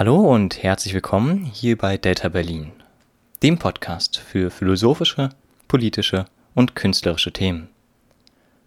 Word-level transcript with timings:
Hallo 0.00 0.16
und 0.32 0.62
herzlich 0.62 0.94
willkommen 0.94 1.44
hier 1.44 1.76
bei 1.76 1.98
Delta 1.98 2.30
Berlin, 2.30 2.72
dem 3.42 3.58
Podcast 3.58 4.16
für 4.16 4.50
philosophische, 4.50 5.28
politische 5.68 6.24
und 6.54 6.74
künstlerische 6.74 7.34
Themen. 7.34 7.68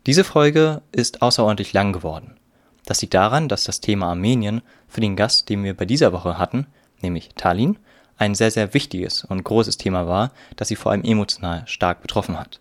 Diese 0.06 0.26
Folge 0.26 0.84
ist 0.92 1.24
außerordentlich 1.24 1.74
lang 1.74 1.92
geworden. 1.92 2.38
Das 2.86 3.02
liegt 3.02 3.16
daran, 3.16 3.50
dass 3.50 3.64
das 3.64 3.82
Thema 3.82 4.10
Armenien 4.10 4.62
für 4.88 5.02
den 5.02 5.16
Gast, 5.16 5.50
den 5.50 5.64
wir 5.64 5.76
bei 5.76 5.86
dieser 5.86 6.14
Woche 6.14 6.38
hatten, 6.38 6.68
nämlich 7.02 7.32
Tallinn, 7.36 7.80
ein 8.20 8.36
sehr, 8.36 8.52
sehr 8.52 8.76
wichtiges 8.76 9.24
und 9.24 9.44
großes 9.44 9.78
Thema 9.78 10.08
war, 10.08 10.34
das 10.56 10.68
sie 10.68 10.76
vor 10.76 10.92
allem 10.92 11.04
emotional 11.04 11.64
stark 11.66 12.04
betroffen 12.04 12.40
hat. 12.40 12.60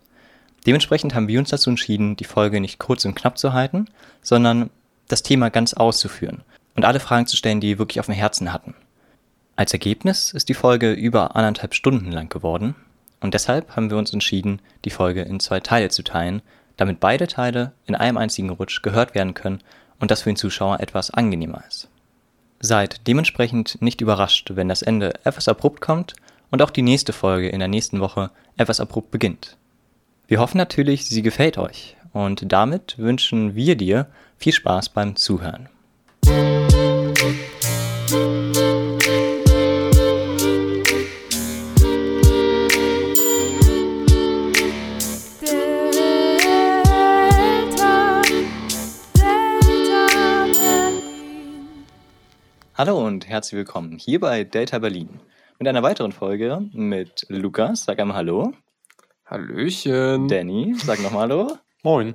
Dementsprechend 0.65 1.13
haben 1.13 1.27
wir 1.27 1.37
uns 1.37 1.51
dazu 1.51 1.69
entschieden, 1.69 2.15
die 2.15 2.23
Folge 2.23 2.59
nicht 2.59 2.79
kurz 2.79 3.05
und 3.05 3.13
knapp 3.13 3.37
zu 3.37 3.53
halten, 3.53 3.85
sondern 4.23 4.71
das 5.09 5.21
Thema 5.21 5.51
ganz 5.51 5.75
auszuführen 5.75 6.41
und 6.75 6.85
alle 6.85 6.99
Fragen 6.99 7.27
zu 7.27 7.37
stellen, 7.37 7.59
die 7.59 7.69
wir 7.69 7.79
wirklich 7.79 7.99
auf 7.99 8.07
dem 8.07 8.15
Herzen 8.15 8.53
hatten. 8.53 8.75
Als 9.55 9.73
Ergebnis 9.73 10.31
ist 10.31 10.49
die 10.49 10.55
Folge 10.55 10.93
über 10.93 11.35
anderthalb 11.35 11.75
Stunden 11.75 12.11
lang 12.11 12.29
geworden 12.29 12.75
und 13.19 13.33
deshalb 13.33 13.75
haben 13.75 13.89
wir 13.89 13.97
uns 13.97 14.11
entschieden, 14.11 14.61
die 14.83 14.89
Folge 14.89 15.21
in 15.21 15.39
zwei 15.39 15.59
Teile 15.59 15.89
zu 15.89 16.03
teilen, 16.03 16.41
damit 16.77 16.99
beide 16.99 17.27
Teile 17.27 17.71
in 17.85 17.95
einem 17.95 18.17
einzigen 18.17 18.49
Rutsch 18.49 18.81
gehört 18.81 19.15
werden 19.15 19.33
können 19.33 19.61
und 19.99 20.11
das 20.11 20.23
für 20.23 20.31
den 20.31 20.35
Zuschauer 20.35 20.79
etwas 20.79 21.11
angenehmer 21.11 21.63
ist. 21.67 21.87
Seid 22.59 23.07
dementsprechend 23.07 23.81
nicht 23.81 24.01
überrascht, 24.01 24.51
wenn 24.55 24.69
das 24.69 24.81
Ende 24.81 25.13
etwas 25.23 25.47
abrupt 25.47 25.81
kommt 25.81 26.15
und 26.49 26.61
auch 26.61 26.69
die 26.71 26.81
nächste 26.81 27.13
Folge 27.13 27.49
in 27.49 27.59
der 27.59 27.67
nächsten 27.67 27.99
Woche 27.99 28.31
etwas 28.57 28.79
abrupt 28.79 29.11
beginnt. 29.11 29.57
Wir 30.27 30.39
hoffen 30.39 30.57
natürlich, 30.57 31.05
sie 31.05 31.21
gefällt 31.21 31.57
euch 31.57 31.95
und 32.11 32.51
damit 32.51 32.97
wünschen 32.97 33.55
wir 33.55 33.75
dir 33.75 34.07
viel 34.37 34.53
Spaß 34.53 34.89
beim 34.89 35.15
Zuhören. 35.15 35.69
Hallo 38.13 38.19
und 53.03 53.27
herzlich 53.27 53.57
willkommen 53.57 53.97
hier 53.97 54.19
bei 54.19 54.43
Delta 54.43 54.77
Berlin 54.77 55.19
mit 55.57 55.67
einer 55.67 55.81
weiteren 55.81 56.11
Folge 56.11 56.69
mit 56.71 57.25
Lukas. 57.29 57.85
Sag 57.85 57.99
einmal 57.99 58.17
Hallo. 58.17 58.53
Hallöchen. 59.25 60.27
Danny, 60.27 60.75
sag 60.77 61.01
nochmal 61.01 61.23
Hallo. 61.23 61.57
Moin. 61.81 62.13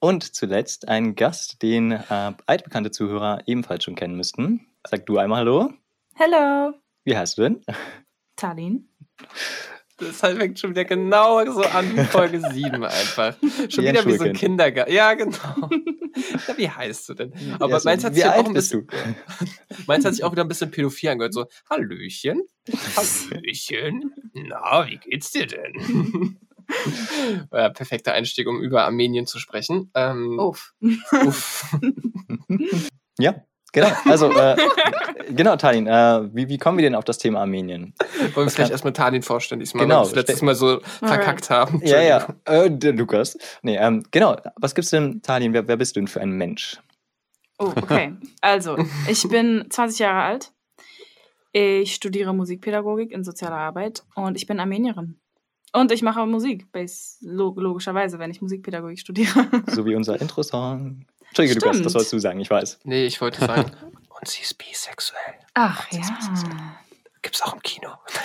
Und 0.00 0.34
zuletzt 0.34 0.88
ein 0.88 1.14
Gast, 1.14 1.62
den 1.62 1.92
äh, 1.92 2.32
altbekannte 2.46 2.90
Zuhörer 2.90 3.42
ebenfalls 3.46 3.84
schon 3.84 3.94
kennen 3.94 4.16
müssten. 4.16 4.66
Sag 4.86 5.04
du 5.06 5.18
einmal 5.18 5.40
Hallo. 5.40 5.72
Hello. 6.14 6.72
Wie 7.04 7.16
heißt 7.16 7.36
du 7.36 7.42
denn? 7.42 7.60
Tallinn. 8.36 8.88
Das 9.98 10.22
halt 10.22 10.38
fängt 10.38 10.58
schon 10.58 10.70
wieder 10.70 10.86
genau 10.86 11.44
so 11.52 11.60
an 11.62 11.94
wie 11.94 12.04
Folge 12.04 12.40
7 12.52 12.82
einfach. 12.82 13.36
Schon 13.68 13.84
Wie 13.84 13.88
wieder 13.88 14.06
wie 14.06 14.16
so 14.16 14.24
ein. 14.24 14.32
Kindergarten. 14.32 14.90
Ja, 14.90 15.12
genau. 15.12 15.36
Ja, 16.48 16.56
wie 16.56 16.70
heißt 16.70 17.10
du 17.10 17.14
denn? 17.14 17.32
Aber 17.58 17.72
Ja, 17.72 17.80
so, 17.80 17.88
meins 17.88 18.02
hat 18.02 18.14
sich 18.14 18.24
auch 18.24 18.32
alt 18.32 18.46
ein 18.46 18.54
bisschen, 18.54 18.88
meins 19.86 20.04
hat 20.06 20.14
sich 20.14 20.24
auch 20.24 20.32
wieder 20.32 20.42
ein 20.42 20.48
bisschen 20.48 20.70
pädophil 20.70 21.10
angehört. 21.10 21.34
So, 21.34 21.46
Hallöchen. 21.68 22.42
Hallöchen. 22.96 24.14
Na, 24.32 24.86
wie 24.88 24.96
geht's 24.96 25.32
dir 25.32 25.46
denn? 25.46 26.38
Perfekter 27.50 28.12
Einstieg, 28.12 28.48
um 28.48 28.60
über 28.60 28.84
Armenien 28.84 29.26
zu 29.26 29.38
sprechen. 29.38 29.90
Ähm, 29.94 30.38
Uff. 30.38 30.74
uff. 31.24 31.76
Ja, 33.20 33.34
genau. 33.72 33.88
Also, 34.06 34.32
äh, 34.32 34.56
genau, 35.30 35.56
Tallinn. 35.56 35.86
Äh, 35.86 36.34
wie, 36.34 36.48
wie 36.48 36.56
kommen 36.56 36.78
wir 36.78 36.82
denn 36.82 36.94
auf 36.94 37.04
das 37.04 37.18
Thema 37.18 37.40
Armenien? 37.40 37.94
Wollen 38.34 38.46
wir 38.46 38.50
vielleicht 38.50 38.70
erstmal 38.70 38.94
Tallinn 38.94 39.22
vorstellen, 39.22 39.60
diesmal, 39.60 39.84
Genau, 39.84 40.00
weil 40.00 40.06
wir 40.06 40.14
das 40.14 40.28
letztes 40.28 40.42
Mal 40.42 40.54
so 40.54 40.80
verkackt 40.80 41.50
haben. 41.50 41.82
Ja, 41.84 42.00
ja, 42.00 42.34
äh, 42.46 42.70
der 42.70 42.94
Lukas. 42.94 43.36
Nee, 43.62 43.76
ähm, 43.76 44.04
genau. 44.10 44.36
Was 44.56 44.74
gibt's 44.74 44.90
denn, 44.90 45.20
Tallinn? 45.20 45.52
Wer, 45.52 45.68
wer 45.68 45.76
bist 45.76 45.96
du 45.96 46.00
denn 46.00 46.08
für 46.08 46.22
ein 46.22 46.30
Mensch? 46.30 46.78
Oh, 47.58 47.72
okay. 47.76 48.14
Also, 48.40 48.78
ich 49.06 49.28
bin 49.28 49.66
20 49.68 49.98
Jahre 49.98 50.22
alt. 50.22 50.52
Ich 51.52 51.94
studiere 51.94 52.32
Musikpädagogik 52.32 53.12
in 53.12 53.24
sozialer 53.24 53.58
Arbeit 53.58 54.04
und 54.14 54.36
ich 54.36 54.46
bin 54.46 54.60
Armenierin. 54.60 55.19
Und 55.72 55.92
ich 55.92 56.02
mache 56.02 56.24
Musik, 56.26 56.70
bas- 56.72 57.18
log 57.20 57.58
logischerweise, 57.60 58.18
wenn 58.18 58.30
ich 58.30 58.40
Musikpädagogik 58.42 58.98
studiere. 58.98 59.48
So 59.68 59.84
wie 59.86 59.94
unser 59.94 60.20
Intro-Song. 60.20 61.06
Entschuldige, 61.28 61.54
Lukas, 61.60 61.70
Stimmt. 61.76 61.86
das 61.86 61.92
sollst 61.92 62.12
du 62.12 62.18
sagen, 62.18 62.40
ich 62.40 62.50
weiß. 62.50 62.80
Nee, 62.84 63.06
ich 63.06 63.20
wollte 63.20 63.40
sagen. 63.40 63.70
Und 64.20 64.28
sie 64.28 64.42
ist 64.42 64.58
bisexuell. 64.58 65.34
Ach 65.54 65.90
ja. 65.92 66.02
Gibt's 67.22 67.42
auch 67.42 67.54
im 67.54 67.62
Kino. 67.62 67.90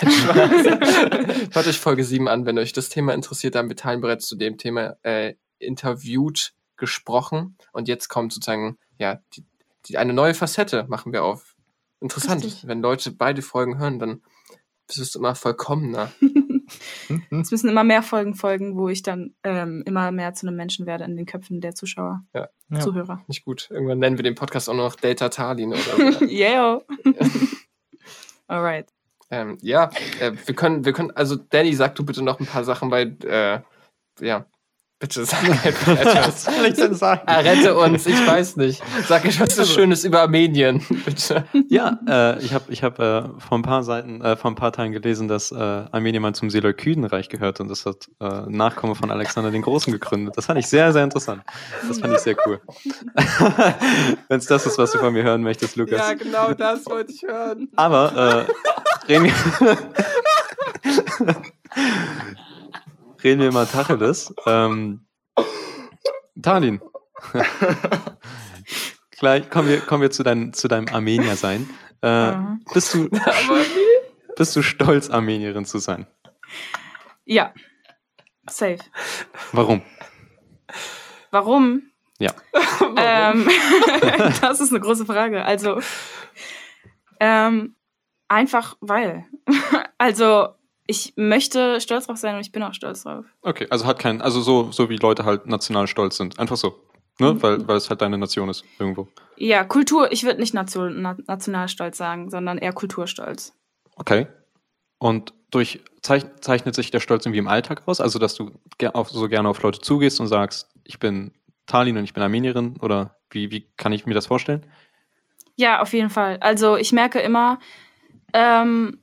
Hört 1.52 1.66
euch 1.66 1.78
Folge 1.78 2.02
7 2.04 2.28
an, 2.28 2.46
wenn 2.46 2.58
euch 2.58 2.72
das 2.72 2.88
Thema 2.88 3.14
interessiert. 3.14 3.54
Da 3.54 3.60
haben 3.60 3.68
wir 3.68 3.76
Teilen 3.76 4.00
bereits 4.00 4.26
zu 4.26 4.36
dem 4.36 4.58
Thema 4.58 4.96
äh, 5.02 5.34
interviewt, 5.58 6.52
gesprochen. 6.76 7.56
Und 7.72 7.88
jetzt 7.88 8.08
kommt 8.08 8.32
sozusagen, 8.32 8.78
ja, 8.98 9.20
die, 9.34 9.44
die, 9.86 9.98
eine 9.98 10.12
neue 10.12 10.34
Facette 10.34 10.84
machen 10.88 11.12
wir 11.12 11.24
auf. 11.24 11.54
Interessant. 12.00 12.44
Richtig. 12.44 12.66
Wenn 12.66 12.80
Leute 12.82 13.10
beide 13.12 13.42
Folgen 13.42 13.78
hören, 13.78 13.98
dann 13.98 14.22
ist 14.88 14.98
es 14.98 15.14
immer 15.14 15.34
vollkommener. 15.34 16.12
Es 17.30 17.50
müssen 17.50 17.68
immer 17.68 17.84
mehr 17.84 18.02
Folgen 18.02 18.34
folgen, 18.34 18.76
wo 18.76 18.88
ich 18.88 19.02
dann 19.02 19.34
ähm, 19.44 19.82
immer 19.86 20.10
mehr 20.12 20.34
zu 20.34 20.46
einem 20.46 20.56
Menschen 20.56 20.86
werde 20.86 21.04
in 21.04 21.16
den 21.16 21.26
Köpfen 21.26 21.60
der 21.60 21.74
Zuschauer, 21.74 22.24
Ja. 22.34 22.48
Ja. 22.70 22.80
Zuhörer. 22.80 23.22
Nicht 23.28 23.44
gut. 23.44 23.68
Irgendwann 23.70 23.98
nennen 24.00 24.18
wir 24.18 24.24
den 24.24 24.34
Podcast 24.34 24.68
auch 24.68 24.74
noch 24.74 24.96
Delta 24.96 25.28
Tallinn 25.28 25.72
oder 25.72 26.12
so. 26.12 26.24
Yeah. 26.26 26.80
Alright. 28.48 28.88
ähm, 29.30 29.58
ja, 29.60 29.90
äh, 30.20 30.32
wir 30.44 30.54
können, 30.54 30.84
wir 30.84 30.92
können, 30.92 31.10
also 31.12 31.36
Danny, 31.36 31.74
sag 31.74 31.94
du 31.96 32.04
bitte 32.04 32.22
noch 32.22 32.38
ein 32.40 32.46
paar 32.46 32.64
Sachen, 32.64 32.90
weil, 32.90 33.16
äh, 33.24 33.60
ja, 34.24 34.46
bitte 34.98 35.24
sag 35.24 35.44
einfach 35.44 35.88
etwas. 36.00 36.44
soll 36.44 36.66
ich 36.66 36.74
denn 36.74 36.94
sagen? 36.94 37.22
Ah, 37.26 37.40
rette 37.40 37.76
uns, 37.76 38.06
ich 38.06 38.26
weiß 38.26 38.56
nicht. 38.56 38.82
Sag 39.06 39.24
etwas 39.24 39.56
so 39.56 39.64
Schönes 39.64 40.04
über 40.04 40.22
Armenien, 40.22 40.82
bitte. 41.04 41.44
Ja, 41.68 41.98
äh, 42.08 42.42
ich 42.42 42.54
habe 42.54 42.64
ich 42.72 42.82
hab, 42.82 42.98
äh, 42.98 43.22
vor 43.38 43.58
ein 43.58 43.62
paar 43.62 43.82
Seiten, 43.82 44.20
äh, 44.22 44.36
vor 44.36 44.50
ein 44.50 44.54
paar 44.54 44.72
Teilen 44.72 44.92
gelesen, 44.92 45.28
dass 45.28 45.52
äh, 45.52 45.56
Armenien 45.56 46.22
mal 46.22 46.34
zum 46.34 46.50
Seleukidenreich 46.50 47.28
gehört 47.28 47.60
und 47.60 47.68
das 47.68 47.84
hat 47.84 48.08
äh, 48.20 48.42
Nachkomme 48.48 48.94
von 48.94 49.10
Alexander 49.10 49.50
den 49.50 49.62
Großen 49.62 49.92
gegründet. 49.92 50.36
Das 50.36 50.46
fand 50.46 50.58
ich 50.58 50.66
sehr, 50.66 50.92
sehr 50.92 51.04
interessant. 51.04 51.42
Das 51.86 51.98
fand 51.98 52.14
ich 52.14 52.20
sehr 52.20 52.36
cool. 52.46 52.60
Wenn 54.28 54.38
es 54.38 54.46
das 54.46 54.66
ist, 54.66 54.78
was 54.78 54.92
du 54.92 54.98
von 54.98 55.12
mir 55.12 55.22
hören 55.22 55.42
möchtest, 55.42 55.76
Lukas. 55.76 55.98
Ja, 55.98 56.14
genau 56.14 56.52
das 56.52 56.86
wollte 56.86 57.12
ich 57.12 57.22
hören. 57.22 57.68
Aber 57.76 58.46
äh, 59.08 59.12
reden, 59.12 59.24
wir 59.26 59.32
reden 63.26 63.40
wir 63.40 63.50
mal 63.52 63.66
Tacheles. 63.66 64.32
Ähm, 64.46 65.04
Tallinn. 66.40 66.80
Gleich 69.18 69.50
kommen 69.50 69.68
wir, 69.68 69.80
kommen 69.80 70.02
wir 70.02 70.12
zu, 70.12 70.22
dein, 70.22 70.52
zu 70.52 70.68
deinem 70.68 70.86
Armenier 70.94 71.34
sein. 71.34 71.68
Äh, 72.02 72.36
Mhm. 72.36 72.62
bist, 72.72 72.94
du, 72.94 73.08
bist 74.36 74.54
du 74.54 74.62
stolz, 74.62 75.10
Armenierin 75.10 75.64
zu 75.64 75.78
sein? 75.78 76.06
Ja. 77.24 77.52
Safe. 78.48 78.78
Warum? 79.52 79.82
Warum? 81.32 81.90
Ja. 82.18 82.32
Ähm, 82.98 83.46
das 84.40 84.60
ist 84.60 84.70
eine 84.70 84.80
große 84.80 85.04
Frage. 85.04 85.44
Also, 85.44 85.80
ähm, 87.20 87.74
einfach 88.28 88.76
weil. 88.80 89.26
also, 89.98 90.54
ich 90.86 91.14
möchte 91.16 91.80
stolz 91.80 92.06
drauf 92.06 92.16
sein 92.16 92.34
und 92.34 92.40
ich 92.40 92.52
bin 92.52 92.62
auch 92.62 92.74
stolz 92.74 93.02
drauf. 93.02 93.24
Okay, 93.42 93.66
also 93.70 93.86
hat 93.86 93.98
kein, 93.98 94.20
also 94.22 94.40
so, 94.40 94.70
so 94.72 94.88
wie 94.88 94.96
Leute 94.96 95.24
halt 95.24 95.46
national 95.46 95.86
stolz 95.86 96.16
sind. 96.16 96.38
Einfach 96.38 96.56
so. 96.56 96.80
Ne? 97.18 97.32
Mhm. 97.32 97.42
Weil, 97.42 97.68
weil 97.68 97.76
es 97.76 97.88
halt 97.88 98.02
deine 98.02 98.18
Nation 98.18 98.48
ist, 98.48 98.64
irgendwo. 98.78 99.08
Ja, 99.36 99.64
Kultur, 99.64 100.12
ich 100.12 100.24
würde 100.24 100.40
nicht 100.40 100.54
Nation, 100.54 101.02
na, 101.02 101.16
Nationalstolz 101.26 101.96
sagen, 101.96 102.30
sondern 102.30 102.58
eher 102.58 102.72
Kulturstolz. 102.72 103.54
Okay. 103.96 104.26
Und 104.98 105.32
durch 105.50 105.82
zeich, 106.02 106.24
zeichnet 106.40 106.74
sich 106.74 106.90
der 106.90 107.00
Stolz 107.00 107.24
irgendwie 107.24 107.38
im 107.38 107.48
Alltag 107.48 107.82
aus? 107.86 108.00
Also, 108.00 108.18
dass 108.18 108.34
du 108.34 108.50
auf, 108.92 109.10
so 109.10 109.28
gerne 109.28 109.48
auf 109.48 109.62
Leute 109.62 109.80
zugehst 109.80 110.20
und 110.20 110.26
sagst, 110.26 110.68
ich 110.84 110.98
bin 110.98 111.32
Tallinn 111.66 111.96
und 111.96 112.04
ich 112.04 112.12
bin 112.12 112.22
Armenierin? 112.22 112.76
Oder 112.80 113.16
wie, 113.30 113.50
wie 113.50 113.68
kann 113.76 113.92
ich 113.92 114.06
mir 114.06 114.14
das 114.14 114.26
vorstellen? 114.26 114.66
Ja, 115.56 115.80
auf 115.80 115.92
jeden 115.94 116.10
Fall. 116.10 116.38
Also, 116.40 116.76
ich 116.76 116.92
merke 116.92 117.20
immer, 117.20 117.58
ähm, 118.34 119.00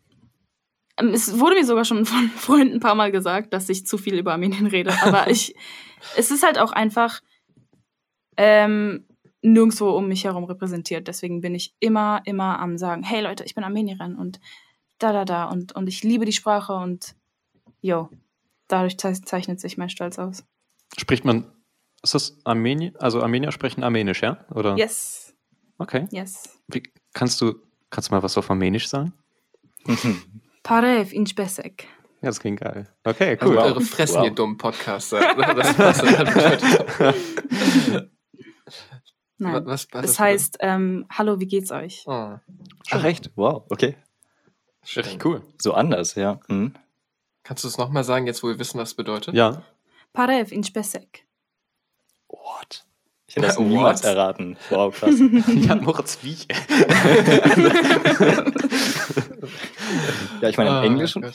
es 0.97 1.39
wurde 1.39 1.55
mir 1.55 1.65
sogar 1.65 1.85
schon 1.85 2.05
von 2.05 2.29
Freunden 2.35 2.75
ein 2.75 2.79
paar 2.79 2.95
Mal 2.95 3.11
gesagt, 3.11 3.53
dass 3.53 3.69
ich 3.69 3.85
zu 3.85 3.97
viel 3.97 4.17
über 4.17 4.33
Armenien 4.33 4.67
rede. 4.67 4.93
Aber 5.03 5.27
ich, 5.29 5.55
es 6.17 6.31
ist 6.31 6.43
halt 6.43 6.59
auch 6.59 6.71
einfach 6.71 7.21
ähm, 8.37 9.05
nirgendwo 9.41 9.89
um 9.91 10.07
mich 10.07 10.23
herum 10.23 10.43
repräsentiert. 10.45 11.07
Deswegen 11.07 11.41
bin 11.41 11.55
ich 11.55 11.75
immer, 11.79 12.21
immer 12.25 12.59
am 12.59 12.77
sagen, 12.77 13.03
hey 13.03 13.21
Leute, 13.21 13.43
ich 13.43 13.55
bin 13.55 13.63
Armenierin 13.63 14.15
und 14.15 14.39
da, 14.99 15.11
da, 15.11 15.25
da 15.25 15.45
und, 15.45 15.73
und 15.75 15.87
ich 15.87 16.03
liebe 16.03 16.25
die 16.25 16.31
Sprache 16.31 16.73
und 16.73 17.15
yo, 17.81 18.09
dadurch 18.67 18.97
ze 18.97 19.13
zeichnet 19.13 19.59
sich 19.59 19.77
mein 19.77 19.89
Stolz 19.89 20.17
aus. 20.17 20.45
Spricht 20.97 21.25
man, 21.25 21.51
ist 22.03 22.13
das 22.13 22.37
Armenier, 22.45 22.93
also 22.99 23.21
Armenier 23.21 23.51
sprechen 23.51 23.83
Armenisch, 23.83 24.21
ja? 24.21 24.45
Oder? 24.51 24.77
Yes, 24.77 25.35
Okay. 25.79 26.07
yes. 26.11 26.61
Wie, 26.67 26.83
kannst 27.13 27.41
du 27.41 27.55
Kannst 27.93 28.09
du 28.09 28.15
mal 28.15 28.23
was 28.23 28.39
auf 28.39 28.49
Armenisch 28.49 28.87
sagen? 28.87 29.13
Parev 30.63 31.13
inchbesek. 31.13 31.87
Ja, 32.21 32.29
das 32.29 32.39
klingt 32.39 32.61
geil. 32.61 32.87
Okay, 33.03 33.37
Also 33.39 33.51
cool. 33.51 33.57
Wow. 33.57 33.63
eure 33.65 33.81
Fressen, 33.81 34.15
Wow. 34.19 34.25
ihr 34.25 34.31
dummen 34.31 34.57
Podcaster. 34.57 35.19
Das, 35.19 35.77
was, 35.77 36.01
Nein. 39.37 39.65
was, 39.65 39.87
was, 39.91 40.01
Das 40.03 40.19
heißt, 40.19 40.57
ähm, 40.61 41.05
hallo, 41.11 41.39
wie 41.41 41.47
geht's 41.47 41.71
euch? 41.71 42.03
Oh, 42.07 42.37
Ach 42.91 43.03
echt? 43.03 43.31
Wow, 43.35 43.65
okay. 43.69 43.97
Richtig 44.95 45.23
cool. 45.25 45.41
So 45.61 45.73
anders, 45.73 46.15
ja. 46.15 46.39
Mhm. 46.47 46.73
Kannst 47.43 47.63
du 47.65 47.67
es 47.67 47.77
nochmal 47.77 48.03
sagen, 48.05 48.25
jetzt 48.25 48.41
wo 48.43 48.47
wir 48.47 48.57
wissen, 48.59 48.79
was 48.79 48.89
es 48.89 48.95
bedeutet? 48.95 49.33
Ja, 49.35 49.63
Parev 50.13 50.53
inchbesek. 50.53 51.25
What? 52.29 52.85
Ich 53.27 53.35
hätte 53.35 53.47
das 53.47 53.57
What? 53.57 53.65
niemals 53.67 54.01
erraten. 54.01 54.57
Wow, 54.69 54.93
krass. 54.95 55.15
ja 55.55 55.75
Moritz, 55.81 56.19
wie? 56.21 56.37
ja, 60.41 60.49
ich 60.49 60.57
meine, 60.57 60.69
im 60.69 60.75
Ah, 60.75 60.83
Englischen. 60.83 61.25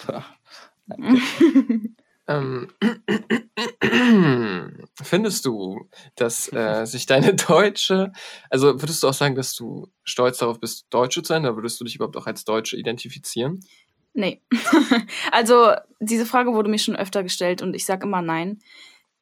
Ähm, 2.28 2.68
findest 5.02 5.46
du, 5.46 5.88
dass 6.14 6.52
äh, 6.52 6.84
sich 6.84 7.06
deine 7.06 7.34
deutsche, 7.34 8.12
also 8.50 8.80
würdest 8.82 9.02
du 9.02 9.08
auch 9.08 9.14
sagen, 9.14 9.34
dass 9.34 9.54
du 9.54 9.90
stolz 10.04 10.38
darauf 10.38 10.60
bist, 10.60 10.86
Deutsche 10.90 11.22
zu 11.22 11.28
sein, 11.28 11.46
oder 11.46 11.56
würdest 11.56 11.80
du 11.80 11.84
dich 11.84 11.96
überhaupt 11.96 12.16
auch 12.18 12.26
als 12.26 12.44
Deutsche 12.44 12.76
identifizieren? 12.76 13.64
Nee. 14.12 14.42
also, 15.32 15.72
diese 16.00 16.26
Frage 16.26 16.52
wurde 16.52 16.68
mir 16.68 16.78
schon 16.78 16.96
öfter 16.96 17.22
gestellt 17.22 17.62
und 17.62 17.74
ich 17.74 17.86
sage 17.86 18.06
immer 18.06 18.20
nein, 18.20 18.58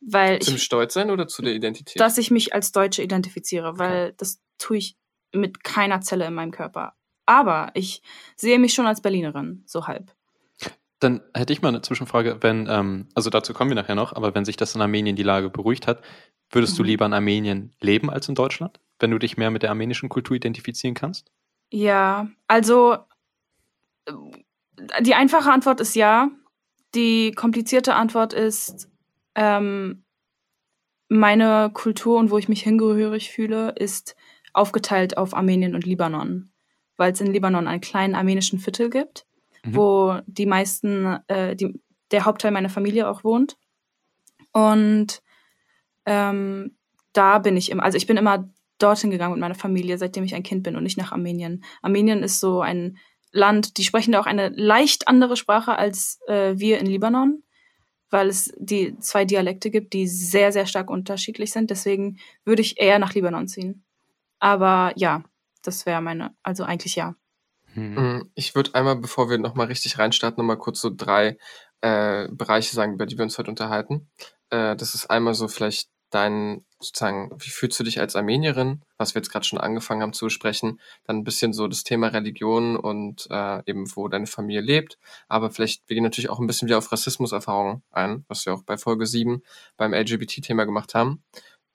weil 0.00 0.40
Zum 0.40 0.56
ich, 0.56 0.64
Stolz 0.64 0.94
sein 0.94 1.10
oder 1.10 1.28
zu 1.28 1.42
der 1.42 1.54
Identität? 1.54 2.00
dass 2.00 2.18
ich 2.18 2.32
mich 2.32 2.54
als 2.54 2.72
Deutsche 2.72 3.02
identifiziere, 3.02 3.78
weil 3.78 4.14
das 4.16 4.40
tue 4.58 4.78
ich 4.78 4.96
mit 5.32 5.62
keiner 5.62 6.00
Zelle 6.00 6.26
in 6.26 6.34
meinem 6.34 6.50
Körper. 6.50 6.94
Aber 7.26 7.70
ich 7.74 8.02
sehe 8.36 8.58
mich 8.58 8.72
schon 8.74 8.86
als 8.86 9.00
Berlinerin, 9.00 9.62
so 9.66 9.86
halb. 9.86 10.14
Dann 11.00 11.20
hätte 11.34 11.52
ich 11.52 11.60
mal 11.60 11.68
eine 11.68 11.82
Zwischenfrage, 11.82 12.38
wenn, 12.40 12.66
ähm, 12.70 13.08
also 13.14 13.28
dazu 13.28 13.52
kommen 13.52 13.70
wir 13.70 13.74
nachher 13.74 13.94
noch, 13.94 14.14
aber 14.14 14.34
wenn 14.34 14.46
sich 14.46 14.56
das 14.56 14.74
in 14.74 14.80
Armenien 14.80 15.14
die 15.16 15.22
Lage 15.22 15.50
beruhigt 15.50 15.86
hat, 15.86 16.02
würdest 16.50 16.78
du 16.78 16.82
Mhm. 16.82 16.86
lieber 16.88 17.06
in 17.06 17.12
Armenien 17.12 17.74
leben 17.80 18.08
als 18.08 18.28
in 18.28 18.34
Deutschland? 18.34 18.80
Wenn 18.98 19.10
du 19.10 19.18
dich 19.18 19.36
mehr 19.36 19.50
mit 19.50 19.62
der 19.62 19.70
armenischen 19.70 20.08
Kultur 20.08 20.36
identifizieren 20.36 20.94
kannst? 20.94 21.30
Ja, 21.70 22.28
also 22.46 22.96
äh, 24.06 24.12
die 25.02 25.14
einfache 25.14 25.50
Antwort 25.50 25.80
ist 25.80 25.94
ja. 25.96 26.30
Die 26.94 27.32
komplizierte 27.32 27.94
Antwort 27.94 28.32
ist, 28.32 28.88
ähm, 29.34 30.04
meine 31.08 31.70
Kultur 31.74 32.18
und 32.18 32.30
wo 32.30 32.38
ich 32.38 32.48
mich 32.48 32.62
hingehörig 32.62 33.30
fühle, 33.30 33.70
ist 33.76 34.16
aufgeteilt 34.54 35.18
auf 35.18 35.34
Armenien 35.34 35.74
und 35.74 35.84
Libanon, 35.84 36.50
weil 36.96 37.12
es 37.12 37.20
in 37.20 37.32
Libanon 37.32 37.66
einen 37.68 37.80
kleinen 37.80 38.14
armenischen 38.14 38.58
Viertel 38.58 38.90
gibt, 38.90 39.26
Mhm. 39.64 39.74
wo 39.74 40.18
die 40.26 40.46
meisten, 40.46 41.18
äh, 41.28 41.56
die, 41.56 41.80
der 42.10 42.24
Hauptteil 42.24 42.52
meiner 42.52 42.68
Familie 42.68 43.08
auch 43.08 43.24
wohnt. 43.24 43.56
Und 44.52 45.22
ähm, 46.06 46.76
da 47.12 47.38
bin 47.38 47.56
ich 47.56 47.70
immer, 47.70 47.82
also 47.82 47.96
ich 47.96 48.06
bin 48.06 48.16
immer 48.16 48.48
dorthin 48.78 49.10
gegangen 49.10 49.32
mit 49.32 49.40
meiner 49.40 49.54
Familie, 49.54 49.98
seitdem 49.98 50.24
ich 50.24 50.34
ein 50.34 50.42
Kind 50.42 50.62
bin 50.62 50.76
und 50.76 50.82
nicht 50.82 50.98
nach 50.98 51.12
Armenien. 51.12 51.64
Armenien 51.82 52.22
ist 52.22 52.40
so 52.40 52.60
ein 52.60 52.98
Land, 53.32 53.76
die 53.78 53.84
sprechen 53.84 54.12
da 54.12 54.20
auch 54.20 54.26
eine 54.26 54.48
leicht 54.50 55.08
andere 55.08 55.36
Sprache 55.36 55.76
als 55.76 56.20
äh, 56.28 56.54
wir 56.56 56.78
in 56.78 56.86
Libanon, 56.86 57.42
weil 58.10 58.28
es 58.28 58.52
die 58.58 58.98
zwei 58.98 59.24
Dialekte 59.24 59.70
gibt, 59.70 59.92
die 59.92 60.06
sehr, 60.06 60.52
sehr 60.52 60.66
stark 60.66 60.90
unterschiedlich 60.90 61.52
sind. 61.52 61.70
Deswegen 61.70 62.18
würde 62.44 62.62
ich 62.62 62.80
eher 62.80 62.98
nach 62.98 63.14
Libanon 63.14 63.48
ziehen. 63.48 63.84
Aber 64.38 64.92
ja, 64.96 65.24
das 65.66 65.86
wäre 65.86 66.00
meine, 66.00 66.34
also 66.42 66.64
eigentlich 66.64 66.96
ja. 66.96 67.14
Hm. 67.74 67.94
Mm, 67.94 68.30
Ich 68.34 68.54
würde 68.54 68.74
einmal, 68.74 68.96
bevor 68.96 69.28
wir 69.30 69.38
nochmal 69.38 69.66
richtig 69.66 69.98
reinstarten, 69.98 70.40
nochmal 70.42 70.58
kurz 70.58 70.80
so 70.80 70.90
drei 70.94 71.38
äh, 71.80 72.28
Bereiche 72.30 72.74
sagen, 72.74 72.94
über 72.94 73.06
die 73.06 73.18
wir 73.18 73.24
uns 73.24 73.38
heute 73.38 73.50
unterhalten. 73.50 74.08
Äh, 74.50 74.76
das 74.76 74.94
ist 74.94 75.10
einmal 75.10 75.34
so 75.34 75.48
vielleicht 75.48 75.88
dein, 76.10 76.64
sozusagen, 76.78 77.30
wie 77.38 77.50
fühlst 77.50 77.78
du 77.80 77.84
dich 77.84 78.00
als 78.00 78.16
Armenierin, 78.16 78.82
was 78.96 79.14
wir 79.14 79.20
jetzt 79.20 79.30
gerade 79.30 79.44
schon 79.44 79.58
angefangen 79.58 80.02
haben 80.02 80.12
zu 80.12 80.26
besprechen, 80.26 80.80
dann 81.04 81.18
ein 81.18 81.24
bisschen 81.24 81.52
so 81.52 81.66
das 81.66 81.84
Thema 81.84 82.08
Religion 82.08 82.76
und 82.76 83.26
äh, 83.30 83.62
eben, 83.66 83.94
wo 83.96 84.08
deine 84.08 84.26
Familie 84.26 84.60
lebt, 84.60 84.98
aber 85.28 85.50
vielleicht, 85.50 85.88
wir 85.88 85.94
gehen 85.94 86.04
natürlich 86.04 86.30
auch 86.30 86.38
ein 86.38 86.46
bisschen 86.46 86.68
wieder 86.68 86.78
auf 86.78 86.92
Rassismuserfahrungen 86.92 87.82
ein, 87.90 88.24
was 88.28 88.46
wir 88.46 88.54
auch 88.54 88.62
bei 88.62 88.78
Folge 88.78 89.06
7 89.06 89.42
beim 89.76 89.92
LGBT-Thema 89.92 90.64
gemacht 90.64 90.94
haben. 90.94 91.24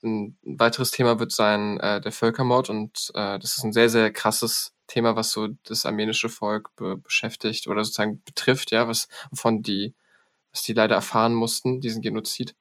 Ein 0.03 0.37
weiteres 0.43 0.91
Thema 0.91 1.19
wird 1.19 1.31
sein 1.31 1.79
äh, 1.79 2.01
der 2.01 2.11
Völkermord. 2.11 2.69
Und 2.69 3.11
äh, 3.13 3.39
das 3.39 3.57
ist 3.57 3.63
ein 3.63 3.73
sehr, 3.73 3.89
sehr 3.89 4.11
krasses 4.11 4.73
Thema, 4.87 5.15
was 5.15 5.31
so 5.31 5.49
das 5.63 5.85
armenische 5.85 6.29
Volk 6.29 6.75
be 6.75 6.97
beschäftigt 6.97 7.67
oder 7.67 7.83
sozusagen 7.83 8.21
betrifft, 8.23 8.71
ja, 8.71 8.87
was 8.87 9.07
wovon 9.29 9.61
die, 9.61 9.93
was 10.51 10.63
die 10.63 10.73
leider 10.73 10.95
erfahren 10.95 11.33
mussten, 11.33 11.81
diesen 11.81 12.01
Genozid. 12.01 12.55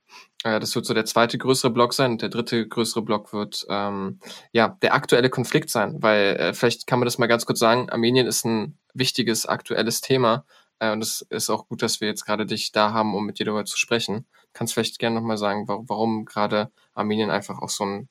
Äh, 0.44 0.60
das 0.60 0.74
wird 0.74 0.86
so 0.86 0.94
der 0.94 1.06
zweite 1.06 1.38
größere 1.38 1.70
Block 1.70 1.94
sein. 1.94 2.12
Und 2.12 2.22
der 2.22 2.28
dritte 2.28 2.66
größere 2.68 3.02
Block 3.02 3.32
wird 3.32 3.66
ähm, 3.68 4.20
ja 4.52 4.76
der 4.82 4.94
aktuelle 4.94 5.30
Konflikt 5.30 5.70
sein, 5.70 6.02
weil 6.02 6.36
äh, 6.36 6.54
vielleicht 6.54 6.86
kann 6.86 6.98
man 6.98 7.06
das 7.06 7.18
mal 7.18 7.26
ganz 7.26 7.46
kurz 7.46 7.58
sagen, 7.58 7.90
Armenien 7.90 8.26
ist 8.26 8.44
ein 8.44 8.78
wichtiges 8.94 9.46
aktuelles 9.46 10.00
Thema 10.00 10.44
äh, 10.80 10.90
und 10.92 11.02
es 11.02 11.22
ist 11.30 11.48
auch 11.50 11.68
gut, 11.68 11.82
dass 11.82 12.00
wir 12.00 12.08
jetzt 12.08 12.24
gerade 12.26 12.44
dich 12.46 12.72
da 12.72 12.92
haben, 12.92 13.14
um 13.14 13.24
mit 13.24 13.38
dir 13.38 13.46
darüber 13.46 13.64
zu 13.64 13.78
sprechen. 13.78 14.26
Kannst 14.52 14.74
vielleicht 14.74 14.98
gerne 14.98 15.16
nochmal 15.16 15.38
sagen, 15.38 15.68
warum, 15.68 15.88
warum 15.88 16.24
gerade 16.24 16.72
Armenien 16.94 17.30
einfach 17.30 17.60
auch 17.60 17.68
so 17.70 17.84
ein, 17.84 18.08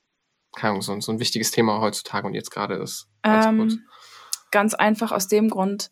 keine 0.56 0.72
Ahnung, 0.72 0.82
so, 0.82 0.94
ein- 0.94 1.02
so 1.02 1.12
ein 1.12 1.20
wichtiges 1.20 1.52
Thema 1.52 1.82
heutzutage 1.82 2.26
und 2.26 2.34
jetzt 2.34 2.52
gerade 2.52 2.76
ist. 2.76 3.08
Ganz. 3.22 3.46
Ähm, 3.46 3.86
ganz 4.52 4.74
einfach 4.74 5.12
aus 5.12 5.28
dem 5.28 5.50
Grund, 5.50 5.92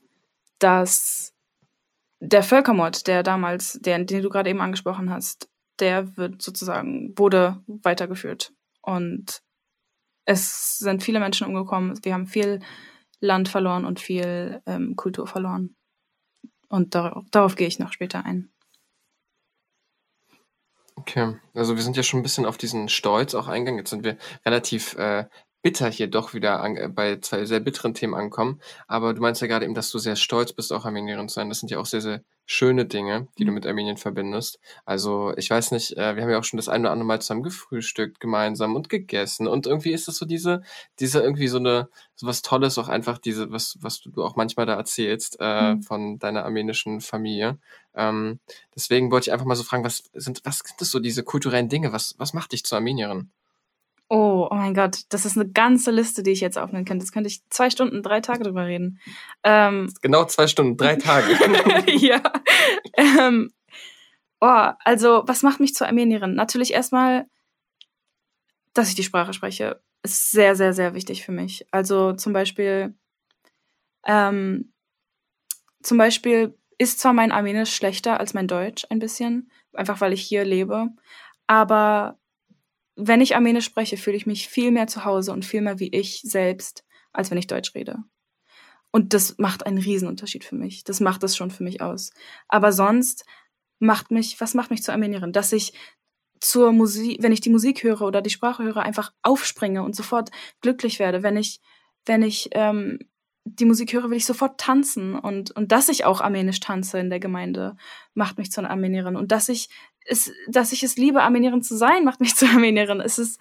dass 0.59 1.33
der 2.19 2.41
Völkermord, 2.41 3.05
der 3.05 3.21
damals, 3.21 3.73
der, 3.81 4.03
den 4.03 4.23
du 4.23 4.29
gerade 4.29 4.49
eben 4.49 4.61
angesprochen 4.61 5.11
hast, 5.11 5.49
der 5.79 6.17
wird 6.17 6.41
sozusagen, 6.41 7.13
wurde 7.17 7.61
weitergeführt. 7.67 8.51
Und 8.81 9.43
es 10.25 10.79
sind 10.79 11.03
viele 11.03 11.19
Menschen 11.19 11.45
umgekommen. 11.45 11.99
Wir 12.03 12.13
haben 12.15 12.25
viel 12.25 12.61
Land 13.19 13.49
verloren 13.49 13.85
und 13.85 13.99
viel 13.99 14.61
ähm, 14.65 14.95
Kultur 14.95 15.27
verloren. 15.27 15.75
Und 16.69 16.95
darauf, 16.95 17.25
darauf 17.31 17.55
gehe 17.55 17.67
ich 17.67 17.79
noch 17.79 17.93
später 17.93 18.25
ein. 18.25 18.49
Okay, 20.95 21.37
also 21.53 21.75
wir 21.75 21.83
sind 21.83 21.95
ja 21.95 22.03
schon 22.03 22.19
ein 22.19 22.23
bisschen 22.23 22.45
auf 22.45 22.57
diesen 22.57 22.89
Stolz 22.89 23.35
auch 23.35 23.47
eingegangen. 23.47 23.79
Jetzt 23.79 23.91
sind 23.91 24.03
wir 24.03 24.17
relativ 24.45 24.95
äh, 24.95 25.25
bitter 25.67 25.89
hier 25.91 26.07
doch 26.07 26.33
wieder 26.33 26.61
an, 26.61 26.77
äh, 26.77 26.87
bei 26.87 27.17
zwei 27.19 27.43
sehr 27.43 27.59
bitteren 27.59 27.93
Themen 27.93 28.13
angekommen. 28.15 28.61
Aber 28.87 29.13
du 29.13 29.21
meinst 29.21 29.41
ja 29.41 29.47
gerade 29.47 29.65
eben, 29.65 29.73
dass 29.73 29.91
du 29.91 29.99
sehr 29.99 30.15
stolz 30.15 30.53
bist, 30.53 30.71
auch 30.71 30.85
Armenierin 30.85 31.27
zu 31.27 31.35
sein. 31.35 31.49
Das 31.49 31.59
sind 31.59 31.69
ja 31.69 31.77
auch 31.77 31.85
sehr, 31.85 31.99
sehr 31.99 32.21
schöne 32.45 32.85
Dinge, 32.85 33.27
die 33.37 33.43
du 33.43 33.51
Mhm. 33.51 33.55
mit 33.55 33.67
Armenien 33.67 33.97
verbindest. 33.97 34.59
Also 34.85 35.33
ich 35.35 35.49
weiß 35.49 35.71
nicht, 35.71 35.97
äh, 35.97 36.15
wir 36.15 36.23
haben 36.23 36.29
ja 36.29 36.39
auch 36.39 36.45
schon 36.45 36.55
das 36.55 36.69
eine 36.69 36.83
oder 36.83 36.91
andere 36.93 37.05
Mal 37.05 37.19
zusammen 37.21 37.43
gefrühstückt, 37.43 38.21
gemeinsam 38.21 38.75
und 38.77 38.87
gegessen. 38.87 39.45
Und 39.47 39.67
irgendwie 39.67 39.91
ist 39.91 40.07
das 40.07 40.15
so 40.15 40.25
diese, 40.25 40.61
diese 41.01 41.19
irgendwie 41.21 41.49
so 41.49 41.57
eine, 41.57 41.89
so 42.15 42.25
was 42.27 42.41
Tolles, 42.43 42.77
auch 42.77 42.87
einfach 42.87 43.17
diese, 43.17 43.51
was, 43.51 43.77
was 43.81 43.99
du 43.99 44.23
auch 44.23 44.37
manchmal 44.37 44.65
da 44.65 44.75
erzählst, 44.75 45.35
äh, 45.41 45.73
Mhm. 45.75 45.81
von 45.83 46.19
deiner 46.19 46.45
armenischen 46.45 47.01
Familie. 47.01 47.57
Ähm, 47.93 48.39
deswegen 48.73 49.11
wollte 49.11 49.25
ich 49.29 49.33
einfach 49.33 49.45
mal 49.45 49.55
so 49.55 49.63
fragen, 49.63 49.83
was 49.83 50.03
sind, 50.13 50.39
was 50.45 50.59
sind 50.59 50.79
das 50.79 50.89
so 50.91 50.99
diese 50.99 51.23
kulturellen 51.23 51.67
Dinge? 51.67 51.91
Was, 51.91 52.15
was 52.17 52.33
macht 52.33 52.53
dich 52.53 52.63
zur 52.63 52.77
Armenierin? 52.77 53.31
Oh, 54.09 54.47
oh 54.49 54.55
mein 54.55 54.73
Gott, 54.73 55.01
das 55.09 55.25
ist 55.25 55.37
eine 55.37 55.49
ganze 55.49 55.91
Liste, 55.91 56.23
die 56.23 56.31
ich 56.31 56.39
jetzt 56.39 56.57
aufnehmen 56.57 56.85
könnte. 56.85 57.03
Das 57.03 57.11
könnte 57.11 57.27
ich 57.27 57.41
zwei 57.49 57.69
Stunden, 57.69 58.03
drei 58.03 58.21
Tage 58.21 58.43
drüber 58.43 58.65
reden. 58.65 59.01
Ähm, 59.43 59.93
Genau 60.01 60.23
zwei 60.25 60.47
Stunden, 60.47 60.77
drei 60.77 60.95
Tage. 60.97 61.27
ja. 61.91 62.21
Ähm, 62.95 63.51
oh, 64.39 64.69
also, 64.85 65.23
was 65.25 65.43
macht 65.43 65.59
mich 65.59 65.75
zur 65.75 65.87
Armenierin? 65.87 66.35
Natürlich 66.35 66.71
erstmal, 66.71 67.25
dass 68.73 68.87
ich 68.89 68.95
die 68.95 69.03
Sprache 69.03 69.33
spreche, 69.33 69.81
ist 70.03 70.31
sehr, 70.31 70.55
sehr, 70.55 70.71
sehr 70.71 70.93
wichtig 70.93 71.25
für 71.25 71.33
mich. 71.33 71.67
Also 71.71 72.13
zum 72.13 72.31
Beispiel, 72.31 72.95
ähm, 74.05 74.71
zum 75.83 75.97
Beispiel 75.97 76.57
ist 76.77 76.99
zwar 76.99 77.11
mein 77.11 77.31
Armenisch 77.33 77.73
schlechter 77.75 78.19
als 78.19 78.33
mein 78.33 78.47
Deutsch 78.47 78.85
ein 78.89 78.99
bisschen, 78.99 79.51
einfach 79.73 79.99
weil 79.99 80.13
ich 80.13 80.21
hier 80.21 80.45
lebe, 80.45 80.87
aber 81.47 82.17
wenn 82.97 83.21
ich 83.21 83.35
Armenisch 83.35 83.65
spreche, 83.65 83.95
fühle 83.95 84.17
ich 84.17 84.25
mich 84.25 84.49
viel 84.49 84.71
mehr 84.71 84.87
zu 84.87 85.05
Hause 85.05 85.31
und 85.31 85.45
viel 85.45 85.61
mehr 85.61 85.79
wie 85.79 85.89
ich 85.89 86.21
selbst, 86.23 86.83
als 87.13 87.31
wenn 87.31 87.37
ich 87.37 87.47
Deutsch 87.47 87.73
rede. 87.75 87.97
Und 88.91 89.13
das 89.13 89.37
macht 89.37 89.65
einen 89.65 89.77
Riesenunterschied 89.77 90.43
für 90.43 90.55
mich. 90.55 90.83
Das 90.83 90.99
macht 90.99 91.21
das 91.21 91.37
schon 91.37 91.51
für 91.51 91.63
mich 91.63 91.81
aus. 91.81 92.11
Aber 92.47 92.71
sonst 92.71 93.25
macht 93.79 94.09
mich, 94.11 94.41
was 94.41 94.55
macht 94.55 94.71
mich 94.71 94.81
zur 94.81 94.93
Armenierin? 94.93 95.31
Dass 95.31 95.53
ich 95.53 95.73
zur 96.39 96.71
Musik, 96.71 97.21
wenn 97.21 97.31
ich 97.31 97.41
die 97.41 97.49
Musik 97.49 97.83
höre 97.83 98.01
oder 98.01 98.21
die 98.21 98.29
Sprache 98.29 98.63
höre, 98.63 98.77
einfach 98.77 99.13
aufspringe 99.21 99.83
und 99.83 99.95
sofort 99.95 100.31
glücklich 100.61 100.99
werde. 100.99 101.21
Wenn 101.21 101.37
ich, 101.37 101.59
wenn 102.05 102.23
ich 102.23 102.49
ähm, 102.53 102.99
die 103.55 103.65
Musik 103.65 103.93
höre, 103.93 104.09
will 104.09 104.17
ich 104.17 104.25
sofort 104.25 104.59
tanzen. 104.59 105.15
Und, 105.15 105.51
und 105.51 105.71
dass 105.71 105.89
ich 105.89 106.05
auch 106.05 106.21
armenisch 106.21 106.59
tanze 106.59 106.99
in 106.99 107.09
der 107.09 107.19
Gemeinde, 107.19 107.75
macht 108.13 108.37
mich 108.37 108.51
zu 108.51 108.61
einer 108.61 108.69
Armenierin. 108.69 109.15
Und 109.15 109.31
dass 109.31 109.49
ich 109.49 109.69
es, 110.05 110.31
dass 110.47 110.71
ich 110.71 110.83
es 110.83 110.97
liebe, 110.97 111.21
Armenierin 111.21 111.61
zu 111.61 111.75
sein, 111.75 112.03
macht 112.03 112.19
mich 112.19 112.35
zur 112.35 112.49
Armenierin. 112.49 113.01
Es 113.01 113.19
ist 113.19 113.39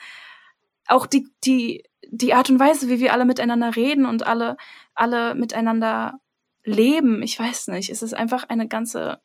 auch 0.87 1.07
die, 1.07 1.29
die, 1.45 1.85
die 2.09 2.35
Art 2.35 2.51
und 2.51 2.61
Weise, 2.61 2.89
wie 2.89 3.01
wir 3.01 3.13
alle 3.13 3.25
miteinander 3.25 3.75
reden 3.75 4.07
und 4.07 4.27
alle, 4.27 4.57
alle 4.95 5.35
miteinander 5.35 6.21
leben, 6.65 7.23
ich 7.23 7.39
weiß 7.39 7.69
nicht, 7.69 7.91
es 7.91 8.03
ist 8.03 8.15
einfach 8.15 8.49
eine 8.49 8.69
ganze, 8.69 9.21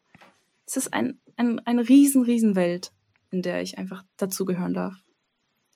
es 0.65 0.77
ist 0.77 0.93
ein, 0.93 1.19
ein, 1.35 1.59
eine 1.65 1.87
riesen, 1.87 2.23
riesen 2.23 2.55
Welt, 2.55 2.91
in 3.31 3.41
der 3.41 3.61
ich 3.61 3.77
einfach 3.77 4.03
dazugehören 4.17 4.73
darf. 4.73 4.95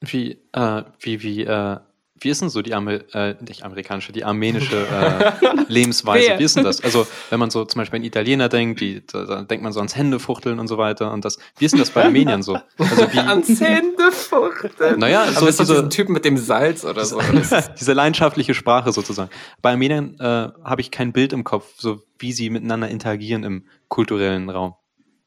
Wie, 0.02 0.40
äh, 0.54 0.84
wie, 1.00 1.24
wie, 1.24 1.42
äh, 1.44 1.80
wie 2.22 2.30
ist 2.30 2.42
denn 2.42 2.50
so 2.50 2.62
die, 2.62 2.74
Amer 2.74 3.02
äh, 3.14 3.36
nicht 3.42 3.64
amerikanische, 3.64 4.14
die 4.14 4.24
armenische 4.24 4.88
äh, 4.88 5.56
Lebensweise? 5.68 6.40
Wie 6.40 6.44
ist 6.44 6.56
denn 6.56 6.64
das? 6.64 6.82
Also, 6.82 7.06
wenn 7.30 7.40
man 7.40 7.50
so 7.50 7.66
zum 7.66 7.80
Beispiel 7.82 8.00
an 8.00 8.06
Italiener 8.06 8.48
denkt, 8.48 8.80
die, 8.80 9.06
da, 9.06 9.26
da 9.26 9.42
denkt 9.44 9.64
man 9.64 9.74
so 9.74 9.80
ans 9.80 9.96
Händefuchteln 9.98 10.60
und 10.60 10.68
so 10.68 10.78
weiter. 10.78 11.12
Und 11.12 11.26
das, 11.26 11.38
wie 11.58 11.66
ist 11.66 11.72
denn 11.74 11.80
das 11.80 11.90
bei 11.92 12.06
Armeniern 12.06 12.42
so? 12.42 12.58
Also, 12.78 13.12
wie, 13.14 13.20
Ans 13.20 13.60
Händefuchteln. 13.60 15.00
naja, 15.00 15.24
Aber 15.24 15.32
so 15.34 15.48
ist 15.48 15.60
diese, 15.60 15.74
diesen 15.74 15.90
Typen 15.90 16.14
mit 16.14 16.26
dem 16.26 16.38
Salz 16.38 16.86
oder 16.86 17.04
so. 17.06 17.20
Diese 17.80 17.94
leidenschaftliche 17.94 18.54
Sprache 18.54 18.92
sozusagen. 18.92 19.30
Bei 19.62 19.72
Armeniern 19.72 20.16
äh, 20.20 20.24
habe 20.64 20.82
ich 20.82 20.92
kein 20.92 21.12
Bild 21.14 21.34
im 21.34 21.44
Kopf, 21.44 21.74
so 21.78 22.02
wie 22.20 22.32
sie 22.32 22.50
miteinander 22.50 22.88
interagieren 22.90 23.44
im 23.44 23.66
kulturellen 23.90 24.50
Raum. 24.50 24.74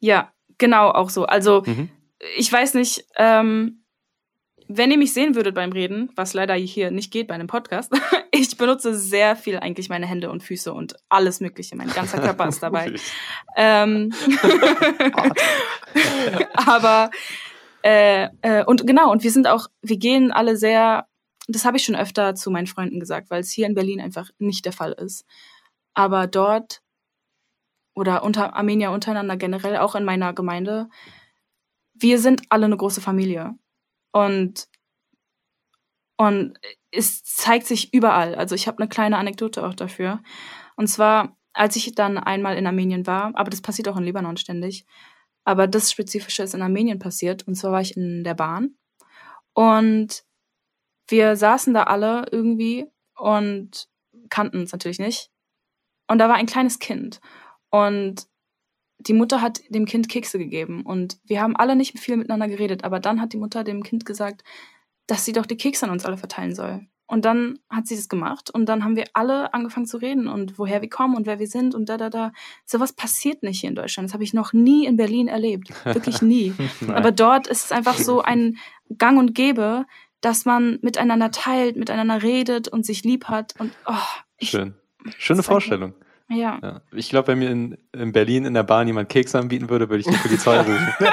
Ja, 0.00 0.33
genau, 0.59 0.90
auch 0.90 1.11
so. 1.11 1.26
Also, 1.26 1.62
Mhm. 1.66 1.90
ich 2.37 2.50
weiß 2.52 2.75
nicht, 2.75 3.04
ähm, 3.16 3.83
wenn 4.69 4.91
ihr 4.91 4.99
mich 4.99 5.15
sehen 5.15 5.35
würdet 5.35 5.55
beim 5.55 5.73
Reden, 5.73 6.11
was 6.15 6.35
leider 6.35 6.55
hier 6.55 6.91
nicht 6.91 7.11
geht 7.11 7.27
bei 7.27 7.35
einem 7.35 7.47
Podcast, 7.47 7.91
ich 8.31 8.57
benutze 8.57 8.95
sehr 8.95 9.35
viel 9.35 9.59
eigentlich 9.59 9.89
meine 9.89 10.07
Hände 10.07 10.31
und 10.31 10.43
Füße 10.43 10.73
und 10.73 10.95
alles 11.09 11.41
Mögliche. 11.41 11.75
Mein 11.75 11.89
ganzer 11.89 12.21
Körper 12.21 12.49
ist 12.49 12.63
dabei. 12.63 12.95
Ähm, 13.57 14.13
aber 16.55 17.11
äh, 17.83 18.29
äh, 18.43 18.65
und 18.65 18.87
genau, 18.87 19.11
und 19.11 19.25
wir 19.25 19.33
sind 19.33 19.49
auch, 19.49 19.67
wir 19.83 19.97
gehen 19.97 20.31
alle 20.31 20.57
sehr, 20.57 21.09
das 21.49 21.65
habe 21.65 21.77
ich 21.77 21.85
schon 21.85 21.97
öfter 21.97 22.37
zu 22.37 22.53
meinen 22.53 22.69
Freunden 22.69 23.01
gesagt, 23.01 23.31
weil 23.31 23.41
es 23.41 23.51
hier 23.51 23.67
in 23.67 23.75
Berlin 23.75 24.01
einfach 24.01 24.31
nicht 24.39 24.65
der 24.65 24.73
Fall 24.73 24.93
ist. 24.93 25.25
Aber 25.95 26.29
dort 26.29 26.83
oder 27.95 28.23
unter 28.23 28.55
Armenier 28.55 28.93
untereinander 28.93 29.37
generell, 29.37 29.79
auch 29.79 29.97
in 29.97 30.05
meiner 30.05 30.33
Gemeinde, 30.33 30.89
wir 31.95 32.21
sind 32.21 32.43
alle 32.49 32.67
eine 32.67 32.77
große 32.77 33.01
Familie. 33.01 33.57
Und, 34.12 34.69
und 36.17 36.59
es 36.91 37.23
zeigt 37.25 37.67
sich 37.67 37.93
überall. 37.93 38.35
Also 38.35 38.55
ich 38.55 38.67
habe 38.67 38.79
eine 38.79 38.88
kleine 38.88 39.19
Anekdote 39.19 39.67
auch 39.67 39.75
dafür. 39.75 40.23
Und 40.77 40.88
zwar, 40.88 41.37
als 41.53 41.77
ich 41.77 41.95
dann 41.95 42.19
einmal 42.19 42.57
in 42.57 42.67
Armenien 42.67 43.07
war, 43.07 43.33
aber 43.35 43.50
das 43.50 43.62
passiert 43.62 43.88
auch 43.88 43.97
in 43.97 44.05
Libanon 44.05 44.37
ständig, 44.37 44.87
aber 45.45 45.67
das 45.67 45.91
Spezifische 45.91 46.43
ist 46.43 46.55
in 46.55 46.62
Armenien 46.62 46.99
passiert. 46.99 47.47
Und 47.47 47.55
zwar 47.55 47.73
war 47.73 47.81
ich 47.81 47.97
in 47.97 48.25
der 48.25 48.35
Bahn 48.35 48.77
und 49.55 50.25
wir 51.09 51.37
saßen 51.37 51.75
da 51.75 51.85
alle 51.85 52.27
irgendwie 52.31 52.87
und 53.17 53.88
kannten 54.29 54.61
uns 54.61 54.73
natürlich 54.73 54.99
nicht. 54.99 55.31
Und 56.07 56.19
da 56.19 56.29
war 56.29 56.37
ein 56.37 56.47
kleines 56.47 56.79
Kind. 56.79 57.21
Und 57.71 58.27
die 58.99 59.12
Mutter 59.12 59.40
hat 59.40 59.61
dem 59.69 59.87
Kind 59.87 60.09
Kekse 60.09 60.38
gegeben. 60.38 60.83
Und 60.83 61.19
wir 61.25 61.40
haben 61.40 61.57
alle 61.57 61.76
nicht 61.76 61.99
viel 61.99 62.17
miteinander 62.17 62.49
geredet. 62.49 62.85
Aber 62.85 63.00
dann 63.00 63.21
hat 63.21 63.33
die 63.33 63.38
Mutter 63.38 63.64
dem 63.64 63.83
Kind 63.83 64.05
gesagt, 64.05 64.43
dass 65.07 65.25
sie 65.25 65.33
doch 65.33 65.47
die 65.47 65.57
Kekse 65.57 65.87
an 65.87 65.93
uns 65.93 66.05
alle 66.05 66.19
verteilen 66.19 66.55
soll. 66.55 66.87
Und 67.07 67.25
dann 67.25 67.59
hat 67.71 67.87
sie 67.87 67.97
das 67.97 68.11
gemacht. 68.11 68.50
Und 68.50 68.69
dann 68.69 68.85
haben 68.85 68.95
wir 68.95 69.05
alle 69.14 69.55
angefangen 69.55 69.87
zu 69.87 69.97
reden 69.97 70.28
und 70.28 70.59
woher 70.59 70.83
wir 70.83 70.90
kommen 70.90 71.17
und 71.17 71.26
wer 71.26 71.38
wir 71.38 71.47
sind 71.47 71.75
und 71.75 71.88
da, 71.88 71.97
da, 71.97 72.11
da. 72.11 72.33
Sowas 72.67 72.93
passiert 72.93 73.43
nicht 73.43 73.61
hier 73.61 73.71
in 73.71 73.76
Deutschland. 73.76 74.09
Das 74.09 74.12
habe 74.12 74.25
ich 74.25 74.35
noch 74.35 74.52
nie 74.52 74.85
in 74.85 74.99
Berlin 74.99 75.26
erlebt. 75.26 75.73
Wirklich 75.87 76.21
nie. 76.21 76.52
Aber 76.88 77.11
dort 77.11 77.47
ist 77.47 77.64
es 77.64 77.73
einfach 77.73 77.97
so 77.97 78.21
ein 78.21 78.59
Gang 78.99 79.19
und 79.19 79.35
Gäbe, 79.35 79.87
dass 80.21 80.45
man 80.45 80.78
miteinander 80.83 81.31
teilt, 81.31 81.76
miteinander 81.76 82.23
redet 82.23 82.69
und 82.69 82.85
sich 82.85 83.05
lieb 83.05 83.25
hat. 83.25 83.55
Und 83.59 83.73
oh, 83.87 83.95
ich, 84.37 84.50
Schön. 84.50 84.75
Schöne 85.17 85.43
Vorstellung. 85.43 85.95
Ja. 86.30 86.58
Ja. 86.62 86.80
Ich 86.92 87.08
glaube, 87.11 87.28
wenn 87.28 87.38
mir 87.38 87.50
in, 87.50 87.78
in 87.92 88.12
Berlin 88.12 88.44
in 88.44 88.54
der 88.54 88.62
Bahn 88.62 88.87
jemand 88.87 89.08
Kekse 89.08 89.38
anbieten 89.38 89.68
würde, 89.70 89.88
würde 89.88 90.00
ich 90.00 90.06
die 90.06 90.16
Polizei 90.16 90.58
rufen. 90.61 90.94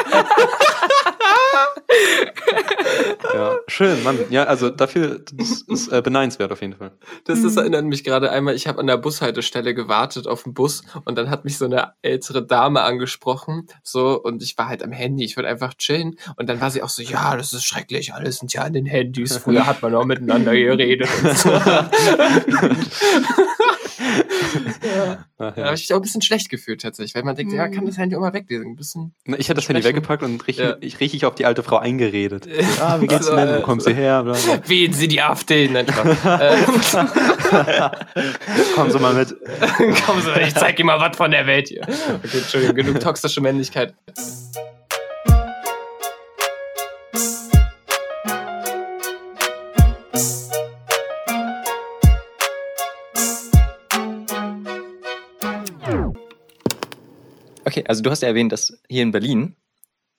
ja, 3.34 3.55
schön, 3.67 4.03
Mann. 4.03 4.17
Ja, 4.29 4.43
also 4.45 4.69
dafür, 4.69 5.19
das 5.34 5.62
ist 5.62 5.88
äh, 5.91 6.01
beneidenswert 6.01 6.51
auf 6.51 6.62
jeden 6.62 6.75
Fall. 6.75 6.91
Das, 7.25 7.41
das 7.41 7.53
Mhm. 7.53 7.60
erinnert 7.60 7.86
mich 7.86 8.03
gerade 8.03 8.31
einmal, 8.31 8.55
ich 8.55 8.67
habe 8.67 8.79
an 8.79 8.88
der 8.88 8.98
Bushaltestelle 8.98 9.74
gewartet 9.74 10.27
auf 10.27 10.43
den 10.43 10.53
Bus 10.53 10.84
und 11.05 11.17
dann 11.17 11.29
hat 11.29 11.45
mich 11.45 11.57
so 11.57 11.65
eine 11.65 11.93
ältere 12.01 12.45
Dame 12.45 12.81
angesprochen, 12.81 13.67
so, 13.84 14.22
und 14.22 14.43
ich 14.43 14.57
war 14.57 14.67
halt 14.67 14.84
am 14.84 14.91
Handy, 14.91 15.24
ich 15.25 15.38
wollte 15.38 15.50
einfach 15.50 15.74
chillen 15.75 16.17
und 16.38 16.48
dann 16.50 16.60
war 16.62 16.69
sie 16.72 16.81
auch 16.84 16.89
so, 16.89 17.01
ja, 17.01 17.36
das 17.38 17.53
ist 17.53 17.65
schrecklich, 17.65 18.13
alles 18.13 18.38
sind 18.38 18.53
ja 18.53 18.62
an 18.63 18.74
den 18.74 18.86
Handys, 18.86 19.38
früher 19.38 19.65
hat 19.65 19.81
man 19.81 19.95
auch 19.95 20.05
miteinander 20.05 20.53
geredet 20.53 21.10
und 21.24 21.38
so. 21.38 21.50
ja. 24.00 25.25
Da 25.38 25.56
habe 25.56 25.75
ich 25.75 25.82
mich 25.82 25.94
auch 25.94 25.98
ein 25.98 26.02
bisschen 26.02 26.22
schlecht 26.22 26.50
gefühlt 26.50 26.82
tatsächlich, 26.82 27.16
weil 27.16 27.24
man 27.24 27.36
denkt, 27.36 27.54
ja, 27.54 27.68
kann 27.68 27.86
das 27.86 27.98
Handy 27.98 28.16
auch 28.16 28.22
mal 28.22 28.34
weglesen, 28.34 28.68
ein 28.68 28.75
bisschen. 28.75 29.14
Ich 29.25 29.50
hätte 29.50 29.56
das 29.56 29.70
Handy 29.70 29.84
weggepackt 29.84 30.24
und 30.24 30.46
richtig, 30.48 30.66
Ja. 30.66 30.75
ich 30.82 31.00
richtig 31.00 31.25
auf 31.25 31.36
die 31.36 31.46
alte 31.46 31.64
Frau 31.64 31.78
eingeredet. 31.78 32.48
Ah, 32.82 33.00
wie 33.02 33.08
geht's 33.08 33.28
So, 33.28 33.36
denn? 33.36 33.50
Wo 33.50 33.54
äh, 33.54 33.62
kommst 33.62 33.88
du 33.88 33.92
her? 33.94 34.24
Bla, 34.24 34.34
bla. 34.34 34.60
Wählen 34.70 34.94
Sie 34.94 35.08
die 35.08 35.22
AfD, 35.22 35.68
nein, 35.68 35.86
Kommen 38.75 38.92
Sie 38.92 39.00
mal 39.00 39.14
mit. 39.14 39.30
Kommen 40.06 40.22
Sie, 40.22 40.42
ich 40.42 40.56
zeig 40.56 40.80
Ihnen 40.80 40.88
mal 40.88 41.00
was 41.00 41.16
von 41.18 41.32
der 41.32 41.48
Welt 41.48 41.70
hier. 41.70 41.82
Okay, 41.84 42.38
Entschuldigung, 42.38 42.75
genug 42.75 43.00
toxische 43.00 43.42
Männlichkeit. 43.42 43.94
Okay, 57.75 57.84
also 57.89 58.01
du 58.01 58.10
hast 58.10 58.22
ja 58.22 58.29
erwähnt, 58.29 58.53
dass 58.53 58.79
hier 58.88 59.03
in 59.03 59.12
Berlin 59.12 59.58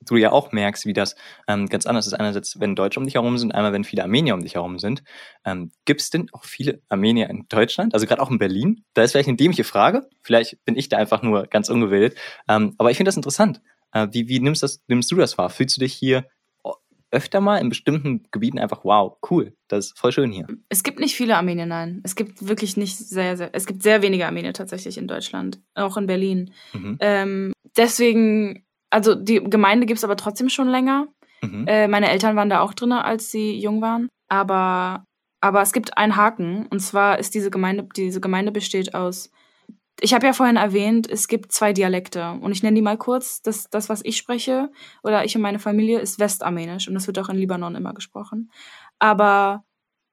du 0.02 0.16
ja 0.16 0.30
auch 0.30 0.52
merkst, 0.52 0.84
wie 0.84 0.92
das 0.92 1.16
ähm, 1.48 1.70
ganz 1.70 1.86
anders 1.86 2.06
ist. 2.06 2.12
Einerseits, 2.12 2.60
wenn 2.60 2.76
Deutsche 2.76 3.00
um 3.00 3.06
dich 3.06 3.14
herum 3.14 3.38
sind, 3.38 3.54
einmal, 3.54 3.72
wenn 3.72 3.82
viele 3.82 4.02
Armenier 4.02 4.34
um 4.34 4.42
dich 4.42 4.56
herum 4.56 4.78
sind. 4.78 5.02
Ähm, 5.46 5.72
Gibt 5.86 6.02
es 6.02 6.10
denn 6.10 6.28
auch 6.32 6.44
viele 6.44 6.82
Armenier 6.90 7.30
in 7.30 7.46
Deutschland? 7.48 7.94
Also 7.94 8.06
gerade 8.06 8.20
auch 8.20 8.30
in 8.30 8.36
Berlin? 8.36 8.84
Da 8.92 9.02
ist 9.02 9.12
vielleicht 9.12 9.28
eine 9.28 9.38
dämliche 9.38 9.64
Frage. 9.64 10.06
Vielleicht 10.20 10.62
bin 10.66 10.76
ich 10.76 10.90
da 10.90 10.98
einfach 10.98 11.22
nur 11.22 11.46
ganz 11.46 11.70
ungewillt. 11.70 12.14
Ähm, 12.46 12.74
aber 12.76 12.90
ich 12.90 12.98
finde 12.98 13.08
das 13.08 13.16
interessant. 13.16 13.62
Äh, 13.92 14.08
wie 14.10 14.28
wie 14.28 14.38
nimmst, 14.38 14.62
das, 14.62 14.82
nimmst 14.86 15.10
du 15.10 15.16
das 15.16 15.38
wahr? 15.38 15.48
Fühlst 15.48 15.78
du 15.78 15.80
dich 15.80 15.94
hier 15.94 16.26
öfter 17.10 17.40
mal 17.40 17.58
in 17.58 17.68
bestimmten 17.68 18.24
Gebieten 18.30 18.58
einfach, 18.58 18.84
wow, 18.84 19.16
cool, 19.30 19.54
das 19.68 19.86
ist 19.86 19.98
voll 19.98 20.12
schön 20.12 20.32
hier. 20.32 20.46
Es 20.68 20.82
gibt 20.82 20.98
nicht 20.98 21.14
viele 21.14 21.36
Armenier, 21.36 21.66
nein. 21.66 22.00
Es 22.04 22.16
gibt 22.16 22.46
wirklich 22.46 22.76
nicht 22.76 22.96
sehr, 22.96 23.36
sehr, 23.36 23.50
es 23.52 23.66
gibt 23.66 23.82
sehr 23.82 24.02
wenige 24.02 24.26
Armenier 24.26 24.52
tatsächlich 24.52 24.98
in 24.98 25.06
Deutschland, 25.06 25.60
auch 25.74 25.96
in 25.96 26.06
Berlin. 26.06 26.52
Mhm. 26.72 26.96
Ähm, 27.00 27.52
deswegen, 27.76 28.64
also 28.90 29.14
die 29.14 29.42
Gemeinde 29.42 29.86
gibt's 29.86 30.04
aber 30.04 30.16
trotzdem 30.16 30.48
schon 30.48 30.68
länger. 30.68 31.08
Mhm. 31.42 31.66
Äh, 31.66 31.88
meine 31.88 32.10
Eltern 32.10 32.36
waren 32.36 32.50
da 32.50 32.60
auch 32.60 32.74
drin, 32.74 32.92
als 32.92 33.30
sie 33.30 33.58
jung 33.58 33.80
waren. 33.80 34.08
Aber, 34.28 35.04
aber 35.40 35.62
es 35.62 35.72
gibt 35.72 35.96
einen 35.96 36.16
Haken. 36.16 36.66
Und 36.66 36.80
zwar 36.80 37.18
ist 37.18 37.34
diese 37.34 37.50
Gemeinde, 37.50 37.88
diese 37.96 38.20
Gemeinde 38.20 38.52
besteht 38.52 38.94
aus. 38.94 39.30
Ich 40.00 40.12
habe 40.12 40.26
ja 40.26 40.32
vorhin 40.34 40.56
erwähnt, 40.56 41.08
es 41.08 41.26
gibt 41.26 41.52
zwei 41.52 41.72
Dialekte. 41.72 42.32
Und 42.42 42.52
ich 42.52 42.62
nenne 42.62 42.74
die 42.74 42.82
mal 42.82 42.98
kurz. 42.98 43.40
Das, 43.42 43.70
das, 43.70 43.88
was 43.88 44.02
ich 44.04 44.16
spreche, 44.18 44.70
oder 45.02 45.24
ich 45.24 45.34
und 45.36 45.42
meine 45.42 45.58
Familie, 45.58 46.00
ist 46.00 46.18
Westarmenisch. 46.18 46.86
Und 46.88 46.94
das 46.94 47.06
wird 47.06 47.18
auch 47.18 47.28
in 47.30 47.36
Libanon 47.36 47.74
immer 47.76 47.94
gesprochen. 47.94 48.50
Aber 48.98 49.64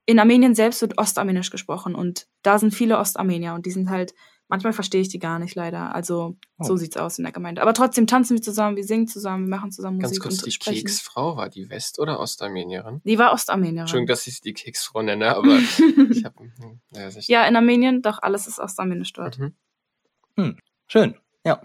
in 0.05 0.19
Armenien 0.19 0.55
selbst 0.55 0.81
wird 0.81 0.97
Ostarmenisch 0.97 1.49
gesprochen. 1.49 1.95
Und 1.95 2.27
da 2.43 2.59
sind 2.59 2.73
viele 2.73 2.97
Ostarmenier. 2.97 3.53
Und 3.53 3.65
die 3.65 3.71
sind 3.71 3.89
halt, 3.89 4.13
manchmal 4.47 4.71
verstehe 4.73 5.01
ich 5.01 5.09
die 5.09 5.19
gar 5.19 5.39
nicht 5.39 5.55
leider. 5.55 5.93
Also 5.95 6.37
Oh. 6.59 6.63
so 6.65 6.77
sieht's 6.77 6.95
aus 6.97 7.17
in 7.17 7.23
der 7.25 7.33
Gemeinde. 7.33 7.61
Aber 7.61 7.73
trotzdem 7.73 8.07
tanzen 8.07 8.35
wir 8.37 8.41
zusammen, 8.41 8.77
wir 8.77 8.83
singen 8.85 9.07
zusammen, 9.07 9.45
wir 9.47 9.49
machen 9.57 9.71
zusammen 9.71 9.99
Ganz 9.99 10.11
Musik 10.11 10.23
kurz, 10.23 10.37
und 10.39 10.45
die 10.45 10.51
sprechen. 10.51 10.77
Keksfrau, 10.85 11.35
war 11.35 11.49
die 11.49 11.69
West- 11.69 11.99
oder 11.99 12.19
Ostarmenierin? 12.21 13.01
Die 13.03 13.17
war 13.19 13.33
Ostarmenierin. 13.33 13.79
Entschuldigung, 13.79 14.07
dass 14.07 14.27
ich 14.27 14.35
sie 14.35 14.41
die 14.43 14.53
Keksfrau 14.53 15.01
nenne, 15.01 15.35
aber 15.35 15.47
ich 16.09 16.23
habe... 16.23 16.35
Ja, 16.91 17.07
ist 17.07 17.17
echt- 17.17 17.27
ja, 17.29 17.45
in 17.47 17.55
Armenien, 17.57 18.01
doch 18.01 18.19
alles 18.21 18.47
ist 18.47 18.59
Ostarmenisch 18.59 19.11
dort. 19.13 19.39
Mhm. 19.39 19.55
Schön, 20.87 21.15
ja. 21.45 21.61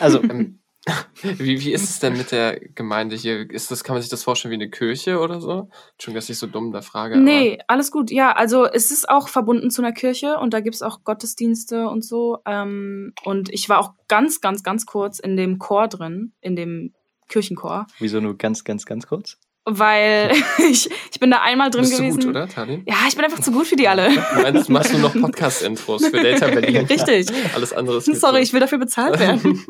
Also, 0.00 0.22
Ähm, 0.22 0.60
Wie, 1.22 1.60
wie 1.60 1.72
ist 1.72 1.88
es 1.88 1.98
denn 1.98 2.16
mit 2.16 2.30
der 2.30 2.60
Gemeinde 2.60 3.16
hier? 3.16 3.50
Ist 3.50 3.70
das, 3.70 3.84
kann 3.84 3.94
man 3.94 4.02
sich 4.02 4.10
das 4.10 4.22
vorstellen 4.22 4.50
wie 4.50 4.56
eine 4.56 4.70
Kirche 4.70 5.18
oder 5.18 5.40
so? 5.40 5.70
Entschuldigung, 5.92 6.16
dass 6.16 6.28
ich 6.28 6.38
so 6.38 6.46
dumm 6.46 6.72
da 6.72 6.82
frage. 6.82 7.18
Nee, 7.18 7.58
alles 7.68 7.90
gut. 7.90 8.10
Ja, 8.10 8.32
also 8.32 8.66
es 8.66 8.90
ist 8.90 9.08
auch 9.08 9.28
verbunden 9.28 9.70
zu 9.70 9.80
einer 9.80 9.92
Kirche 9.92 10.38
und 10.38 10.52
da 10.52 10.60
gibt's 10.60 10.82
auch 10.82 11.02
Gottesdienste 11.04 11.88
und 11.88 12.04
so. 12.04 12.38
Ähm, 12.44 13.14
und 13.24 13.48
ich 13.48 13.68
war 13.68 13.78
auch 13.78 13.92
ganz, 14.08 14.40
ganz, 14.40 14.62
ganz 14.62 14.84
kurz 14.84 15.18
in 15.18 15.36
dem 15.36 15.58
Chor 15.58 15.88
drin, 15.88 16.32
in 16.40 16.56
dem 16.56 16.92
Kirchenchor, 17.28 17.86
wieso 17.98 18.20
nur 18.20 18.36
ganz, 18.36 18.64
ganz, 18.64 18.84
ganz 18.84 19.06
kurz? 19.06 19.38
Weil 19.64 20.32
ich, 20.58 20.90
ich 21.12 21.20
bin 21.20 21.30
da 21.30 21.40
einmal 21.42 21.70
drin 21.70 21.82
bist 21.82 21.94
du 21.94 21.98
gewesen. 21.98 22.20
gut, 22.20 22.30
oder, 22.30 22.48
Tali? 22.48 22.82
Ja, 22.86 22.96
ich 23.08 23.16
bin 23.16 23.24
einfach 23.24 23.40
zu 23.40 23.50
gut 23.50 23.66
für 23.66 23.76
die 23.76 23.88
alle. 23.88 24.10
Du 24.34 24.42
meinst, 24.42 24.68
machst 24.68 24.92
du 24.92 24.98
noch 24.98 25.14
Podcast-Intros 25.14 26.06
für 26.06 26.22
Data 26.22 26.46
Berlin? 26.46 26.86
Richtig. 26.90 27.28
Alles 27.54 27.72
andere 27.72 27.98
ist 27.98 28.06
Sorry, 28.16 28.40
ich 28.40 28.52
will 28.52 28.60
dafür 28.60 28.78
bezahlt 28.78 29.18
werden. 29.18 29.64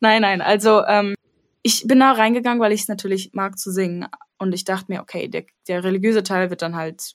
nein, 0.00 0.22
nein, 0.22 0.40
also 0.40 0.82
ähm, 0.86 1.14
ich 1.62 1.86
bin 1.86 2.00
da 2.00 2.12
reingegangen, 2.12 2.60
weil 2.60 2.72
ich 2.72 2.82
es 2.82 2.88
natürlich 2.88 3.30
mag 3.32 3.58
zu 3.58 3.72
singen. 3.72 4.06
Und 4.38 4.54
ich 4.54 4.64
dachte 4.64 4.86
mir, 4.88 5.00
okay, 5.00 5.28
der, 5.28 5.44
der 5.66 5.82
religiöse 5.82 6.22
Teil 6.22 6.50
wird 6.50 6.62
dann 6.62 6.76
halt 6.76 7.14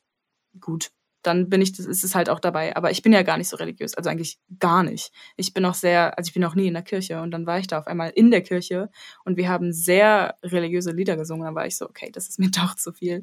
gut, 0.59 0.91
dann 1.21 1.49
bin 1.49 1.61
ich, 1.61 1.73
das 1.73 1.85
ist 1.85 2.03
es 2.03 2.15
halt 2.15 2.29
auch 2.29 2.39
dabei. 2.39 2.75
Aber 2.75 2.91
ich 2.91 3.01
bin 3.01 3.13
ja 3.13 3.21
gar 3.23 3.37
nicht 3.37 3.49
so 3.49 3.57
religiös, 3.57 3.95
also 3.95 4.09
eigentlich 4.09 4.39
gar 4.59 4.83
nicht. 4.83 5.11
Ich 5.37 5.53
bin 5.53 5.65
auch 5.65 5.73
sehr, 5.73 6.17
also 6.17 6.29
ich 6.29 6.33
bin 6.33 6.43
auch 6.43 6.55
nie 6.55 6.67
in 6.67 6.73
der 6.73 6.83
Kirche 6.83 7.21
und 7.21 7.31
dann 7.31 7.45
war 7.45 7.59
ich 7.59 7.67
da 7.67 7.79
auf 7.79 7.87
einmal 7.87 8.09
in 8.09 8.31
der 8.31 8.41
Kirche 8.41 8.89
und 9.23 9.37
wir 9.37 9.49
haben 9.49 9.71
sehr 9.71 10.37
religiöse 10.43 10.91
Lieder 10.91 11.17
gesungen. 11.17 11.45
Dann 11.45 11.55
war 11.55 11.65
ich 11.65 11.77
so, 11.77 11.87
okay, 11.87 12.11
das 12.11 12.27
ist 12.27 12.39
mir 12.39 12.49
doch 12.51 12.75
zu 12.75 12.93
viel. 12.93 13.19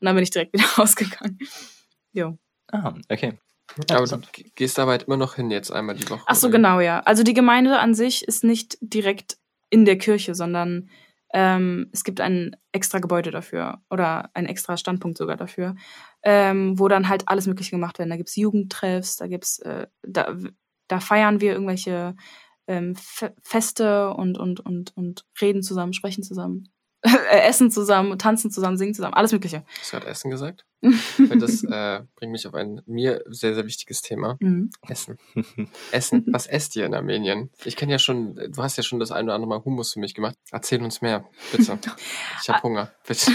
Und 0.00 0.06
dann 0.06 0.14
bin 0.14 0.22
ich 0.22 0.30
direkt 0.30 0.52
wieder 0.54 0.68
rausgegangen. 0.78 1.38
Jo. 2.12 2.38
Ah, 2.72 2.94
okay. 3.08 3.38
Aber 3.90 4.04
du 4.04 4.18
gehst 4.56 4.78
aber 4.78 4.92
halt 4.92 5.04
immer 5.04 5.16
noch 5.16 5.36
hin 5.36 5.50
jetzt 5.50 5.70
einmal 5.70 5.94
die 5.94 6.08
Woche. 6.10 6.24
Ach 6.26 6.34
so, 6.34 6.48
oder? 6.48 6.56
genau, 6.56 6.80
ja. 6.80 7.00
Also 7.00 7.22
die 7.22 7.34
Gemeinde 7.34 7.78
an 7.78 7.94
sich 7.94 8.26
ist 8.26 8.42
nicht 8.42 8.78
direkt 8.80 9.36
in 9.70 9.84
der 9.84 9.96
Kirche, 9.96 10.34
sondern 10.34 10.90
ähm, 11.32 11.88
es 11.92 12.02
gibt 12.02 12.20
ein 12.20 12.56
extra 12.72 12.98
Gebäude 12.98 13.30
dafür 13.30 13.80
oder 13.88 14.30
ein 14.34 14.46
extra 14.46 14.76
Standpunkt 14.76 15.16
sogar 15.16 15.36
dafür, 15.36 15.76
ähm, 16.22 16.78
wo 16.78 16.88
dann 16.88 17.08
halt 17.08 17.28
alles 17.28 17.46
Mögliche 17.46 17.70
gemacht 17.70 17.98
wird. 17.98 18.10
Da 18.10 18.16
gibt's 18.16 18.36
Jugendtreffs, 18.36 19.16
da 19.16 19.26
gibt's, 19.26 19.58
äh, 19.60 19.86
da, 20.02 20.36
da 20.88 21.00
feiern 21.00 21.40
wir 21.40 21.52
irgendwelche 21.52 22.14
ähm, 22.66 22.94
Fe 22.96 23.34
Feste 23.42 24.10
und, 24.14 24.38
und, 24.38 24.60
und, 24.60 24.96
und 24.96 25.26
reden 25.40 25.62
zusammen, 25.62 25.92
sprechen 25.92 26.22
zusammen, 26.22 26.72
essen 27.02 27.70
zusammen, 27.70 28.18
tanzen 28.18 28.50
zusammen, 28.50 28.76
singen 28.76 28.94
zusammen, 28.94 29.14
alles 29.14 29.32
Mögliche. 29.32 29.64
Hast 29.78 29.92
du 29.92 29.96
gerade 29.96 30.10
Essen 30.10 30.30
gesagt? 30.30 30.66
Das 30.82 31.62
äh, 31.64 32.02
bringt 32.16 32.32
mich 32.32 32.46
auf 32.46 32.54
ein 32.54 32.82
mir 32.86 33.22
sehr, 33.28 33.54
sehr 33.54 33.66
wichtiges 33.66 34.02
Thema. 34.02 34.36
Mhm. 34.40 34.70
Essen. 34.88 35.18
Essen. 35.92 36.24
Was 36.28 36.46
esst 36.46 36.76
ihr 36.76 36.86
in 36.86 36.94
Armenien? 36.94 37.50
Ich 37.64 37.76
kenne 37.76 37.92
ja 37.92 37.98
schon, 37.98 38.34
du 38.34 38.62
hast 38.62 38.76
ja 38.76 38.82
schon 38.82 38.98
das 38.98 39.12
ein 39.12 39.24
oder 39.24 39.34
andere 39.34 39.48
Mal 39.48 39.64
Hummus 39.64 39.92
für 39.92 40.00
mich 40.00 40.14
gemacht. 40.14 40.36
Erzähl 40.50 40.82
uns 40.82 41.00
mehr, 41.00 41.24
bitte. 41.52 41.78
Ich 42.42 42.48
habe 42.48 42.62
Hunger, 42.62 42.92
bitte. 43.06 43.30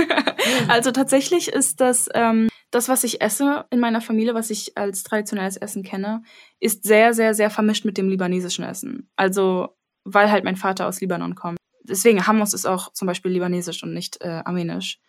also 0.68 0.90
tatsächlich 0.90 1.48
ist 1.48 1.80
das, 1.80 2.08
ähm, 2.14 2.48
das, 2.70 2.88
was 2.88 3.04
ich 3.04 3.20
esse 3.20 3.66
in 3.70 3.80
meiner 3.80 4.00
Familie, 4.00 4.34
was 4.34 4.50
ich 4.50 4.76
als 4.76 5.02
traditionelles 5.02 5.56
Essen 5.56 5.82
kenne, 5.82 6.22
ist 6.60 6.84
sehr, 6.84 7.14
sehr, 7.14 7.34
sehr 7.34 7.50
vermischt 7.50 7.84
mit 7.84 7.98
dem 7.98 8.08
libanesischen 8.08 8.64
Essen. 8.64 9.10
Also, 9.16 9.76
weil 10.04 10.30
halt 10.30 10.44
mein 10.44 10.56
Vater 10.56 10.86
aus 10.86 11.00
Libanon 11.00 11.34
kommt. 11.34 11.59
Deswegen, 11.82 12.26
Hummus 12.26 12.52
ist 12.52 12.66
auch 12.66 12.92
zum 12.92 13.06
Beispiel 13.06 13.32
libanesisch 13.32 13.82
und 13.82 13.92
nicht 13.92 14.20
äh, 14.20 14.42
armenisch. 14.44 15.00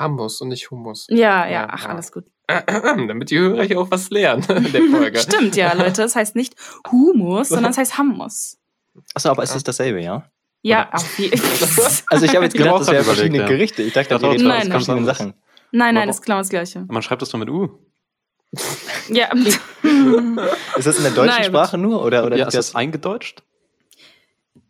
Hummus 0.00 0.40
und 0.40 0.48
nicht 0.48 0.70
Hummus. 0.70 1.06
Ja, 1.08 1.44
ja, 1.44 1.50
Ja, 1.50 1.68
ach, 1.70 1.84
ja. 1.84 1.88
alles 1.90 2.12
gut. 2.12 2.24
Damit 2.48 3.30
die 3.30 3.38
Hörer 3.38 3.64
hier 3.64 3.80
auch 3.80 3.90
was 3.90 4.10
lernen 4.10 4.44
in 4.48 4.72
der 4.72 4.82
Folge. 4.82 5.18
Stimmt, 5.18 5.56
ja, 5.56 5.72
Leute. 5.72 6.02
Es 6.04 6.14
heißt 6.14 6.36
nicht 6.36 6.54
Humus, 6.90 7.48
sondern 7.48 7.72
es 7.72 7.78
heißt 7.78 7.98
Hummus. 7.98 8.58
Achso, 9.14 9.30
aber 9.30 9.42
ist 9.42 9.54
es 9.54 9.64
dasselbe, 9.64 10.00
ja? 10.00 10.30
Ja, 10.62 10.88
auf 10.92 11.18
jeden 11.18 11.40
Also 12.08 12.24
ich 12.24 12.34
habe 12.34 12.44
jetzt 12.44 12.56
gedacht, 12.56 12.80
das 12.80 12.90
wären 12.90 13.04
verschiedene 13.04 13.38
ja. 13.38 13.46
Gerichte. 13.46 13.82
Ich 13.82 13.92
dachte, 13.92 14.20
redet 14.20 14.46
doch, 14.46 14.50
aus 14.50 14.58
das 14.62 14.68
verschiedenen 14.68 15.04
Sachen. 15.04 15.34
Nein, 15.72 15.94
nein, 15.94 16.08
das 16.08 16.16
ist 16.16 16.22
genau 16.22 16.38
das 16.38 16.48
Gleiche. 16.48 16.84
Man 16.88 17.02
schreibt 17.02 17.22
das 17.22 17.28
doch 17.28 17.38
mit 17.38 17.50
U. 17.50 17.78
Ja. 19.08 19.28
Ist 20.76 20.86
das 20.86 20.96
in 20.96 21.02
der 21.02 21.12
deutschen 21.12 21.36
Nein. 21.36 21.44
Sprache 21.44 21.76
nur? 21.78 22.02
Oder, 22.02 22.24
oder 22.24 22.36
ja, 22.36 22.46
ist 22.46 22.54
das 22.54 22.74
eingedeutscht? 22.74 23.42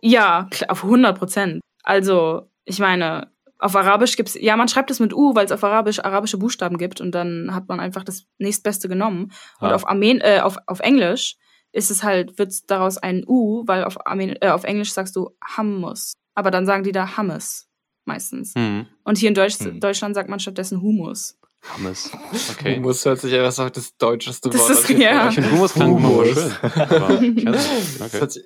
Ja, 0.02 0.48
auf 0.68 0.84
100 0.84 1.18
Prozent. 1.18 1.60
Also, 1.82 2.50
ich 2.64 2.78
meine, 2.78 3.30
auf 3.58 3.74
Arabisch 3.76 4.16
gibt's, 4.16 4.36
ja, 4.40 4.56
man 4.56 4.68
schreibt 4.68 4.90
es 4.90 5.00
mit 5.00 5.14
U, 5.14 5.34
weil 5.34 5.46
es 5.46 5.52
auf 5.52 5.64
Arabisch 5.64 6.00
arabische 6.00 6.36
Buchstaben 6.38 6.76
gibt 6.78 7.00
und 7.00 7.12
dann 7.12 7.54
hat 7.54 7.68
man 7.68 7.80
einfach 7.80 8.04
das 8.04 8.24
nächstbeste 8.38 8.88
genommen. 8.88 9.32
Und 9.60 9.68
Ah. 9.68 9.74
auf, 9.74 9.88
Armen 9.88 10.20
äh, 10.20 10.40
auf, 10.42 10.58
auf 10.66 10.80
Englisch 10.80 11.36
ist 11.72 11.90
es 11.90 12.02
halt, 12.02 12.38
wird 12.38 12.52
daraus 12.70 12.98
ein 12.98 13.24
U, 13.26 13.64
weil 13.66 13.84
auf, 13.84 14.06
Armen 14.06 14.36
äh, 14.40 14.48
auf 14.48 14.64
Englisch 14.64 14.92
sagst 14.92 15.16
du 15.16 15.30
Hummus. 15.56 16.12
Aber 16.34 16.50
dann 16.50 16.66
sagen 16.66 16.82
die 16.84 16.92
da 16.92 17.16
Hummus 17.16 17.66
meistens. 18.04 18.54
Hm. 18.54 18.86
Und 19.04 19.18
hier 19.18 19.28
in 19.28 19.34
Deutsch, 19.34 19.58
Hm. 19.58 19.80
Deutschland 19.80 20.14
sagt 20.14 20.28
man 20.28 20.38
stattdessen 20.38 20.80
Humus. 20.82 21.38
Hummus. 21.76 22.10
Okay. 22.52 22.76
Hummus 22.76 23.04
hört 23.04 23.20
sich 23.20 23.32
ja 23.32 23.42
was 23.42 23.58
auf 23.58 23.72
das 23.72 23.96
deutscheste 23.96 24.50
Das 24.50 24.60
Wort 24.60 24.70
ist- 24.70 24.90
an. 24.90 25.00
ja. 25.00 25.28
Ich 25.28 25.34
finde 25.34 25.50
Hummus 25.50 25.72
klang 25.74 25.96
immer 25.96 26.08
Hummus. 26.08 26.28
schön. 26.28 26.52
Aber 26.62 27.08
Okay. 27.18 28.18
hört 28.20 28.32
sich. 28.32 28.42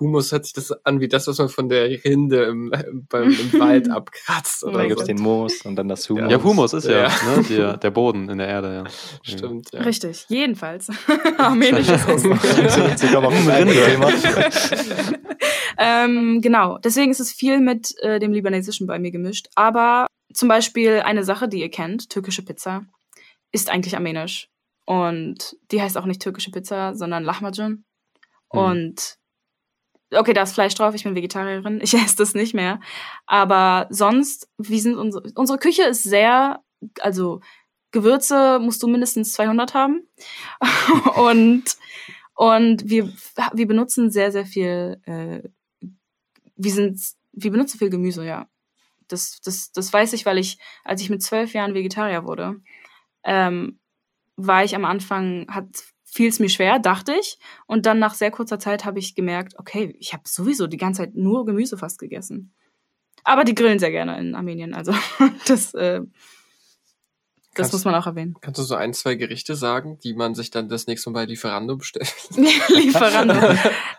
Humus 0.00 0.32
hört 0.32 0.44
sich 0.46 0.54
das 0.54 0.72
an 0.84 1.00
wie 1.00 1.08
das, 1.08 1.26
was 1.26 1.36
man 1.38 1.50
von 1.50 1.68
der 1.68 1.90
Rinde 2.04 2.44
im, 2.44 2.72
beim, 3.10 3.24
im 3.30 3.60
Wald 3.60 3.90
abkratzt. 3.90 4.62
Da 4.62 4.68
Oder 4.68 4.86
gibt 4.88 5.00
es 5.00 5.06
den 5.06 5.20
Moos 5.20 5.60
und 5.66 5.76
dann 5.76 5.88
das 5.88 6.08
Humus. 6.08 6.30
Ja, 6.32 6.42
Humus 6.42 6.72
ist 6.72 6.86
ja, 6.86 7.02
Ja. 7.02 7.08
Ne, 7.08 7.42
der, 7.50 7.76
der 7.76 7.90
Boden 7.90 8.30
in 8.30 8.38
der 8.38 8.48
Erde, 8.48 8.74
ja. 8.74 8.84
Stimmt, 9.22 9.68
ja. 9.72 9.82
Richtig, 9.82 10.24
jedenfalls. 10.28 10.88
Armenisches 11.38 12.06
Essen. 12.06 12.38
Ähm, 15.78 16.40
genau, 16.40 16.78
deswegen 16.78 17.10
ist 17.10 17.20
es 17.20 17.32
viel 17.32 17.60
mit 17.60 17.94
äh, 18.02 18.18
dem 18.18 18.32
Libanesischen 18.32 18.86
bei 18.86 18.98
mir 18.98 19.10
gemischt. 19.10 19.48
Aber 19.54 20.06
zum 20.32 20.48
Beispiel 20.48 21.00
eine 21.00 21.24
Sache, 21.24 21.48
die 21.48 21.60
ihr 21.60 21.70
kennt, 21.70 22.10
türkische 22.10 22.44
Pizza, 22.44 22.84
ist 23.52 23.70
eigentlich 23.70 23.94
armenisch. 23.94 24.48
Und 24.84 25.56
die 25.70 25.80
heißt 25.80 25.96
auch 25.96 26.06
nicht 26.06 26.22
türkische 26.22 26.50
Pizza, 26.50 26.94
sondern 26.94 27.24
Lahmacun. 27.24 27.84
Hm. 28.52 28.60
Und 28.60 29.18
okay, 30.14 30.32
da 30.32 30.42
ist 30.42 30.54
Fleisch 30.54 30.74
drauf, 30.74 30.94
ich 30.94 31.04
bin 31.04 31.14
Vegetarierin, 31.14 31.80
ich 31.82 31.94
esse 31.94 32.16
das 32.16 32.34
nicht 32.34 32.54
mehr. 32.54 32.80
Aber 33.26 33.86
sonst, 33.90 34.48
wie 34.58 34.80
sind 34.80 34.96
unsere, 34.96 35.24
unsere 35.34 35.58
Küche 35.58 35.84
ist 35.84 36.02
sehr, 36.02 36.62
also 37.00 37.40
Gewürze 37.92 38.58
musst 38.58 38.82
du 38.82 38.88
mindestens 38.88 39.32
200 39.34 39.74
haben. 39.74 40.08
und, 41.16 41.64
und 42.34 42.88
wir, 42.88 43.12
wir 43.52 43.66
benutzen 43.66 44.10
sehr, 44.10 44.32
sehr 44.32 44.46
viel, 44.46 45.00
äh, 45.04 45.42
wir 46.56 46.72
sind, 46.72 47.00
wir 47.32 47.50
benutzen 47.50 47.78
viel 47.78 47.90
Gemüse, 47.90 48.24
ja. 48.24 48.48
Das, 49.12 49.40
das, 49.42 49.70
das 49.72 49.92
weiß 49.92 50.12
ich, 50.14 50.26
weil 50.26 50.38
ich, 50.38 50.58
als 50.84 51.00
ich 51.02 51.10
mit 51.10 51.22
zwölf 51.22 51.52
Jahren 51.52 51.74
Vegetarier 51.74 52.24
wurde, 52.24 52.56
ähm, 53.24 53.78
war 54.36 54.64
ich 54.64 54.74
am 54.74 54.84
Anfang, 54.84 55.46
hat 55.50 55.66
fiel 56.04 56.28
es 56.28 56.40
mir 56.40 56.48
schwer, 56.48 56.78
dachte 56.78 57.12
ich. 57.18 57.38
Und 57.66 57.86
dann 57.86 57.98
nach 57.98 58.14
sehr 58.14 58.30
kurzer 58.30 58.58
Zeit 58.58 58.84
habe 58.84 58.98
ich 58.98 59.14
gemerkt, 59.14 59.58
okay, 59.58 59.94
ich 59.98 60.12
habe 60.12 60.24
sowieso 60.26 60.66
die 60.66 60.76
ganze 60.76 61.02
Zeit 61.02 61.14
nur 61.14 61.46
Gemüse 61.46 61.78
fast 61.78 61.98
gegessen. 61.98 62.52
Aber 63.24 63.44
die 63.44 63.54
grillen 63.54 63.78
sehr 63.78 63.90
gerne 63.92 64.18
in 64.18 64.34
Armenien, 64.34 64.74
also 64.74 64.92
das, 65.46 65.74
äh, 65.74 66.00
das 67.54 67.54
Kannst- 67.54 67.72
muss 67.74 67.84
man 67.84 67.94
auch 67.94 68.06
erwähnen. 68.06 68.34
Kannst 68.40 68.58
du 68.58 68.62
so 68.64 68.74
ein, 68.74 68.94
zwei 68.94 69.14
Gerichte 69.14 69.56
sagen, 69.56 69.98
die 70.02 70.14
man 70.14 70.34
sich 70.34 70.50
dann 70.50 70.68
das 70.68 70.86
nächste 70.86 71.10
Mal 71.10 71.20
bei 71.20 71.26
Lieferando 71.26 71.76
bestellt? 71.76 72.12
Lieferando. 72.36 73.34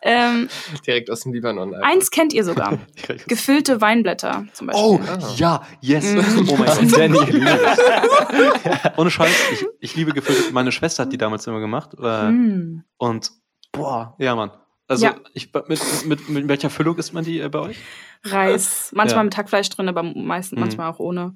Ähm, 0.04 0.50
Direkt 0.86 1.10
aus 1.10 1.22
dem 1.22 1.34
Libanon. 1.34 1.74
einfach. 1.74 1.88
eins 1.88 2.12
kennt 2.12 2.34
ihr 2.34 2.44
sogar. 2.44 2.78
Gefüllte 3.28 3.82
Weinblätter 3.82 4.46
zum 4.54 4.68
Beispiel. 4.68 4.84
Oh, 4.86 5.00
Ah. 5.08 5.34
ja, 5.38 5.63
yes. 5.82 6.06
Mhm. 6.13 6.48
Oh 6.52 6.56
mein 6.58 6.66
Gott. 6.68 6.98
Jenny, 6.98 7.18
ich 7.24 7.30
liebe 7.34 7.60
das. 7.63 8.98
Ohne 8.98 9.10
Scheiß, 9.12 9.32
ich, 9.54 9.66
ich 9.80 9.96
liebe 9.96 10.12
gefüllte. 10.13 10.52
Meine 10.54 10.72
Schwester 10.72 11.04
hat 11.04 11.13
die 11.13 11.18
damals 11.18 11.48
immer 11.48 11.60
gemacht. 11.60 11.92
Äh, 12.02 12.32
Mm. 12.32 12.84
Und 12.98 13.32
boah, 13.72 14.16
ja, 14.20 14.36
Mann. 14.36 14.52
Also 14.88 15.06
Ja. 15.06 15.16
ich 15.34 15.52
mit, 15.54 16.06
mit, 16.06 16.30
mit 16.30 16.48
welcher 16.48 16.70
Füllung 16.70 16.98
isst 16.98 17.13
man 17.13 17.24
die 17.24 17.39
äh, 17.39 17.50
bei 17.50 17.60
euch? 17.60 17.78
Reis, 18.24 18.92
manchmal 18.94 19.20
Ja. 19.20 19.24
mit 19.26 19.38
Hackfleisch 19.38 19.70
drin, 19.70 19.88
aber 19.89 20.04
meistens 20.04 20.58
Mhm. 20.58 20.62
manchmal 20.62 20.92
auch 20.92 21.00
ohne. 21.00 21.36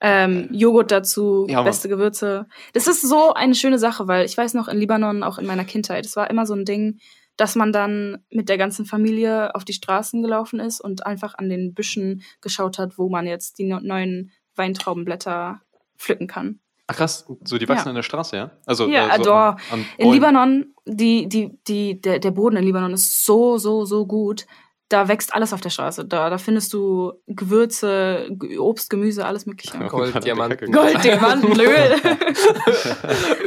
Ähm, 0.00 0.48
Joghurt 0.52 0.90
dazu, 0.90 1.46
Ja, 1.48 1.62
beste 1.62 1.88
Gewürze. 1.88 2.46
Das 2.72 2.86
ist 2.88 3.02
so 3.02 3.32
eine 3.32 3.54
schöne 3.54 3.78
Sache, 3.78 4.06
weil 4.08 4.24
ich 4.26 4.36
weiß 4.36 4.54
noch 4.54 4.68
in 4.68 4.78
Libanon, 4.78 5.22
auch 5.22 5.38
in 5.38 5.46
meiner 5.46 5.64
Kindheit, 5.64 6.04
es 6.04 6.16
war 6.16 6.28
immer 6.30 6.46
so 6.46 6.54
ein 6.54 6.64
Ding, 6.64 6.98
dass 7.36 7.56
man 7.56 7.72
dann 7.72 8.24
mit 8.30 8.48
der 8.48 8.58
ganzen 8.58 8.84
Familie 8.86 9.54
auf 9.54 9.64
die 9.64 9.72
Straßen 9.72 10.22
gelaufen 10.22 10.60
ist 10.60 10.80
und 10.80 11.06
einfach 11.06 11.34
an 11.36 11.48
den 11.48 11.74
Büschen 11.74 12.22
geschaut 12.40 12.78
hat, 12.78 12.98
wo 12.98 13.08
man 13.08 13.26
jetzt 13.26 13.58
die 13.58 13.64
neuen 13.64 14.30
Weintraubenblätter 14.56 15.60
pflücken 15.96 16.26
kann. 16.26 16.60
Ach 16.86 16.96
krass, 16.96 17.26
so 17.44 17.56
die 17.56 17.68
wachsen 17.68 17.86
Ja. 17.86 17.90
an 17.90 17.94
der 17.94 18.02
Straße, 18.02 18.36
ja? 18.36 18.50
Also 18.66 18.88
Ja, 18.88 19.08
äh, 19.08 19.16
so 19.16 19.22
doch. 19.24 19.30
an, 19.32 19.58
an 19.70 19.86
In. 19.96 20.12
Libanon, 20.12 20.74
die, 20.84 21.28
die, 21.28 21.58
die, 21.66 22.00
der, 22.00 22.18
der 22.18 22.30
Boden 22.30 22.56
in 22.56 22.64
Libanon 22.64 22.92
ist 22.92 23.24
so, 23.24 23.56
so, 23.56 23.86
so 23.86 24.06
gut. 24.06 24.46
Da 24.90 25.08
wächst 25.08 25.34
alles 25.34 25.52
auf 25.52 25.60
der 25.62 25.70
Straße. 25.70 26.04
Da, 26.04 26.28
da 26.28 26.36
findest 26.36 26.72
du 26.74 27.14
Gewürze, 27.26 28.28
Obst, 28.58 28.90
Gemüse, 28.90 29.24
alles 29.24 29.46
Mögliche. 29.46 29.78
Gold, 29.88 30.22
Diamanten. 30.24 30.70
Gold, 30.70 31.02
Diamanten, 31.02 31.52
Öl. 31.60 31.96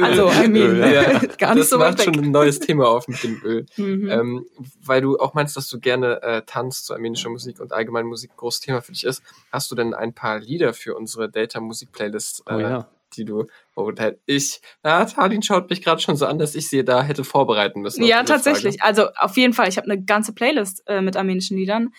also, 0.02 0.28
I 0.30 0.48
mean, 0.48 0.70
Öl, 0.70 0.92
ja. 0.92 1.02
gar 1.38 1.54
nicht 1.54 1.62
das 1.62 1.70
so 1.70 1.78
weit 1.78 1.96
macht 1.96 2.04
schon 2.04 2.24
ein 2.24 2.30
neues 2.32 2.58
Thema 2.58 2.88
auf 2.88 3.06
mit 3.06 3.22
dem 3.22 3.40
Öl. 3.44 3.66
Mhm. 3.76 4.10
Ähm, 4.10 4.46
weil 4.84 5.00
du 5.00 5.18
auch 5.18 5.34
meinst, 5.34 5.56
dass 5.56 5.68
du 5.68 5.78
gerne 5.78 6.20
äh, 6.22 6.42
tanzt 6.44 6.86
zu 6.86 6.94
armenischer 6.94 7.30
Musik 7.30 7.60
und 7.60 7.72
allgemein 7.72 8.06
Musik 8.06 8.32
ein 8.32 8.36
großes 8.36 8.60
Thema 8.60 8.82
für 8.82 8.92
dich 8.92 9.04
ist. 9.04 9.22
Hast 9.52 9.70
du 9.70 9.76
denn 9.76 9.94
ein 9.94 10.14
paar 10.14 10.40
Lieder 10.40 10.74
für 10.74 10.96
unsere 10.96 11.30
Data 11.30 11.60
Musik 11.60 11.92
Playlist, 11.92 12.42
äh, 12.46 12.54
Oh 12.54 12.58
ja. 12.58 12.88
Die 13.18 13.24
du, 13.24 13.46
wo 13.74 13.92
halt 13.98 14.20
ich, 14.26 14.60
ah, 14.82 15.04
Tadin 15.04 15.42
schaut 15.42 15.68
mich 15.68 15.82
gerade 15.82 16.00
schon 16.00 16.16
so 16.16 16.26
an, 16.26 16.38
dass 16.38 16.54
ich 16.54 16.68
sie 16.70 16.84
da 16.84 17.02
hätte 17.02 17.24
vorbereiten 17.24 17.80
müssen. 17.80 18.04
ja, 18.04 18.22
tatsächlich. 18.22 18.82
Also 18.82 19.08
auf 19.16 19.36
jeden 19.36 19.52
Fall. 19.52 19.68
Ich 19.68 19.76
habe 19.76 19.90
eine 19.90 20.02
ganze 20.02 20.32
Playlist 20.32 20.82
äh, 20.86 21.00
mit 21.00 21.16
armenischen 21.16 21.56
Liedern. 21.56 21.90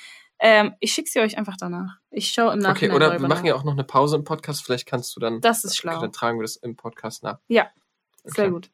Ähm, 0.42 0.74
ich 0.80 0.94
schicke 0.94 1.10
sie 1.10 1.20
euch 1.20 1.38
einfach 1.38 1.58
danach. 1.60 1.98
Ich 2.12 2.30
schaue 2.30 2.54
im 2.54 2.62
Frage. 2.62 2.72
Okay, 2.78 2.88
Nachhinein 2.88 2.96
oder 2.96 3.22
wir 3.22 3.28
machen 3.28 3.42
nach. 3.42 3.48
ja 3.50 3.56
auch 3.56 3.64
noch 3.66 3.74
eine 3.74 3.84
Pause 3.84 4.16
im 4.16 4.24
Podcast. 4.24 4.64
Vielleicht 4.64 4.88
kannst 4.88 5.14
du 5.16 5.20
dann, 5.20 5.42
Das 5.42 5.64
ist 5.66 5.76
schlau. 5.78 6.00
dann 6.00 6.12
tragen 6.14 6.40
wir 6.40 6.44
das 6.44 6.56
im 6.56 6.76
Podcast 6.78 7.24
nach. 7.24 7.40
Ja, 7.50 7.68
sehr 8.24 8.46
Okay. 8.46 8.54
gut. 8.54 8.72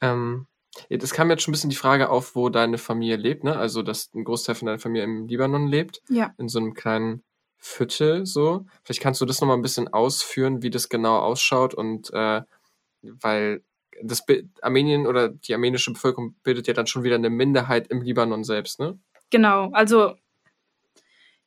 Ähm, 0.00 0.46
es 0.88 1.12
kam 1.12 1.28
jetzt 1.30 1.42
schon 1.42 1.50
ein 1.50 1.52
bisschen 1.52 1.70
die 1.70 1.76
Frage 1.76 2.08
auf, 2.08 2.34
wo 2.34 2.48
deine 2.48 2.78
Familie 2.78 3.16
lebt, 3.16 3.44
ne? 3.44 3.56
Also, 3.56 3.82
dass 3.82 4.10
ein 4.14 4.24
Großteil 4.24 4.54
von 4.54 4.66
deiner 4.66 4.78
Familie 4.78 5.04
im 5.04 5.26
Libanon 5.26 5.66
lebt, 5.66 6.00
Ja. 6.08 6.32
in 6.38 6.48
so 6.48 6.58
einem 6.58 6.74
kleinen 6.74 7.22
Viertel 7.60 8.26
so. 8.26 8.66
Vielleicht 8.82 9.02
kannst 9.02 9.20
du 9.20 9.26
das 9.26 9.40
nochmal 9.40 9.56
ein 9.56 9.62
bisschen 9.62 9.88
ausführen, 9.88 10.62
wie 10.62 10.70
das 10.70 10.88
genau 10.88 11.18
ausschaut 11.18 11.74
und 11.74 12.10
äh, 12.12 12.42
weil 13.02 13.62
das 14.02 14.24
Armenien 14.62 15.06
oder 15.06 15.28
die 15.28 15.52
armenische 15.52 15.92
Bevölkerung 15.92 16.34
bildet 16.42 16.66
ja 16.66 16.74
dann 16.74 16.86
schon 16.86 17.02
wieder 17.02 17.16
eine 17.16 17.30
Minderheit 17.30 17.88
im 17.88 18.00
Libanon 18.00 18.44
selbst, 18.44 18.80
ne? 18.80 18.98
Genau, 19.30 19.70
also 19.72 20.16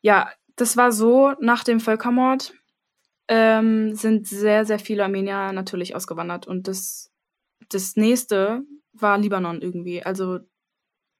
ja, 0.02 0.32
das 0.56 0.78
war 0.78 0.91
so, 0.91 1.34
nach 1.39 1.63
dem 1.63 1.80
Völkermord 1.80 2.54
ähm, 3.28 3.95
sind 3.95 4.28
sehr, 4.28 4.65
sehr 4.65 4.80
viele 4.80 5.04
Armenier 5.04 5.52
natürlich 5.52 5.95
ausgewandert 5.95 6.45
und 6.45 6.67
das, 6.67 7.12
das 7.69 7.95
nächste 7.95 8.62
war 8.93 9.17
Libanon 9.17 9.62
irgendwie. 9.62 10.04
Also 10.04 10.39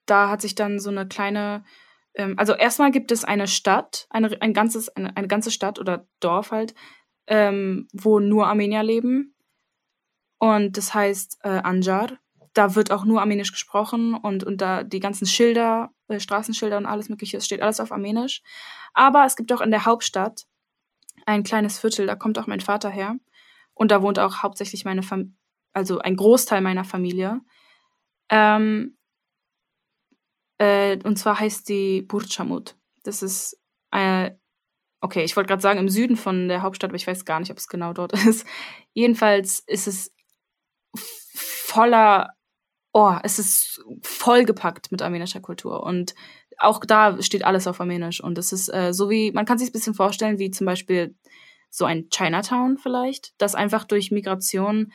da 0.06 0.30
hat 0.30 0.42
sich 0.42 0.54
dann 0.54 0.80
so 0.80 0.90
eine 0.90 1.08
kleine 1.08 1.64
ähm, 2.16 2.36
also 2.38 2.54
erstmal 2.54 2.92
gibt 2.92 3.12
es 3.12 3.24
eine 3.24 3.48
Stadt, 3.48 4.08
eine, 4.10 4.42
ein 4.42 4.54
ganzes, 4.54 4.90
eine, 4.90 5.16
eine 5.16 5.28
ganze 5.28 5.52
Stadt 5.52 5.80
oder 5.80 6.08
Dorf 6.20 6.52
halt, 6.52 6.74
ähm, 7.28 7.88
wo 7.94 8.20
nur 8.20 8.48
Armenier 8.48 8.84
leben. 8.84 9.36
Und 10.40 10.78
das 10.78 10.94
heißt 10.94 11.40
äh, 11.44 11.50
Anjar. 11.50 12.18
Da 12.54 12.76
wird 12.76 12.92
auch 12.92 13.06
nur 13.06 13.22
Armenisch 13.22 13.52
gesprochen 13.52 14.14
und, 14.14 14.44
und 14.44 14.62
da 14.62 14.84
die 14.84 15.00
ganzen 15.00 15.26
Schilder, 15.26 15.92
äh, 16.08 16.20
Straßenschilder 16.20 16.78
und 16.78 16.86
alles 16.86 17.10
Mögliche, 17.10 17.38
es 17.38 17.46
steht 17.46 17.62
alles 17.62 17.80
auf 17.80 17.92
Armenisch. 17.92 18.44
Aber 18.94 19.26
es 19.26 19.36
gibt 19.36 19.52
auch 19.52 19.62
in 19.62 19.72
der 19.72 19.86
Hauptstadt 19.86 20.46
ein 21.26 21.44
kleines 21.44 21.80
Viertel, 21.80 22.06
da 22.06 22.16
kommt 22.16 22.38
auch 22.38 22.48
mein 22.48 22.60
Vater 22.60 22.90
her. 22.90 23.16
Und 23.74 23.90
da 23.90 24.04
wohnt 24.04 24.20
auch 24.20 24.44
hauptsächlich 24.44 24.86
meine 24.86 25.02
Familie, 25.02 25.34
also 25.74 25.98
ein 26.00 26.16
Großteil 26.16 26.62
meiner 26.62 26.84
Familie. 26.84 27.42
Ähm, 28.30 28.98
äh, 30.64 31.00
und 31.04 31.18
zwar 31.18 31.40
heißt 31.40 31.68
die 31.70 32.02
Burchamut. 32.02 32.76
Das 33.04 33.22
ist 33.22 33.60
äh, 33.92 34.32
okay, 35.04 35.24
ich 35.26 35.36
wollte 35.36 35.50
gerade 35.50 35.62
sagen 35.62 35.80
im 35.80 35.90
Süden 35.90 36.16
von 36.16 36.48
der 36.48 36.62
Hauptstadt, 36.62 36.90
aber 36.90 36.96
ich 36.96 37.06
weiß 37.06 37.26
gar 37.26 37.40
nicht, 37.42 37.52
ob 37.52 37.58
es 37.58 37.68
genau 37.68 37.92
dort 37.94 38.14
ist. 38.26 38.48
Jedenfalls 38.94 39.60
ist 39.68 39.88
es 39.88 40.14
voller, 40.96 42.30
oh, 42.94 43.16
es 43.24 43.38
ist 43.38 43.84
vollgepackt 44.02 44.92
mit 44.92 45.02
armenischer 45.02 45.42
Kultur 45.42 45.84
und 45.84 46.16
auch 46.58 46.86
da 46.86 47.22
steht 47.22 47.44
alles 47.44 47.68
auf 47.68 47.82
Armenisch 47.82 48.24
und 48.24 48.38
es 48.38 48.54
ist 48.54 48.70
äh, 48.74 48.94
so 48.94 49.10
wie, 49.10 49.32
man 49.32 49.46
kann 49.46 49.58
sich 49.58 49.70
ein 49.70 49.74
bisschen 49.74 49.96
vorstellen, 49.96 50.40
wie 50.40 50.52
zum 50.52 50.66
Beispiel 50.66 51.16
so 51.70 51.84
ein 51.84 52.08
Chinatown 52.10 52.78
vielleicht, 52.78 53.34
dass 53.42 53.56
einfach 53.56 53.84
durch 53.84 54.12
Migration 54.12 54.94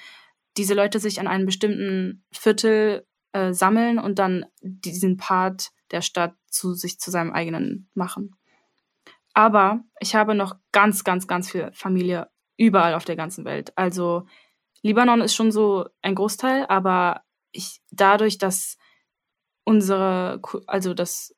diese 0.56 0.74
Leute 0.74 1.00
sich 1.00 1.20
an 1.20 1.26
einem 1.26 1.44
bestimmten 1.44 2.24
Viertel 2.30 3.06
äh, 3.32 3.52
sammeln 3.52 3.98
und 3.98 4.18
dann 4.18 4.46
diesen 4.60 5.16
Part 5.16 5.70
der 5.90 6.02
Stadt 6.02 6.34
zu 6.46 6.74
sich 6.74 6.98
zu 6.98 7.10
seinem 7.10 7.32
eigenen 7.32 7.88
machen. 7.94 8.36
Aber 9.34 9.84
ich 10.00 10.14
habe 10.14 10.34
noch 10.34 10.56
ganz, 10.72 11.04
ganz, 11.04 11.26
ganz 11.26 11.50
viel 11.50 11.70
Familie 11.72 12.28
überall 12.56 12.94
auf 12.94 13.04
der 13.04 13.16
ganzen 13.16 13.44
Welt. 13.44 13.72
Also 13.76 14.26
Libanon 14.82 15.20
ist 15.20 15.34
schon 15.34 15.52
so 15.52 15.88
ein 16.02 16.14
Großteil, 16.14 16.66
aber 16.68 17.22
ich 17.52 17.80
dadurch, 17.90 18.38
dass 18.38 18.78
unsere, 19.64 20.40
also 20.66 20.94
das 20.94 21.34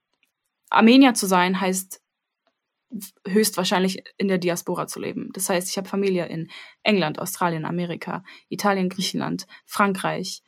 Armenier 0.70 1.14
zu 1.14 1.26
sein, 1.26 1.60
heißt 1.60 2.00
höchstwahrscheinlich 3.26 4.02
in 4.16 4.28
der 4.28 4.38
Diaspora 4.38 4.86
zu 4.86 5.00
leben. 5.00 5.30
Das 5.32 5.48
heißt, 5.48 5.68
ich 5.68 5.76
habe 5.76 5.88
Familie 5.88 6.26
in 6.26 6.50
England, 6.82 7.18
Australien, 7.18 7.64
Amerika, 7.64 8.24
Italien, 8.48 8.88
Griechenland, 8.88 9.46
Frankreich, 9.64 10.42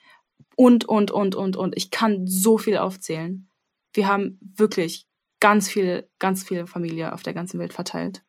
und, 0.57 0.85
und, 0.85 1.11
und, 1.11 1.35
und, 1.35 1.57
und. 1.57 1.77
Ich 1.77 1.91
kann 1.91 2.27
so 2.27 2.59
viel 2.59 2.77
aufzählen. 2.77 3.49
Wir 3.93 4.09
haben 4.09 4.39
wirklich 4.57 5.07
ganz 5.41 5.69
viel, 5.69 6.09
ganz 6.19 6.45
viele 6.45 6.67
Familie 6.67 7.13
auf 7.13 7.23
der 7.23 7.35
ganzen 7.35 7.59
Welt 7.59 7.73
verteilt. 7.73 8.23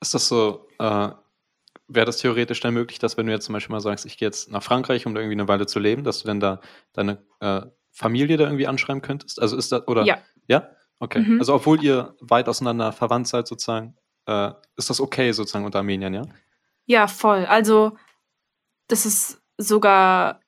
Ist 0.00 0.14
das 0.14 0.28
so, 0.28 0.66
äh, 0.78 1.10
wäre 1.88 2.06
das 2.06 2.18
theoretisch 2.18 2.60
dann 2.60 2.74
möglich, 2.74 2.98
dass 2.98 3.16
wenn 3.16 3.26
du 3.26 3.32
jetzt 3.32 3.44
zum 3.44 3.52
Beispiel 3.52 3.74
mal 3.74 3.80
sagst, 3.80 4.06
ich 4.06 4.16
gehe 4.16 4.26
jetzt 4.26 4.50
nach 4.50 4.62
Frankreich, 4.62 5.06
um 5.06 5.14
da 5.14 5.20
irgendwie 5.20 5.38
eine 5.38 5.48
Weile 5.48 5.66
zu 5.66 5.78
leben, 5.78 6.04
dass 6.04 6.22
du 6.22 6.26
dann 6.26 6.40
da 6.40 6.60
deine 6.92 7.24
äh, 7.40 7.62
Familie 7.90 8.36
da 8.36 8.44
irgendwie 8.44 8.66
anschreiben 8.66 9.02
könntest? 9.02 9.40
Also 9.40 9.56
ist 9.56 9.72
das, 9.72 9.86
oder? 9.86 10.04
Ja. 10.04 10.18
Ja? 10.48 10.70
Okay. 10.98 11.20
Mhm. 11.20 11.38
Also 11.38 11.54
obwohl 11.54 11.82
ihr 11.84 12.16
weit 12.20 12.48
auseinander 12.48 12.92
verwandt 12.92 13.28
seid 13.28 13.46
sozusagen, 13.46 13.96
äh, 14.26 14.52
ist 14.76 14.88
das 14.88 15.00
okay 15.00 15.32
sozusagen 15.32 15.64
unter 15.64 15.78
Armenien, 15.78 16.14
ja? 16.14 16.22
Ja, 16.86 17.06
voll. 17.06 17.44
Also 17.46 17.96
das 18.88 19.06
ist 19.06 19.42
sogar 19.58 20.40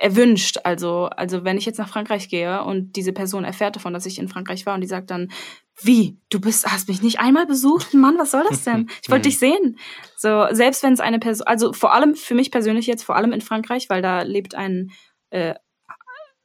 erwünscht. 0.00 0.58
Also, 0.64 1.06
also 1.06 1.44
wenn 1.44 1.56
ich 1.56 1.66
jetzt 1.66 1.78
nach 1.78 1.88
Frankreich 1.88 2.28
gehe 2.28 2.62
und 2.64 2.96
diese 2.96 3.12
Person 3.12 3.44
erfährt 3.44 3.76
davon, 3.76 3.92
dass 3.92 4.06
ich 4.06 4.18
in 4.18 4.28
Frankreich 4.28 4.66
war 4.66 4.74
und 4.74 4.80
die 4.80 4.86
sagt 4.86 5.10
dann, 5.10 5.30
wie, 5.82 6.18
du 6.30 6.40
bist, 6.40 6.66
hast 6.66 6.88
mich 6.88 7.02
nicht 7.02 7.18
einmal 7.20 7.46
besucht? 7.46 7.94
Mann, 7.94 8.18
was 8.18 8.30
soll 8.30 8.44
das 8.48 8.64
denn? 8.64 8.88
Ich 9.02 9.10
wollte 9.10 9.28
dich 9.28 9.38
sehen. 9.38 9.78
So, 10.16 10.46
selbst 10.52 10.82
wenn 10.82 10.92
es 10.92 11.00
eine 11.00 11.18
Person, 11.18 11.46
also 11.46 11.72
vor 11.72 11.92
allem 11.92 12.14
für 12.14 12.34
mich 12.34 12.50
persönlich 12.50 12.86
jetzt, 12.86 13.02
vor 13.02 13.16
allem 13.16 13.32
in 13.32 13.40
Frankreich, 13.40 13.90
weil 13.90 14.02
da 14.02 14.22
lebt 14.22 14.54
ein, 14.54 14.92
äh, 15.30 15.54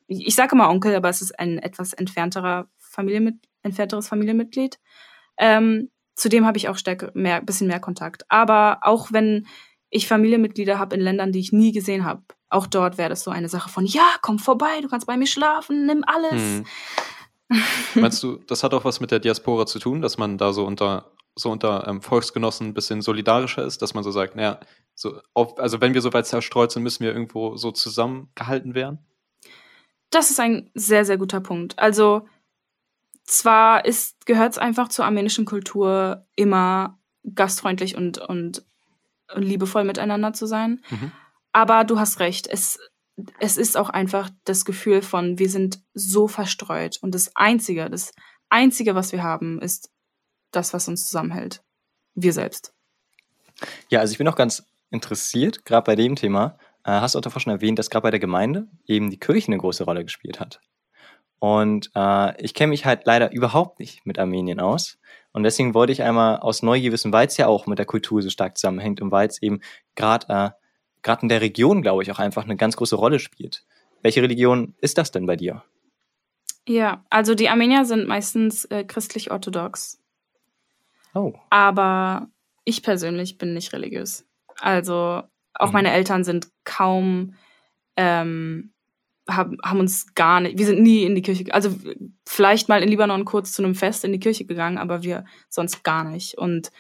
ich 0.07 0.35
sage 0.35 0.55
immer 0.55 0.69
Onkel, 0.69 0.95
aber 0.95 1.09
es 1.09 1.21
ist 1.21 1.39
ein 1.39 1.59
etwas 1.59 1.93
entfernterer 1.93 2.67
Familienmit 2.77 3.35
entfernteres 3.61 4.07
Familienmitglied. 4.07 4.79
Ähm, 5.37 5.89
zudem 6.15 6.45
habe 6.45 6.57
ich 6.57 6.69
auch 6.69 6.77
stärker, 6.77 7.11
mehr, 7.13 7.41
bisschen 7.41 7.67
mehr 7.67 7.79
Kontakt. 7.79 8.23
Aber 8.29 8.79
auch 8.81 9.11
wenn 9.11 9.47
ich 9.89 10.07
Familienmitglieder 10.07 10.79
habe 10.79 10.95
in 10.95 11.01
Ländern, 11.01 11.31
die 11.31 11.39
ich 11.39 11.51
nie 11.51 11.71
gesehen 11.71 12.05
habe, 12.05 12.23
auch 12.49 12.67
dort 12.67 12.97
wäre 12.97 13.09
das 13.09 13.23
so 13.23 13.31
eine 13.31 13.49
Sache 13.49 13.69
von, 13.69 13.85
ja, 13.85 14.15
komm 14.21 14.39
vorbei, 14.39 14.81
du 14.81 14.89
kannst 14.89 15.07
bei 15.07 15.17
mir 15.17 15.27
schlafen, 15.27 15.85
nimm 15.85 16.03
alles. 16.05 16.31
Hm. 16.31 16.65
Meinst 17.95 18.21
du, 18.23 18.37
das 18.47 18.63
hat 18.63 18.73
auch 18.73 18.85
was 18.85 18.99
mit 18.99 19.11
der 19.11 19.19
Diaspora 19.19 19.65
zu 19.65 19.79
tun, 19.79 20.01
dass 20.01 20.17
man 20.17 20.37
da 20.37 20.53
so 20.53 20.65
unter, 20.65 21.11
so 21.35 21.51
unter 21.51 21.87
ähm, 21.87 22.01
Volksgenossen 22.01 22.67
ein 22.67 22.73
bisschen 22.73 23.01
solidarischer 23.01 23.63
ist, 23.65 23.81
dass 23.81 23.93
man 23.93 24.03
so 24.03 24.11
sagt, 24.11 24.35
naja, 24.35 24.59
so 24.95 25.19
auf, 25.33 25.57
also 25.59 25.81
wenn 25.81 25.93
wir 25.93 26.01
so 26.01 26.13
weit 26.13 26.27
zerstreut 26.27 26.71
sind, 26.71 26.83
müssen 26.83 27.03
wir 27.03 27.13
irgendwo 27.13 27.55
so 27.55 27.71
zusammengehalten 27.71 28.75
werden? 28.75 28.99
Das 30.09 30.31
ist 30.31 30.39
ein 30.39 30.69
sehr, 30.73 31.05
sehr 31.05 31.17
guter 31.17 31.39
Punkt. 31.39 31.77
Also 31.77 32.27
zwar 33.23 33.83
gehört 34.25 34.53
es 34.53 34.57
einfach 34.57 34.89
zur 34.89 35.05
armenischen 35.05 35.45
Kultur 35.45 36.25
immer 36.35 36.99
gastfreundlich 37.35 37.95
und, 37.95 38.17
und, 38.17 38.65
und 39.33 39.43
liebevoll 39.43 39.83
miteinander 39.83 40.33
zu 40.33 40.47
sein. 40.47 40.81
Mhm. 40.89 41.11
Aber 41.51 41.83
du 41.83 41.99
hast 41.99 42.19
recht, 42.19 42.47
es, 42.47 42.79
es 43.39 43.57
ist 43.57 43.77
auch 43.77 43.89
einfach 43.89 44.29
das 44.45 44.65
Gefühl 44.65 45.01
von, 45.01 45.39
wir 45.39 45.49
sind 45.49 45.81
so 45.93 46.27
verstreut. 46.27 46.97
Und 47.01 47.15
das 47.15 47.35
Einzige, 47.35 47.89
das 47.89 48.13
Einzige, 48.49 48.95
was 48.95 49.11
wir 49.11 49.23
haben, 49.23 49.61
ist 49.61 49.89
das, 50.51 50.73
was 50.73 50.87
uns 50.87 51.05
zusammenhält. 51.05 51.61
Wir 52.15 52.33
selbst. 52.33 52.73
Ja, 53.89 53.99
also 53.99 54.11
ich 54.11 54.17
bin 54.17 54.27
auch 54.27 54.35
ganz 54.35 54.63
interessiert, 54.89 55.65
gerade 55.65 55.85
bei 55.85 55.95
dem 55.95 56.15
Thema. 56.15 56.57
Äh, 56.83 56.91
hast 56.91 57.15
du 57.15 57.19
auch 57.19 57.23
davor 57.23 57.41
schon 57.41 57.53
erwähnt, 57.53 57.77
dass 57.77 57.89
gerade 57.89 58.03
bei 58.03 58.11
der 58.11 58.19
Gemeinde 58.19 58.67
eben 58.85 59.09
die 59.09 59.19
Kirche 59.19 59.47
eine 59.47 59.57
große 59.57 59.83
Rolle 59.83 60.03
gespielt 60.03 60.39
hat. 60.39 60.61
Und 61.39 61.89
äh, 61.95 62.41
ich 62.43 62.53
kenne 62.53 62.71
mich 62.71 62.85
halt 62.85 63.05
leider 63.05 63.31
überhaupt 63.31 63.79
nicht 63.79 64.05
mit 64.05 64.19
Armenien 64.19 64.59
aus. 64.59 64.97
Und 65.31 65.43
deswegen 65.43 65.73
wollte 65.73 65.93
ich 65.93 66.03
einmal 66.03 66.37
aus 66.37 66.63
Neugier 66.63 66.91
wissen, 66.91 67.13
weil 67.13 67.27
es 67.27 67.37
ja 67.37 67.47
auch 67.47 67.65
mit 67.65 67.79
der 67.79 67.85
Kultur 67.85 68.21
so 68.21 68.29
stark 68.29 68.57
zusammenhängt 68.57 69.01
und 69.01 69.11
weil 69.11 69.27
es 69.27 69.41
eben 69.41 69.61
gerade 69.95 70.27
äh, 70.29 70.49
gerade 71.03 71.23
in 71.23 71.29
der 71.29 71.41
Region, 71.41 71.81
glaube 71.81 72.03
ich, 72.03 72.11
auch 72.11 72.19
einfach 72.19 72.43
eine 72.43 72.55
ganz 72.55 72.75
große 72.75 72.95
Rolle 72.95 73.19
spielt. 73.19 73.63
Welche 74.01 74.21
Religion 74.21 74.75
ist 74.81 74.97
das 74.97 75.11
denn 75.11 75.25
bei 75.25 75.35
dir? 75.35 75.63
Ja, 76.67 77.03
also 77.09 77.35
die 77.35 77.49
Armenier 77.49 77.85
sind 77.85 78.07
meistens 78.07 78.65
äh, 78.65 78.83
christlich-orthodox. 78.83 79.99
Oh. 81.15 81.33
Aber 81.49 82.27
ich 82.63 82.83
persönlich 82.83 83.37
bin 83.37 83.53
nicht 83.53 83.73
religiös. 83.73 84.25
Also 84.59 85.23
auch 85.53 85.67
mhm. 85.67 85.73
meine 85.73 85.91
Eltern 85.91 86.23
sind 86.23 86.49
kaum, 86.63 87.33
ähm, 87.97 88.71
haben, 89.27 89.57
haben 89.63 89.79
uns 89.79 90.13
gar 90.15 90.39
nicht, 90.39 90.57
wir 90.57 90.65
sind 90.65 90.81
nie 90.81 91.03
in 91.03 91.15
die 91.15 91.21
Kirche, 91.21 91.45
also 91.53 91.75
vielleicht 92.25 92.69
mal 92.69 92.83
in 92.83 92.89
Libanon 92.89 93.25
kurz 93.25 93.51
zu 93.51 93.63
einem 93.63 93.75
Fest 93.75 94.03
in 94.03 94.11
die 94.11 94.19
Kirche 94.19 94.45
gegangen, 94.45 94.77
aber 94.77 95.03
wir 95.03 95.25
sonst 95.49 95.83
gar 95.83 96.03
nicht. 96.03 96.37
Und 96.37 96.71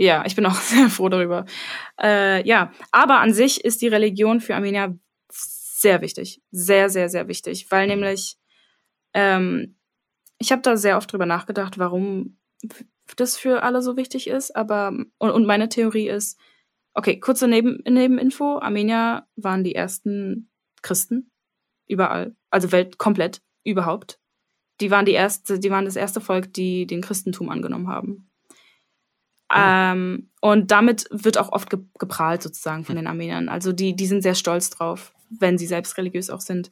ja, 0.00 0.24
ich 0.24 0.34
bin 0.34 0.46
auch 0.46 0.54
sehr 0.60 0.88
froh 0.88 1.10
darüber. 1.10 1.44
Äh, 2.00 2.46
ja, 2.48 2.72
aber 2.90 3.20
an 3.20 3.34
sich 3.34 3.64
ist 3.64 3.82
die 3.82 3.88
Religion 3.88 4.40
für 4.40 4.54
Armenier 4.54 4.98
sehr 5.30 6.00
wichtig. 6.00 6.42
Sehr, 6.50 6.88
sehr, 6.88 7.10
sehr 7.10 7.28
wichtig. 7.28 7.70
Weil 7.70 7.86
nämlich, 7.86 8.38
ähm, 9.12 9.76
ich 10.38 10.52
habe 10.52 10.62
da 10.62 10.78
sehr 10.78 10.96
oft 10.96 11.12
drüber 11.12 11.26
nachgedacht, 11.26 11.78
warum 11.78 12.38
das 13.16 13.36
für 13.36 13.62
alle 13.62 13.82
so 13.82 13.98
wichtig 13.98 14.26
ist. 14.26 14.56
Aber, 14.56 14.88
und, 15.18 15.30
und 15.30 15.46
meine 15.46 15.68
Theorie 15.68 16.08
ist, 16.08 16.40
okay, 16.94 17.20
kurze 17.20 17.46
Neben, 17.46 17.82
Nebeninfo, 17.86 18.58
Armenier 18.58 19.26
waren 19.36 19.64
die 19.64 19.74
ersten 19.74 20.50
Christen. 20.80 21.30
Überall. 21.86 22.34
Also 22.48 22.72
Welt 22.72 22.96
komplett, 22.96 23.42
überhaupt. 23.64 24.18
Die 24.80 24.90
waren 24.90 25.04
die 25.04 25.12
erste, 25.12 25.58
die 25.58 25.70
waren 25.70 25.84
das 25.84 25.96
erste 25.96 26.22
Volk, 26.22 26.54
die 26.54 26.86
den 26.86 27.02
Christentum 27.02 27.50
angenommen 27.50 27.88
haben. 27.88 28.29
Ähm, 29.54 30.30
und 30.40 30.70
damit 30.70 31.06
wird 31.10 31.38
auch 31.38 31.50
oft 31.50 31.70
ge 31.70 31.80
geprahlt 31.98 32.42
sozusagen 32.42 32.84
von 32.84 32.96
den 32.96 33.06
Armeniern. 33.06 33.48
Also 33.48 33.72
die, 33.72 33.96
die 33.96 34.06
sind 34.06 34.22
sehr 34.22 34.34
stolz 34.34 34.70
drauf, 34.70 35.12
wenn 35.28 35.58
sie 35.58 35.66
selbst 35.66 35.96
religiös 35.98 36.30
auch 36.30 36.40
sind. 36.40 36.70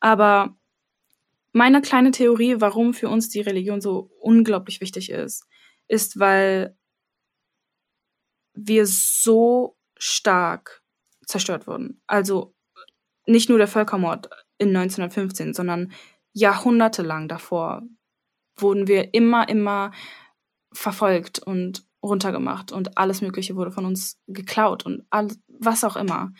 Aber 0.00 0.56
meine 1.52 1.82
kleine 1.82 2.10
Theorie, 2.10 2.56
warum 2.58 2.94
für 2.94 3.08
uns 3.08 3.28
die 3.28 3.40
Religion 3.40 3.80
so 3.80 4.10
unglaublich 4.20 4.80
wichtig 4.80 5.10
ist, 5.10 5.46
ist, 5.88 6.18
weil 6.18 6.76
wir 8.54 8.86
so 8.86 9.76
stark 9.96 10.82
zerstört 11.26 11.66
wurden. 11.66 12.00
Also 12.06 12.54
nicht 13.26 13.48
nur 13.48 13.58
der 13.58 13.68
Völkermord 13.68 14.28
in 14.58 14.68
1915, 14.68 15.54
sondern 15.54 15.92
jahrhundertelang 16.32 17.28
davor 17.28 17.82
wurden 18.56 18.86
wir 18.86 19.14
immer, 19.14 19.48
immer 19.48 19.92
verfolgt 20.72 21.38
und 21.38 21.84
runtergemacht 22.04 22.72
und 22.72 22.96
alles 22.98 23.20
Mögliche 23.20 23.56
wurde 23.56 23.72
von 23.72 23.84
uns 23.84 24.18
geklaut 24.26 24.86
und 24.86 25.04
alles, 25.10 25.38
was 25.48 25.84
auch 25.84 25.96
immer. 25.96 26.32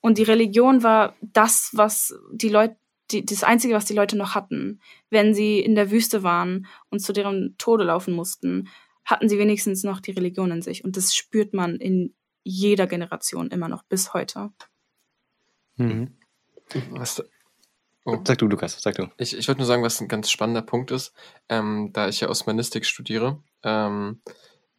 Und 0.00 0.18
die 0.18 0.24
Religion 0.24 0.82
war 0.82 1.14
das, 1.20 1.70
was 1.72 2.14
die 2.32 2.48
Leute, 2.48 2.76
die, 3.10 3.24
das 3.24 3.44
Einzige, 3.44 3.74
was 3.74 3.84
die 3.84 3.94
Leute 3.94 4.16
noch 4.16 4.34
hatten. 4.34 4.80
Wenn 5.10 5.34
sie 5.34 5.60
in 5.60 5.74
der 5.74 5.90
Wüste 5.90 6.22
waren 6.22 6.66
und 6.90 7.00
zu 7.00 7.12
deren 7.12 7.54
Tode 7.58 7.84
laufen 7.84 8.14
mussten, 8.14 8.68
hatten 9.04 9.28
sie 9.28 9.38
wenigstens 9.38 9.84
noch 9.84 10.00
die 10.00 10.12
Religion 10.12 10.50
in 10.50 10.62
sich. 10.62 10.84
Und 10.84 10.96
das 10.96 11.14
spürt 11.14 11.54
man 11.54 11.76
in 11.76 12.14
jeder 12.44 12.86
Generation 12.86 13.48
immer 13.50 13.68
noch 13.68 13.84
bis 13.84 14.14
heute. 14.14 14.50
Mhm. 15.76 16.16
Was, 16.90 17.22
oh. 18.04 18.18
Sag 18.24 18.38
du, 18.38 18.46
Lukas, 18.46 18.80
sag 18.80 18.96
du. 18.96 19.08
Ich, 19.18 19.36
ich 19.36 19.46
würde 19.48 19.58
nur 19.58 19.66
sagen, 19.66 19.82
was 19.82 20.00
ein 20.00 20.08
ganz 20.08 20.30
spannender 20.30 20.62
Punkt 20.62 20.90
ist, 20.90 21.12
ähm, 21.48 21.90
da 21.92 22.08
ich 22.08 22.20
ja 22.20 22.28
Osmanistik 22.28 22.86
studiere, 22.86 23.42
ähm, 23.62 24.20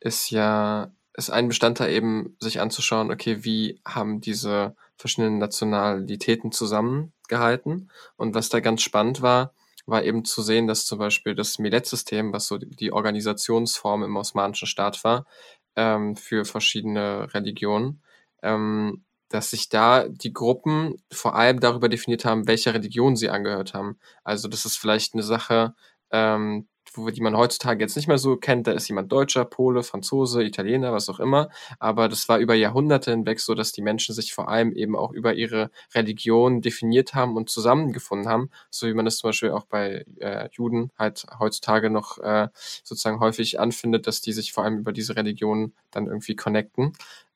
ist 0.03 0.31
ja, 0.31 0.91
ist 1.13 1.29
ein 1.29 1.47
Bestandteil 1.47 1.91
eben, 1.91 2.35
sich 2.39 2.59
anzuschauen, 2.59 3.11
okay, 3.11 3.43
wie 3.43 3.81
haben 3.85 4.19
diese 4.19 4.75
verschiedenen 4.97 5.37
Nationalitäten 5.37 6.51
zusammengehalten? 6.51 7.89
Und 8.17 8.35
was 8.35 8.49
da 8.49 8.59
ganz 8.59 8.81
spannend 8.81 9.21
war, 9.21 9.53
war 9.85 10.03
eben 10.03 10.25
zu 10.25 10.41
sehen, 10.41 10.67
dass 10.67 10.85
zum 10.85 10.99
Beispiel 10.99 11.35
das 11.35 11.57
Millet-System, 11.59 12.33
was 12.33 12.47
so 12.47 12.57
die 12.57 12.91
Organisationsform 12.91 14.03
im 14.03 14.15
osmanischen 14.15 14.67
Staat 14.67 15.03
war, 15.03 15.25
ähm, 15.75 16.15
für 16.15 16.45
verschiedene 16.45 17.33
Religionen, 17.33 18.01
ähm, 18.41 19.03
dass 19.29 19.51
sich 19.51 19.69
da 19.69 20.07
die 20.07 20.33
Gruppen 20.33 21.01
vor 21.11 21.35
allem 21.35 21.59
darüber 21.59 21.89
definiert 21.89 22.25
haben, 22.25 22.47
welcher 22.47 22.73
Religion 22.73 23.15
sie 23.15 23.29
angehört 23.29 23.73
haben. 23.73 23.97
Also 24.23 24.47
das 24.47 24.65
ist 24.65 24.77
vielleicht 24.77 25.13
eine 25.13 25.23
Sache, 25.23 25.75
ähm, 26.11 26.67
wo, 26.93 27.09
die 27.09 27.21
man 27.21 27.37
heutzutage 27.37 27.83
jetzt 27.83 27.95
nicht 27.95 28.07
mehr 28.07 28.17
so 28.17 28.37
kennt. 28.37 28.67
Da 28.67 28.71
ist 28.71 28.87
jemand 28.87 29.11
Deutscher, 29.11 29.45
Pole, 29.45 29.83
Franzose, 29.83 30.43
Italiener, 30.43 30.93
was 30.93 31.09
auch 31.09 31.19
immer. 31.19 31.49
Aber 31.79 32.09
das 32.09 32.29
war 32.29 32.39
über 32.39 32.53
Jahrhunderte 32.55 33.11
hinweg 33.11 33.39
so, 33.39 33.55
dass 33.55 33.71
die 33.71 33.81
Menschen 33.81 34.13
sich 34.15 34.33
vor 34.33 34.49
allem 34.49 34.71
eben 34.71 34.95
auch 34.95 35.11
über 35.11 35.33
ihre 35.33 35.71
Religion 35.93 36.61
definiert 36.61 37.13
haben 37.13 37.35
und 37.35 37.49
zusammengefunden 37.49 38.29
haben. 38.29 38.49
So 38.69 38.87
wie 38.87 38.93
man 38.93 39.05
das 39.05 39.17
zum 39.17 39.29
Beispiel 39.29 39.51
auch 39.51 39.65
bei 39.65 40.05
äh, 40.19 40.49
Juden 40.51 40.91
halt 40.97 41.25
heutzutage 41.39 41.89
noch 41.89 42.17
äh, 42.19 42.49
sozusagen 42.83 43.19
häufig 43.19 43.59
anfindet, 43.59 44.07
dass 44.07 44.21
die 44.21 44.33
sich 44.33 44.53
vor 44.53 44.63
allem 44.63 44.77
über 44.77 44.93
diese 44.93 45.15
Religion 45.15 45.73
dann 45.91 46.07
irgendwie 46.07 46.35
connecten 46.35 46.93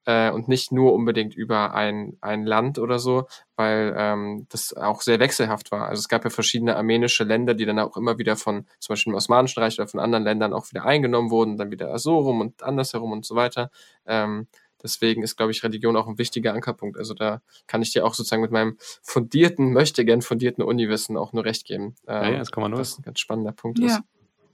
äh, 0.07 0.31
und 0.31 0.47
nicht 0.47 0.71
nur 0.71 0.93
unbedingt 0.93 1.35
über 1.35 1.75
ein, 1.75 2.17
ein 2.21 2.45
Land 2.45 2.79
oder 2.79 2.97
so, 2.97 3.27
weil 3.57 3.93
ähm, 3.97 4.47
das 4.49 4.73
auch 4.73 5.01
sehr 5.01 5.19
wechselhaft 5.19 5.71
war. 5.71 5.89
Also 5.89 5.99
es 5.99 6.07
gab 6.07 6.23
ja 6.23 6.29
verschiedene 6.29 6.77
armenische 6.77 7.25
Länder, 7.25 7.53
die 7.53 7.65
dann 7.65 7.77
auch 7.77 7.97
immer 7.97 8.17
wieder 8.17 8.37
von 8.37 8.65
zum 8.79 8.93
Beispiel 8.93 9.11
dem 9.11 9.17
Osmanischen 9.17 9.61
Reich 9.61 9.77
oder 9.77 9.87
von 9.87 9.99
anderen 9.99 10.23
Ländern 10.23 10.53
auch 10.53 10.71
wieder 10.71 10.85
eingenommen 10.85 11.29
wurden, 11.29 11.57
dann 11.57 11.71
wieder 11.71 11.99
so 11.99 12.19
rum 12.19 12.39
und 12.39 12.63
andersherum 12.63 13.11
und 13.11 13.25
so 13.25 13.35
weiter. 13.35 13.69
Ähm, 14.05 14.47
Deswegen 14.83 15.23
ist, 15.23 15.35
glaube 15.35 15.51
ich, 15.51 15.63
Religion 15.63 15.97
auch 15.97 16.07
ein 16.07 16.19
wichtiger 16.19 16.53
Ankerpunkt. 16.53 16.99
Also 16.99 17.15
da 17.15 17.41
kann 17.65 17.81
ich 17.81 17.91
dir 17.93 18.05
auch 18.05 18.13
sozusagen 18.13 18.43
mit 18.43 18.51
meinem 18.51 18.77
fundierten, 19.01 19.73
möchte 19.73 20.05
gern 20.05 20.21
fundierten 20.21 20.63
Uniwissen 20.63 21.17
auch 21.17 21.33
nur 21.33 21.45
recht 21.45 21.65
geben. 21.65 21.95
Ähm, 22.07 22.23
ja, 22.23 22.29
ja, 22.29 22.37
das 22.37 22.51
kann 22.51 22.61
man 22.61 22.71
nur. 22.71 22.79
Das 22.79 22.99
ein 22.99 23.01
ganz 23.01 23.19
spannender 23.19 23.53
Punkt 23.53 23.79
Ja, 23.79 23.87
ist. 23.87 24.01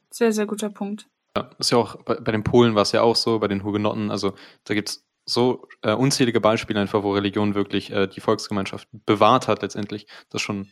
sehr, 0.10 0.32
sehr 0.32 0.46
guter 0.46 0.70
Punkt. 0.70 1.08
Ja, 1.36 1.50
ist 1.60 1.72
ja 1.72 1.78
auch 1.78 1.98
bei, 2.04 2.16
bei 2.16 2.32
den 2.32 2.46
Polen 2.46 2.74
war 2.74 2.84
es 2.84 2.94
ja 2.94 3.02
auch 3.02 3.18
so, 3.18 3.40
bei 3.40 3.50
den 3.50 3.66
Hugenotten. 3.66 4.12
Also 4.12 4.34
da 4.64 4.74
gibt's 4.74 5.04
so 5.26 5.68
äh, 5.82 5.94
unzählige 5.94 6.42
Beispiele 6.42 6.80
einfach, 6.80 7.04
wo 7.04 7.14
Religion 7.14 7.56
wirklich 7.56 7.92
äh, 7.92 8.08
die 8.08 8.22
Volksgemeinschaft 8.22 8.88
bewahrt 9.06 9.48
hat 9.48 9.62
letztendlich. 9.62 10.08
Das 10.30 10.42
ist 10.42 10.46
schon 10.46 10.70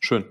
schön. 0.00 0.24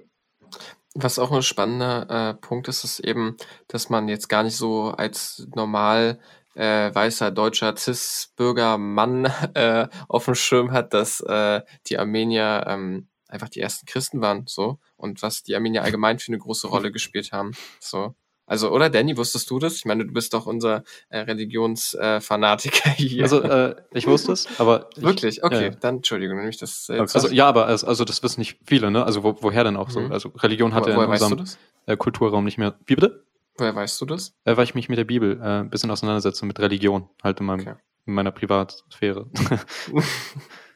Was 0.96 1.20
auch 1.20 1.32
ein 1.32 1.44
spannender 1.44 2.10
äh, 2.10 2.34
Punkt 2.34 2.68
ist, 2.68 2.84
ist 2.84 3.00
eben, 3.00 3.38
dass 3.68 3.90
man 3.90 4.08
jetzt 4.08 4.30
gar 4.30 4.44
nicht 4.44 4.56
so 4.56 4.92
als 4.92 5.48
normal 5.54 6.20
äh, 6.56 6.94
weißer 6.94 7.30
deutscher 7.30 7.76
Cis-Bürger 7.76 8.78
Mann 8.78 9.26
äh, 9.54 9.88
auf 10.08 10.26
dem 10.26 10.36
Schirm 10.36 10.72
hat, 10.72 10.94
dass 10.94 11.20
äh, 11.22 11.62
die 11.88 12.00
Armenier 12.00 12.66
ähm, 12.68 13.08
einfach 13.28 13.50
die 13.50 13.60
ersten 13.60 13.86
Christen 13.86 14.22
waren, 14.22 14.46
so 14.48 14.80
und 14.96 15.22
was 15.22 15.44
die 15.44 15.56
Armenier 15.56 15.84
allgemein 15.84 16.18
für 16.18 16.30
eine 16.30 16.40
große 16.40 16.68
Rolle 16.68 16.92
gespielt 16.92 17.32
haben, 17.32 17.52
so. 17.80 18.16
Also, 18.48 18.72
oder 18.72 18.90
Danny, 18.90 19.18
wusstest 19.18 19.50
du 19.50 19.60
das? 19.60 19.76
Ich 19.76 19.86
meine, 19.86 20.06
du 20.06 20.14
bist 20.14 20.34
doch 20.34 20.46
unser 20.46 20.84
äh, 21.10 21.20
Religionsfanatiker 21.20 22.90
hier. 22.96 23.24
Also 23.24 23.42
äh, 23.44 23.76
ich 23.94 24.08
wusste 24.08 24.32
es, 24.32 24.48
aber 24.60 24.90
ich, 24.96 25.04
Wirklich? 25.04 25.44
Okay, 25.44 25.72
dann 25.82 25.98
Entschuldigung, 25.98 26.38
nämlich 26.38 26.58
das. 26.58 26.88
Äh, 26.90 27.00
Also 27.00 27.28
ja, 27.28 27.48
aber 27.48 27.68
also, 27.68 28.06
das 28.06 28.24
wissen 28.24 28.40
nicht 28.40 28.58
viele, 28.66 28.90
ne? 28.90 29.06
Also 29.06 29.24
wo, 29.24 29.36
woher 29.42 29.66
denn 29.66 29.76
auch 29.76 29.90
so? 29.90 30.00
Mhm. 30.00 30.12
Also 30.14 30.30
Religion 30.30 30.74
hat 30.74 30.88
ja 30.88 30.94
in 30.94 31.10
unserem 31.10 31.46
äh, 31.86 31.98
Kulturraum 31.98 32.46
nicht 32.46 32.58
mehr. 32.58 32.80
Wie 32.86 32.96
bitte? 32.96 33.26
Woher 33.58 33.76
weißt 33.76 34.00
du 34.00 34.06
das? 34.06 34.34
Äh, 34.46 34.56
weil 34.56 34.64
ich 34.64 34.76
mich 34.76 34.88
mit 34.88 34.98
der 34.98 35.04
Bibel 35.04 35.40
äh, 35.42 35.44
ein 35.60 35.70
bisschen 35.70 35.92
auseinandersetze, 35.92 36.46
mit 36.46 36.60
Religion, 36.60 37.10
halt 37.24 37.40
in, 37.42 37.46
meinem, 37.48 37.62
Okay. 37.62 37.76
in 38.06 38.14
meiner 38.14 38.32
Privatsphäre. 38.32 39.30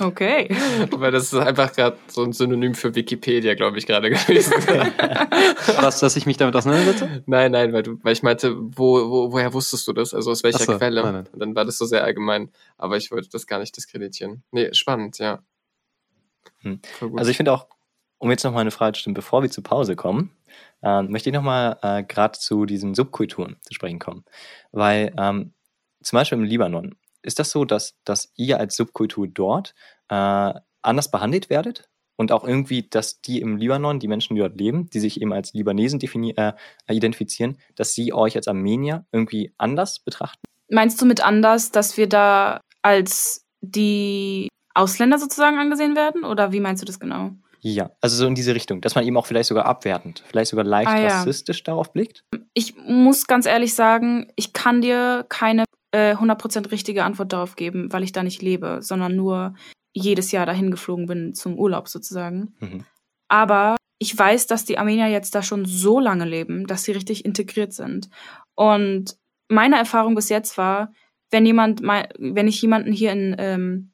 Okay. 0.00 0.48
Weil 0.92 1.12
das 1.12 1.32
ist 1.32 1.34
einfach 1.34 1.72
gerade 1.72 1.96
so 2.08 2.22
ein 2.22 2.32
Synonym 2.32 2.74
für 2.74 2.94
Wikipedia, 2.94 3.54
glaube 3.54 3.78
ich, 3.78 3.86
gerade 3.86 4.10
gewesen. 4.10 4.52
Was, 5.80 6.00
dass 6.00 6.16
ich 6.16 6.26
mich 6.26 6.36
damit 6.36 6.54
auseinandersetze? 6.56 7.22
nein, 7.26 7.52
nein, 7.52 7.72
weil 7.72 7.82
du, 7.82 7.98
weil 8.02 8.12
ich 8.12 8.22
meinte, 8.22 8.56
wo, 8.58 9.10
wo, 9.10 9.32
woher 9.32 9.52
wusstest 9.52 9.86
du 9.88 9.92
das? 9.92 10.14
Also 10.14 10.30
aus 10.30 10.42
welcher 10.42 10.64
so, 10.64 10.76
Quelle? 10.76 11.02
nein, 11.02 11.14
nein. 11.14 11.28
Dann 11.34 11.54
war 11.54 11.64
das 11.64 11.78
so 11.78 11.86
sehr 11.86 12.04
allgemein. 12.04 12.50
Aber 12.76 12.96
ich 12.96 13.10
wollte 13.10 13.28
das 13.30 13.46
gar 13.46 13.58
nicht 13.58 13.76
diskreditieren. 13.76 14.42
Nee, 14.50 14.72
spannend, 14.72 15.18
ja. 15.18 15.40
Hm. 16.60 16.80
Also 17.16 17.30
ich 17.30 17.36
finde 17.36 17.52
auch, 17.52 17.66
um 18.18 18.30
jetzt 18.30 18.44
nochmal 18.44 18.62
eine 18.62 18.70
Frage 18.70 18.94
zu 18.94 19.00
stellen, 19.00 19.14
bevor 19.14 19.42
wir 19.42 19.50
zur 19.50 19.64
Pause 19.64 19.96
kommen, 19.96 20.32
ähm, 20.82 21.10
möchte 21.10 21.30
ich 21.30 21.34
nochmal 21.34 21.78
äh, 21.82 22.02
gerade 22.02 22.38
zu 22.38 22.66
diesen 22.66 22.94
Subkulturen 22.94 23.56
zu 23.62 23.74
sprechen 23.74 23.98
kommen. 23.98 24.24
Weil 24.72 25.14
ähm, 25.18 25.52
zum 26.02 26.16
Beispiel 26.16 26.38
im 26.38 26.44
Libanon, 26.44 26.96
ist 27.28 27.38
das 27.38 27.50
so, 27.50 27.64
dass, 27.64 27.94
dass 28.04 28.32
ihr 28.36 28.58
als 28.58 28.74
Subkultur 28.74 29.28
dort 29.28 29.74
äh, 30.08 30.52
anders 30.82 31.10
behandelt 31.10 31.50
werdet? 31.50 31.88
Und 32.16 32.32
auch 32.32 32.42
irgendwie, 32.42 32.82
dass 32.82 33.20
die 33.20 33.40
im 33.40 33.58
Libanon, 33.58 34.00
die 34.00 34.08
Menschen, 34.08 34.34
die 34.34 34.40
dort 34.40 34.58
leben, 34.58 34.90
die 34.90 34.98
sich 34.98 35.22
eben 35.22 35.32
als 35.32 35.52
Libanesen 35.52 36.00
äh, 36.00 36.52
identifizieren, 36.88 37.58
dass 37.76 37.94
sie 37.94 38.12
euch 38.12 38.34
als 38.34 38.48
Armenier 38.48 39.06
irgendwie 39.12 39.54
anders 39.56 40.00
betrachten? 40.00 40.42
Meinst 40.68 41.00
du 41.00 41.06
mit 41.06 41.24
anders, 41.24 41.70
dass 41.70 41.96
wir 41.96 42.08
da 42.08 42.60
als 42.82 43.46
die 43.60 44.48
Ausländer 44.74 45.18
sozusagen 45.18 45.58
angesehen 45.58 45.94
werden? 45.94 46.24
Oder 46.24 46.50
wie 46.50 46.58
meinst 46.58 46.82
du 46.82 46.86
das 46.86 46.98
genau? 46.98 47.30
Ja, 47.60 47.90
also 48.00 48.16
so 48.16 48.26
in 48.26 48.34
diese 48.34 48.54
Richtung, 48.54 48.80
dass 48.80 48.96
man 48.96 49.04
eben 49.04 49.16
auch 49.16 49.26
vielleicht 49.26 49.48
sogar 49.48 49.66
abwertend, 49.66 50.24
vielleicht 50.26 50.50
sogar 50.50 50.64
leicht 50.64 50.90
Ah, 50.90 51.00
ja. 51.00 51.08
rassistisch 51.08 51.62
darauf 51.62 51.92
blickt? 51.92 52.24
Ich 52.54 52.76
muss 52.76 53.26
ganz 53.26 53.46
ehrlich 53.46 53.74
sagen, 53.74 54.32
ich 54.34 54.52
kann 54.52 54.80
dir 54.80 55.24
keine 55.28 55.64
äh, 55.92 56.14
100% 56.14 56.70
richtige 56.70 57.04
Antwort 57.04 57.32
darauf 57.32 57.56
geben, 57.56 57.92
weil 57.92 58.02
ich 58.02 58.12
da 58.12 58.22
nicht 58.22 58.42
lebe, 58.42 58.78
sondern 58.82 59.16
nur 59.16 59.54
jedes 59.92 60.32
Jahr 60.32 60.46
dahin 60.46 60.70
geflogen 60.70 61.06
bin 61.06 61.34
zum 61.34 61.58
Urlaub 61.58 61.88
sozusagen. 61.88 62.54
Mhm. 62.60 62.84
Aber 63.28 63.76
ich 63.98 64.16
weiß, 64.16 64.46
dass 64.46 64.64
die 64.64 64.78
Armenier 64.78 65.08
jetzt 65.08 65.34
da 65.34 65.42
schon 65.42 65.64
so 65.64 65.98
lange 65.98 66.24
leben, 66.24 66.66
dass 66.66 66.84
sie 66.84 66.92
richtig 66.92 67.24
integriert 67.24 67.72
sind. 67.72 68.08
Und 68.54 69.16
meine 69.48 69.76
Erfahrung 69.76 70.14
bis 70.14 70.28
jetzt 70.28 70.56
war, 70.56 70.92
wenn 71.30 71.44
jemand, 71.44 71.82
wenn 71.82 72.48
ich 72.48 72.62
jemanden 72.62 72.92
hier 72.92 73.12
in, 73.12 73.36
ähm, 73.38 73.92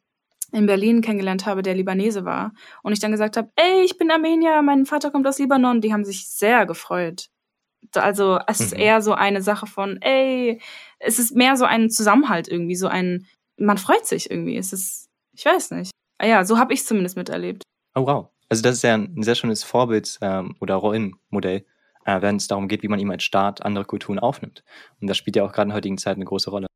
in 0.53 0.67
Berlin 0.67 1.01
kennengelernt 1.01 1.47
habe, 1.47 1.63
der 1.63 1.75
Libanese 1.75 2.25
war, 2.25 2.53
und 2.83 2.93
ich 2.93 3.01
dann 3.01 3.11
gesagt 3.11 3.37
habe, 3.37 3.51
ey, 3.57 3.83
ich 3.85 3.99
bin 3.99 4.11
Armenier, 4.11 4.63
mein 4.63 4.87
Vater 4.87 5.11
kommt 5.11 5.27
aus 5.27 5.39
Libanon, 5.39 5.81
die 5.81 5.93
haben 5.93 6.05
sich 6.05 6.29
sehr 6.29 6.67
gefreut. 6.67 7.29
Also 7.95 8.39
es 8.47 8.61
ist 8.61 8.75
Mhm. 8.75 8.81
eher 8.81 9.03
so 9.03 9.13
eine 9.13 9.43
Sache 9.43 9.67
von, 9.67 10.01
ey, 10.03 10.61
es 10.99 11.19
ist 11.19 11.35
mehr 11.35 11.57
so 11.57 11.65
ein 11.65 11.91
Zusammenhalt 11.91 12.49
irgendwie, 12.49 12.77
so 12.77 12.89
ein, 12.89 13.27
man 13.57 13.79
freut 13.79 14.07
sich 14.07 14.31
irgendwie. 14.31 14.57
Es 14.57 14.73
ist, 14.73 15.09
ich 15.33 15.45
weiß 15.45 15.73
nicht. 15.73 15.91
Ah 16.19 16.27
Ja, 16.27 16.45
so 16.45 16.59
habe 16.59 16.73
ich 16.73 16.85
zumindest 16.85 17.17
miterlebt. 17.17 17.63
Oh 17.95 18.07
wow. 18.07 18.29
Also 18.49 18.63
das 18.63 18.77
ist 18.77 18.83
ja 18.83 18.95
ein 18.95 19.23
sehr 19.23 19.35
schönes 19.35 19.65
Vorbild 19.65 20.19
ähm, 20.21 20.55
oder 20.61 20.75
Rollenmodell, 20.77 21.65
äh, 22.05 22.23
wenn 22.23 22.37
es 22.37 22.47
darum 22.49 22.69
geht, 22.69 22.83
wie 22.83 22.89
man 22.89 23.01
eben 23.01 23.11
als 23.11 23.25
Staat 23.25 23.65
andere 23.65 23.85
Kulturen 23.85 24.19
aufnimmt. 24.19 24.63
Und 25.01 25.09
das 25.09 25.17
spielt 25.17 25.37
ja 25.37 25.45
auch 25.45 25.53
gerade 25.53 25.71
in 25.71 25.75
heutigen 25.75 25.99
Zeit 25.99 26.17
eine 26.17 26.25
große 26.25 26.51
Rolle. 26.51 26.67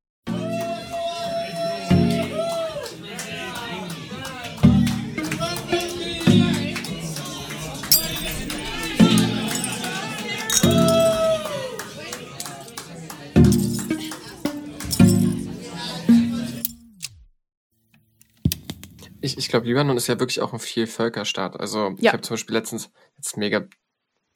Ich, 19.38 19.48
glaube, 19.48 19.66
Libanon 19.66 19.96
ist 19.96 20.08
ja 20.08 20.18
wirklich 20.18 20.40
auch 20.40 20.52
ein 20.52 20.58
Vielvölkerstaat. 20.58 21.58
Also 21.58 21.94
ich 21.96 22.02
Ja. 22.04 22.12
habe 22.12 22.22
zum 22.22 22.34
Beispiel 22.34 22.54
letztens, 22.56 22.90
jetzt 23.16 23.36
mega 23.36 23.64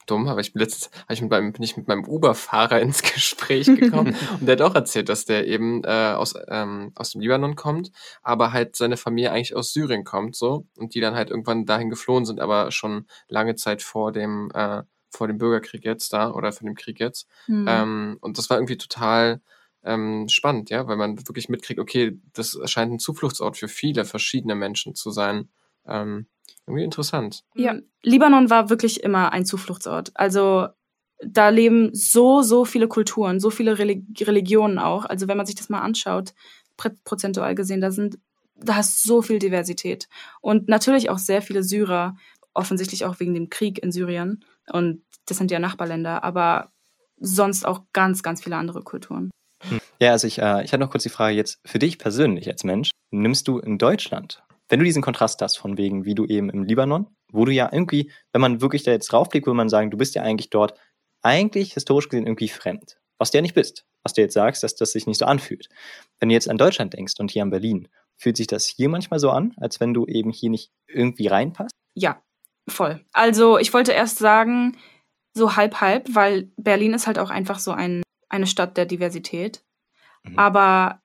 dumm, 0.07 0.29
aber 0.29 0.41
ich 0.41 0.53
bin 0.53 0.61
letztens 0.61 0.91
ich 1.09 1.21
mit 1.23 1.31
meinem, 1.31 1.53
bin 1.53 1.62
ich 1.62 1.77
mit 1.77 1.88
meinem 1.88 2.05
Uber-Fahrer 2.05 2.81
ins 2.81 3.03
Gespräch 3.03 3.67
gekommen 3.67 4.17
und 4.41 4.47
der 4.47 4.57
hat 4.57 4.62
auch 4.62 4.75
erzählt, 4.75 5.09
dass 5.09 5.25
der 5.25 5.47
eben 5.47 5.85
äh, 5.85 6.15
aus, 6.17 6.35
ähm, 6.49 6.93
aus 6.95 7.12
dem 7.12 7.21
Libanon 7.21 7.57
kommt, 7.57 7.91
aber 8.23 8.53
halt 8.53 8.77
seine 8.77 8.97
Familie 8.97 9.33
eigentlich 9.33 9.55
aus 9.55 9.73
Syrien 9.73 10.05
kommt, 10.05 10.35
so, 10.37 10.67
und 10.77 10.95
die 10.95 11.01
dann 11.01 11.15
halt 11.15 11.31
irgendwann 11.31 11.67
dahin 11.67 11.91
geflohen 11.91 12.25
sind, 12.25 12.41
aber 12.41 12.71
schon 12.73 13.07
lange 13.29 13.55
Zeit 13.55 13.83
vor 13.83 14.12
dem, 14.12 14.51
äh, 14.55 14.83
vor 15.11 15.29
dem 15.29 15.38
Bürgerkrieg 15.38 15.85
jetzt 15.85 16.12
da 16.12 16.31
oder 16.33 16.53
vor 16.53 16.67
dem 16.67 16.75
Krieg 16.75 16.99
jetzt. 16.99 17.29
Hm. 17.47 17.67
Ähm, 17.69 18.17
und 18.21 18.38
das 18.38 18.51
war 18.51 18.57
irgendwie 18.57 18.79
total 18.79 19.41
ähm, 19.85 20.29
spannend, 20.29 20.71
ja, 20.71 20.87
weil 20.87 20.97
man 20.97 21.18
wirklich 21.29 21.49
mitkriegt, 21.49 21.81
okay, 21.81 22.18
das 22.33 22.59
scheint 22.66 22.92
ein 22.92 22.99
Zufluchtsort 22.99 23.57
für 23.57 23.68
viele 23.68 24.05
verschiedene 24.05 24.55
Menschen 24.55 24.95
zu 24.95 25.11
sein. 25.11 25.49
Ähm, 25.87 26.27
irgendwie 26.66 26.85
interessant. 26.85 27.42
Ja, 27.55 27.77
Libanon 28.03 28.51
war 28.51 28.71
wirklich 28.71 29.03
immer 29.03 29.33
ein 29.33 29.45
Zufluchtsort. 29.45 30.12
Also 30.14 30.68
da 31.25 31.49
leben 31.49 31.90
so, 31.92 32.42
so 32.42 32.64
viele 32.64 32.88
Kulturen, 32.88 33.40
so 33.40 33.51
viele 33.51 33.79
Reli 33.79 34.05
Religionen 34.21 34.79
auch. 34.79 35.05
Also 35.05 35.29
wenn 35.29 35.37
man 35.37 35.47
sich 35.47 35.55
das 35.55 35.68
mal 35.68 35.81
anschaut, 35.81 36.35
prozentual 37.05 37.55
gesehen, 37.55 37.81
da 37.81 37.90
sind, 37.90 38.18
da 38.57 38.81
ist 38.81 39.03
so 39.03 39.23
viel 39.23 39.38
Diversität. 39.38 40.09
Und 40.40 40.68
natürlich 40.68 41.11
auch 41.11 41.18
sehr 41.18 41.42
viele 41.42 41.62
Syrer, 41.62 42.16
offensichtlich 42.55 43.05
auch 43.05 43.21
wegen 43.21 43.35
dem 43.35 43.51
Krieg 43.51 43.83
in 43.83 43.92
Syrien. 43.92 44.45
Und 44.73 45.03
das 45.27 45.38
sind 45.38 45.51
ja 45.51 45.59
Nachbarländer, 45.59 46.25
aber 46.25 46.73
sonst 47.18 47.66
auch 47.66 47.83
ganz, 47.92 48.23
ganz 48.23 48.42
viele 48.42 48.57
andere 48.57 48.83
Kulturen. 48.83 49.31
Ja, 50.01 50.11
also 50.11 50.27
ich, 50.27 50.38
äh, 50.38 50.64
ich 50.64 50.72
hatte 50.72 50.79
noch 50.79 50.90
kurz 50.90 51.05
die 51.05 51.09
Frage 51.09 51.37
jetzt 51.37 51.61
für 51.64 51.79
dich 51.79 51.98
persönlich 51.98 52.48
als 52.48 52.64
Mensch. 52.64 52.90
Nimmst 53.11 53.46
du 53.48 53.59
in 53.59 53.79
Deutschland, 53.79 54.42
wenn 54.68 54.79
du 54.79 54.85
diesen 54.85 55.03
Kontrast 55.03 55.40
hast, 55.42 55.59
von 55.59 55.79
wegen, 55.79 56.05
wie 56.05 56.14
du 56.14 56.27
eben 56.27 56.51
im 56.51 56.64
Libanon, 56.64 57.07
wo 57.31 57.44
du 57.44 57.53
ja 57.53 57.68
irgendwie, 57.72 58.11
wenn 58.33 58.40
man 58.40 58.61
wirklich 58.61 58.83
da 58.83 58.90
jetzt 58.90 59.12
draufblickt, 59.12 59.46
würde 59.46 59.57
man 59.57 59.68
sagen, 59.68 59.90
du 59.90 59.96
bist 59.96 60.14
ja 60.14 60.22
eigentlich 60.22 60.51
dort 60.51 60.79
eigentlich 61.22 61.75
historisch 61.75 62.09
gesehen 62.09 62.27
irgendwie 62.27 62.48
fremd. 62.48 62.98
Was 63.18 63.31
du 63.31 63.38
ja 63.38 63.42
nicht 63.42 63.55
bist. 63.55 63.85
Was 64.03 64.14
du 64.14 64.20
jetzt 64.20 64.35
sagst, 64.35 64.62
dass 64.62 64.75
das 64.75 64.92
sich 64.92 65.07
nicht 65.07 65.18
so 65.18 65.27
anfühlt. 65.27 65.68
Wenn 66.18 66.29
du 66.29 66.35
jetzt 66.35 66.51
an 66.51 66.59
Deutschland 66.59 66.94
denkst 66.94 67.14
und 67.18 67.31
hier 67.31 67.42
an 67.42 67.51
Berlin, 67.51 67.88
fühlt 68.16 68.37
sich 68.37 68.46
das 68.46 68.66
hier 68.66 68.88
manchmal 68.88 69.20
so 69.20 69.31
an, 69.31 69.55
als 69.59 69.79
wenn 69.79 69.94
du 69.94 70.07
eben 70.07 70.31
hier 70.31 70.51
nicht 70.51 70.72
irgendwie 70.88 71.29
reinpasst? 71.29 71.70
Ja, 71.94 72.20
voll. 72.68 73.05
Also 73.12 73.59
ich 73.59 73.72
wollte 73.72 73.92
erst 73.92 74.18
sagen, 74.18 74.77
so 75.35 75.57
halb 75.57 75.81
halb, 75.81 76.14
weil 76.14 76.51
Berlin 76.57 76.94
ist 76.94 77.07
halt 77.07 77.18
auch 77.18 77.31
einfach 77.31 77.59
so 77.59 77.70
ein, 77.70 78.03
eine 78.33 78.47
Stadt 78.47 78.77
der 78.77 78.87
Diversität. 78.87 79.62
Mhm. 80.25 80.38
Aber 80.38 81.01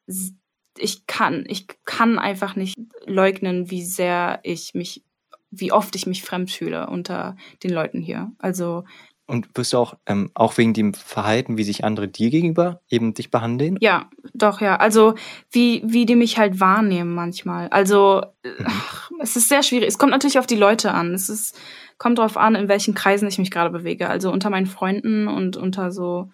ich 0.77 1.07
kann, 1.07 1.43
ich 1.47 1.67
kann 1.85 2.19
einfach 2.19 2.55
nicht 2.55 2.75
leugnen, 3.05 3.69
wie 3.69 3.83
sehr 3.83 4.39
ich 4.43 4.73
mich, 4.73 5.03
wie 5.49 5.71
oft 5.71 5.95
ich 5.95 6.07
mich 6.07 6.23
fremd 6.23 6.51
fühle 6.51 6.87
unter 6.87 7.35
den 7.63 7.71
Leuten 7.71 8.01
hier. 8.01 8.31
Also 8.37 8.83
Und 9.25 9.49
wirst 9.55 9.73
du 9.73 9.77
auch, 9.77 9.95
ähm, 10.05 10.29
auch 10.35 10.57
wegen 10.57 10.73
dem 10.73 10.93
Verhalten, 10.93 11.57
wie 11.57 11.63
sich 11.63 11.83
andere 11.83 12.07
dir 12.07 12.29
gegenüber 12.29 12.81
eben 12.89 13.13
dich 13.13 13.31
behandeln? 13.31 13.77
ja, 13.81 14.09
doch, 14.33 14.61
ja. 14.61 14.75
Also 14.77 15.15
wie, 15.51 15.81
wie 15.85 16.05
die 16.05 16.15
mich 16.15 16.37
halt 16.37 16.59
wahrnehmen 16.59 17.15
manchmal. 17.15 17.69
Also 17.69 18.21
äh, 18.43 18.49
ach, 18.65 19.09
es 19.19 19.35
ist 19.35 19.49
sehr 19.49 19.63
schwierig. 19.63 19.87
Es 19.87 19.97
kommt 19.97 20.11
natürlich 20.11 20.39
auf 20.39 20.47
die 20.47 20.55
Leute 20.55 20.93
an. 20.93 21.13
Es 21.13 21.29
ist, 21.29 21.57
kommt 21.97 22.19
darauf 22.19 22.37
an, 22.37 22.55
in 22.55 22.67
welchen 22.67 22.93
Kreisen 22.93 23.27
ich 23.27 23.39
mich 23.39 23.51
gerade 23.51 23.71
bewege. 23.71 24.09
Also 24.09 24.31
unter 24.31 24.49
meinen 24.51 24.67
Freunden 24.67 25.27
und 25.27 25.57
unter 25.57 25.91
so 25.91 26.29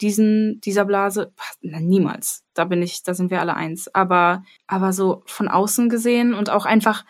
diesen, 0.00 0.60
dieser 0.60 0.84
Blase, 0.84 1.32
na, 1.60 1.80
niemals. 1.80 2.44
Da 2.54 2.64
bin 2.64 2.82
ich, 2.82 3.02
da 3.02 3.14
sind 3.14 3.30
wir 3.30 3.40
alle 3.40 3.54
eins. 3.54 3.92
Aber, 3.94 4.44
aber 4.66 4.92
so 4.92 5.22
von 5.26 5.48
außen 5.48 5.88
gesehen 5.88 6.34
und 6.34 6.50
auch 6.50 6.66
einfach, 6.66 7.04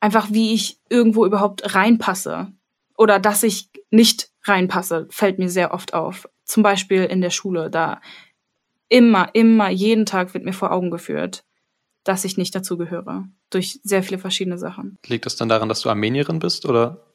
einfach 0.00 0.28
wie 0.30 0.54
ich 0.54 0.80
irgendwo 0.88 1.24
überhaupt 1.24 1.74
reinpasse. 1.74 2.52
Oder 2.96 3.18
dass 3.18 3.42
ich 3.42 3.70
nicht 3.90 4.30
reinpasse, 4.44 5.06
fällt 5.10 5.38
mir 5.38 5.48
sehr 5.48 5.72
oft 5.72 5.94
auf. 5.94 6.28
Zum 6.44 6.62
Beispiel 6.62 7.04
in 7.04 7.20
der 7.20 7.30
Schule, 7.30 7.70
da 7.70 8.00
immer, 8.88 9.30
immer, 9.34 9.70
jeden 9.70 10.06
Tag 10.06 10.34
wird 10.34 10.44
mir 10.44 10.52
vor 10.52 10.72
Augen 10.72 10.90
geführt, 10.90 11.44
dass 12.04 12.24
ich 12.24 12.36
nicht 12.36 12.54
dazugehöre. 12.54 13.28
Durch 13.50 13.80
sehr 13.82 14.02
viele 14.02 14.18
verschiedene 14.18 14.58
Sachen. 14.58 14.98
Liegt 15.06 15.26
das 15.26 15.36
dann 15.36 15.48
daran, 15.48 15.68
dass 15.68 15.80
du 15.80 15.88
Armenierin 15.88 16.38
bist 16.38 16.66
oder 16.66 17.06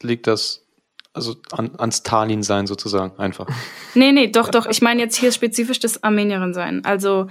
liegt 0.00 0.26
das 0.26 0.67
also 1.12 1.36
an, 1.52 1.74
ans 1.78 1.98
Stalin 1.98 2.42
sein 2.42 2.66
sozusagen 2.66 3.18
einfach? 3.18 3.46
Nee, 3.94 4.12
nee, 4.12 4.28
doch, 4.28 4.48
doch. 4.50 4.66
Ich 4.66 4.80
meine 4.80 5.00
jetzt 5.00 5.16
hier 5.16 5.32
spezifisch 5.32 5.80
das 5.80 6.04
Armenierin 6.04 6.54
sein. 6.54 6.84
Also, 6.84 7.26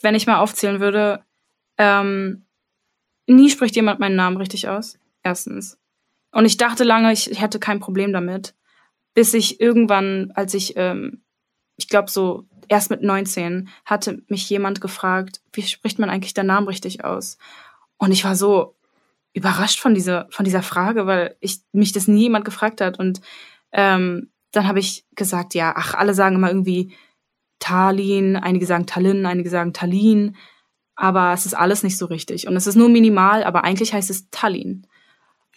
wenn 0.00 0.14
ich 0.14 0.26
mal 0.26 0.38
aufzählen 0.38 0.78
würde, 0.78 1.24
ähm, 1.76 2.44
nie 3.26 3.50
spricht 3.50 3.74
jemand 3.74 3.98
meinen 3.98 4.14
Namen 4.14 4.36
richtig 4.36 4.68
aus. 4.68 4.98
Erstens. 5.24 5.78
Und 6.30 6.44
ich 6.44 6.56
dachte 6.56 6.84
lange, 6.84 7.12
ich 7.12 7.30
ich 7.30 7.40
hätte 7.40 7.58
kein 7.58 7.80
Problem 7.80 8.12
damit. 8.12 8.54
Bis 9.14 9.34
ich 9.34 9.60
irgendwann, 9.60 10.32
als 10.34 10.54
ich, 10.54 10.76
ähm, 10.76 11.22
ich 11.76 11.88
glaube 11.88 12.10
so 12.10 12.46
erst 12.68 12.90
mit 12.90 13.02
19, 13.02 13.68
hatte 13.84 14.22
mich 14.28 14.48
jemand 14.50 14.80
gefragt, 14.80 15.40
wie 15.52 15.62
spricht 15.62 15.98
man 15.98 16.10
eigentlich 16.10 16.34
deinen 16.34 16.48
Namen 16.48 16.68
richtig 16.68 17.04
aus? 17.04 17.38
Und 17.96 18.12
ich 18.12 18.24
war 18.24 18.36
so 18.36 18.76
überrascht 19.34 19.80
von 19.80 19.94
dieser, 19.94 20.26
von 20.30 20.44
dieser 20.44 20.62
Frage, 20.62 21.06
weil 21.06 21.36
ich 21.40 21.58
mich 21.72 21.92
das 21.92 22.08
nie 22.08 22.22
jemand 22.22 22.44
gefragt 22.44 22.80
hat. 22.80 22.98
Und 22.98 23.20
ähm, 23.72 24.30
dann 24.52 24.66
habe 24.66 24.78
ich 24.78 25.04
gesagt, 25.16 25.54
ja, 25.54 25.74
ach, 25.76 25.94
alle 25.94 26.14
sagen 26.14 26.36
immer 26.36 26.48
irgendwie 26.48 26.94
Tallinn, 27.58 28.36
einige 28.36 28.64
sagen 28.64 28.86
Tallinn, 28.86 29.26
einige 29.26 29.50
sagen 29.50 29.72
Tallinn, 29.72 30.36
aber 30.94 31.32
es 31.32 31.44
ist 31.46 31.54
alles 31.54 31.82
nicht 31.82 31.98
so 31.98 32.06
richtig. 32.06 32.46
Und 32.46 32.56
es 32.56 32.68
ist 32.68 32.76
nur 32.76 32.88
minimal, 32.88 33.42
aber 33.42 33.64
eigentlich 33.64 33.92
heißt 33.92 34.10
es 34.10 34.30
Tallinn. 34.30 34.86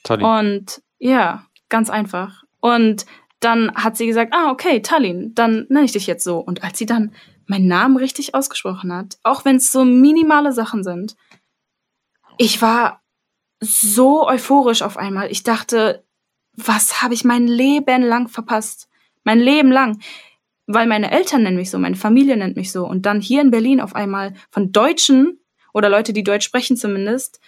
Tallinn. 0.04 0.26
Und 0.26 0.82
ja, 0.98 1.46
ganz 1.70 1.92
einfach. 1.92 2.44
Und 2.60 3.06
dann 3.40 3.74
hat 3.76 3.96
sie 3.96 4.08
gesagt, 4.08 4.34
ah, 4.34 4.50
okay, 4.50 4.82
Tallinn, 4.82 5.36
dann 5.36 5.68
nenne 5.70 5.86
ich 5.86 5.92
dich 5.92 6.08
jetzt 6.08 6.24
so. 6.24 6.40
Und 6.40 6.64
als 6.64 6.80
sie 6.80 6.88
dann 6.88 7.14
meinen 7.46 7.68
Namen 7.68 7.98
richtig 7.98 8.34
ausgesprochen 8.34 8.92
hat, 8.92 9.20
auch 9.22 9.46
wenn 9.46 9.58
es 9.58 9.72
so 9.72 9.86
minimale 9.86 10.52
Sachen 10.52 10.84
sind, 10.84 11.16
ich 12.40 12.62
war 12.62 13.04
so 13.60 14.28
euphorisch 14.28 14.82
auf 14.82 14.98
einmal. 14.98 15.32
Ich 15.32 15.44
dachte, 15.44 16.04
was 16.54 17.02
habe 17.02 17.14
ich 17.14 17.24
mein 17.24 17.48
Leben 17.48 18.04
lang 18.04 18.28
verpasst? 18.28 18.90
Mein 19.24 19.40
Leben 19.40 19.72
lang. 19.72 20.00
Weil 20.66 20.88
meine 20.88 21.12
Eltern 21.12 21.44
nennen 21.44 21.56
mich 21.56 21.70
so, 21.70 21.80
meine 21.80 21.96
Familie 21.96 22.36
nennt 22.36 22.58
mich 22.58 22.72
so. 22.72 22.86
Und 22.86 23.06
dann 23.06 23.22
hier 23.22 23.42
in 23.42 23.52
Berlin 23.52 23.80
auf 23.80 23.96
einmal 23.96 24.34
von 24.50 24.72
Deutschen 24.72 25.40
oder 25.74 25.90
Leute, 25.90 26.12
die 26.12 26.24
Deutsch 26.24 26.46
sprechen 26.46 26.76
zumindest, 26.76 27.40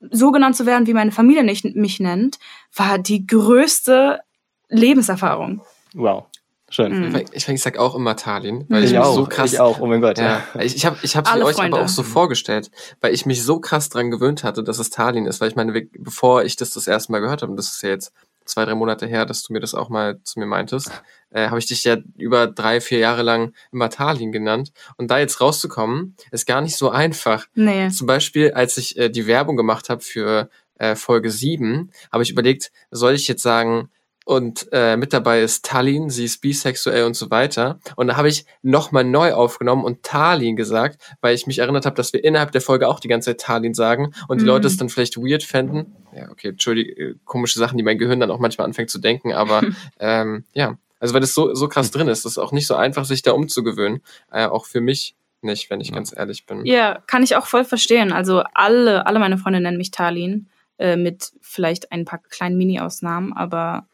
so 0.00 0.30
genannt 0.30 0.56
zu 0.56 0.64
werden, 0.64 0.86
wie 0.86 0.94
meine 0.94 1.12
Familie 1.12 1.42
mich 1.42 2.00
nennt, 2.00 2.38
war 2.74 2.98
die 2.98 3.26
größte 3.26 4.20
Lebenserfahrung. 4.68 5.60
Wow. 5.94 6.26
Schön. 6.70 7.10
Mhm. 7.10 7.22
Ich, 7.32 7.48
ich 7.48 7.62
sag 7.62 7.78
auch 7.78 7.94
immer 7.94 8.14
Tallinn, 8.16 8.66
weil 8.68 8.80
ich 8.84 8.90
Ich 8.90 8.96
mich 8.96 9.00
auch, 9.00 9.14
so 9.14 9.24
krass 9.24 9.52
ich 9.52 9.60
auch, 9.60 9.80
oh 9.80 9.86
mein 9.86 10.00
Gott. 10.00 10.18
Ja, 10.18 10.42
Ja. 10.54 10.60
ich, 10.60 10.76
ich 10.76 10.84
habe 10.84 10.98
ich 11.02 11.16
hab's 11.16 11.30
Alle 11.30 11.44
euch 11.46 11.56
Freunde. 11.56 11.76
aber 11.76 11.84
auch 11.84 11.88
so 11.88 12.02
vorgestellt, 12.02 12.70
weil 13.00 13.14
ich 13.14 13.24
mich 13.26 13.42
so 13.42 13.58
krass 13.58 13.88
dran 13.88 14.10
gewöhnt 14.10 14.44
hatte, 14.44 14.62
dass 14.62 14.78
es 14.78 14.90
Tallinn 14.90 15.26
ist, 15.26 15.40
weil 15.40 15.48
ich 15.48 15.56
meine, 15.56 15.72
bevor 15.98 16.44
ich 16.44 16.56
das 16.56 16.70
das 16.70 16.86
erste 16.86 17.12
Mal 17.12 17.20
gehört 17.20 17.40
habe, 17.42 17.50
und 17.50 17.56
das 17.56 17.72
ist 17.72 17.82
ja 17.82 17.88
jetzt 17.88 18.12
zwei, 18.44 18.64
drei 18.64 18.74
Monate 18.74 19.06
her, 19.06 19.24
dass 19.26 19.42
du 19.42 19.52
mir 19.52 19.60
das 19.60 19.74
auch 19.74 19.88
mal 19.88 20.20
zu 20.24 20.38
mir 20.38 20.46
meintest, 20.46 20.90
äh, 21.30 21.48
habe 21.48 21.58
ich 21.58 21.66
dich 21.66 21.84
ja 21.84 21.96
über 22.16 22.46
drei, 22.46 22.80
vier 22.80 22.98
Jahre 22.98 23.22
lang 23.22 23.52
immer 23.72 23.90
Tallinn 23.90 24.32
genannt. 24.32 24.72
Und 24.96 25.10
da 25.10 25.18
jetzt 25.18 25.40
rauszukommen, 25.40 26.16
ist 26.30 26.46
gar 26.46 26.60
nicht 26.62 26.76
so 26.76 26.88
einfach. 26.90 27.46
Nee. 27.54 27.88
Zum 27.90 28.06
Beispiel, 28.06 28.52
als 28.52 28.76
ich 28.78 28.96
äh, 28.98 29.10
die 29.10 29.26
Werbung 29.26 29.56
gemacht 29.56 29.90
habe 29.90 30.00
für 30.00 30.48
äh, 30.78 30.94
Folge 30.96 31.30
7, 31.30 31.90
habe 32.10 32.22
ich 32.22 32.30
überlegt, 32.30 32.72
soll 32.90 33.14
ich 33.14 33.28
jetzt 33.28 33.42
sagen, 33.42 33.90
und 34.28 34.68
äh, 34.72 34.98
mit 34.98 35.14
dabei 35.14 35.40
ist 35.40 35.64
Tallinn, 35.64 36.10
sie 36.10 36.26
ist 36.26 36.42
bisexuell 36.42 37.04
und 37.04 37.14
so 37.14 37.30
weiter. 37.30 37.78
Und 37.96 38.08
da 38.08 38.16
habe 38.18 38.28
ich 38.28 38.44
nochmal 38.60 39.02
neu 39.02 39.32
aufgenommen 39.32 39.84
und 39.84 40.02
Tallinn 40.02 40.54
gesagt, 40.54 41.00
weil 41.22 41.34
ich 41.34 41.46
mich 41.46 41.60
erinnert 41.60 41.86
habe, 41.86 41.96
dass 41.96 42.12
wir 42.12 42.22
innerhalb 42.22 42.52
der 42.52 42.60
Folge 42.60 42.88
auch 42.88 43.00
die 43.00 43.08
ganze 43.08 43.30
Zeit 43.30 43.40
Tallinn 43.40 43.72
sagen 43.72 44.12
und 44.28 44.42
die 44.42 44.44
Mhm. 44.44 44.48
Leute 44.50 44.66
es 44.66 44.76
dann 44.76 44.90
vielleicht 44.90 45.16
weird 45.16 45.42
fänden. 45.42 45.96
Ja, 46.14 46.30
okay, 46.30 46.48
entschuldige, 46.48 46.92
äh, 46.92 47.14
komische 47.24 47.58
Sachen, 47.58 47.78
die 47.78 47.82
mein 47.82 47.96
Gehirn 47.96 48.20
dann 48.20 48.30
auch 48.30 48.38
manchmal 48.38 48.66
anfängt 48.66 48.90
zu 48.90 48.98
denken, 48.98 49.32
aber 49.32 49.62
ähm, 49.98 50.44
ja, 50.52 50.76
also 51.00 51.14
weil 51.14 51.22
das 51.22 51.32
so, 51.32 51.54
so 51.54 51.66
krass 51.66 51.90
drin 51.90 52.08
ist, 52.08 52.26
das 52.26 52.32
ist 52.32 52.38
auch 52.38 52.52
nicht 52.52 52.66
so 52.66 52.74
einfach, 52.74 53.06
sich 53.06 53.22
da 53.22 53.32
umzugewöhnen. 53.32 54.02
Äh, 54.30 54.44
auch 54.44 54.66
für 54.66 54.82
mich 54.82 55.14
nicht, 55.40 55.70
wenn 55.70 55.80
ich 55.80 55.88
Ja. 55.88 55.94
ganz 55.94 56.14
ehrlich 56.14 56.44
bin. 56.44 56.66
Ja, 56.66 56.98
kann 57.06 57.22
ich 57.22 57.34
auch 57.34 57.46
voll 57.46 57.64
verstehen. 57.64 58.12
Also 58.12 58.42
alle, 58.52 59.06
alle 59.06 59.20
meine 59.20 59.38
Freunde 59.38 59.60
nennen 59.62 59.78
mich 59.78 59.90
Tallinn, 59.90 60.48
äh, 60.76 60.96
mit 60.96 61.32
vielleicht 61.40 61.92
ein 61.92 62.04
paar 62.04 62.18
kleinen 62.28 62.58
Mini-Ausnahmen, 62.58 63.32
aber 63.32 63.86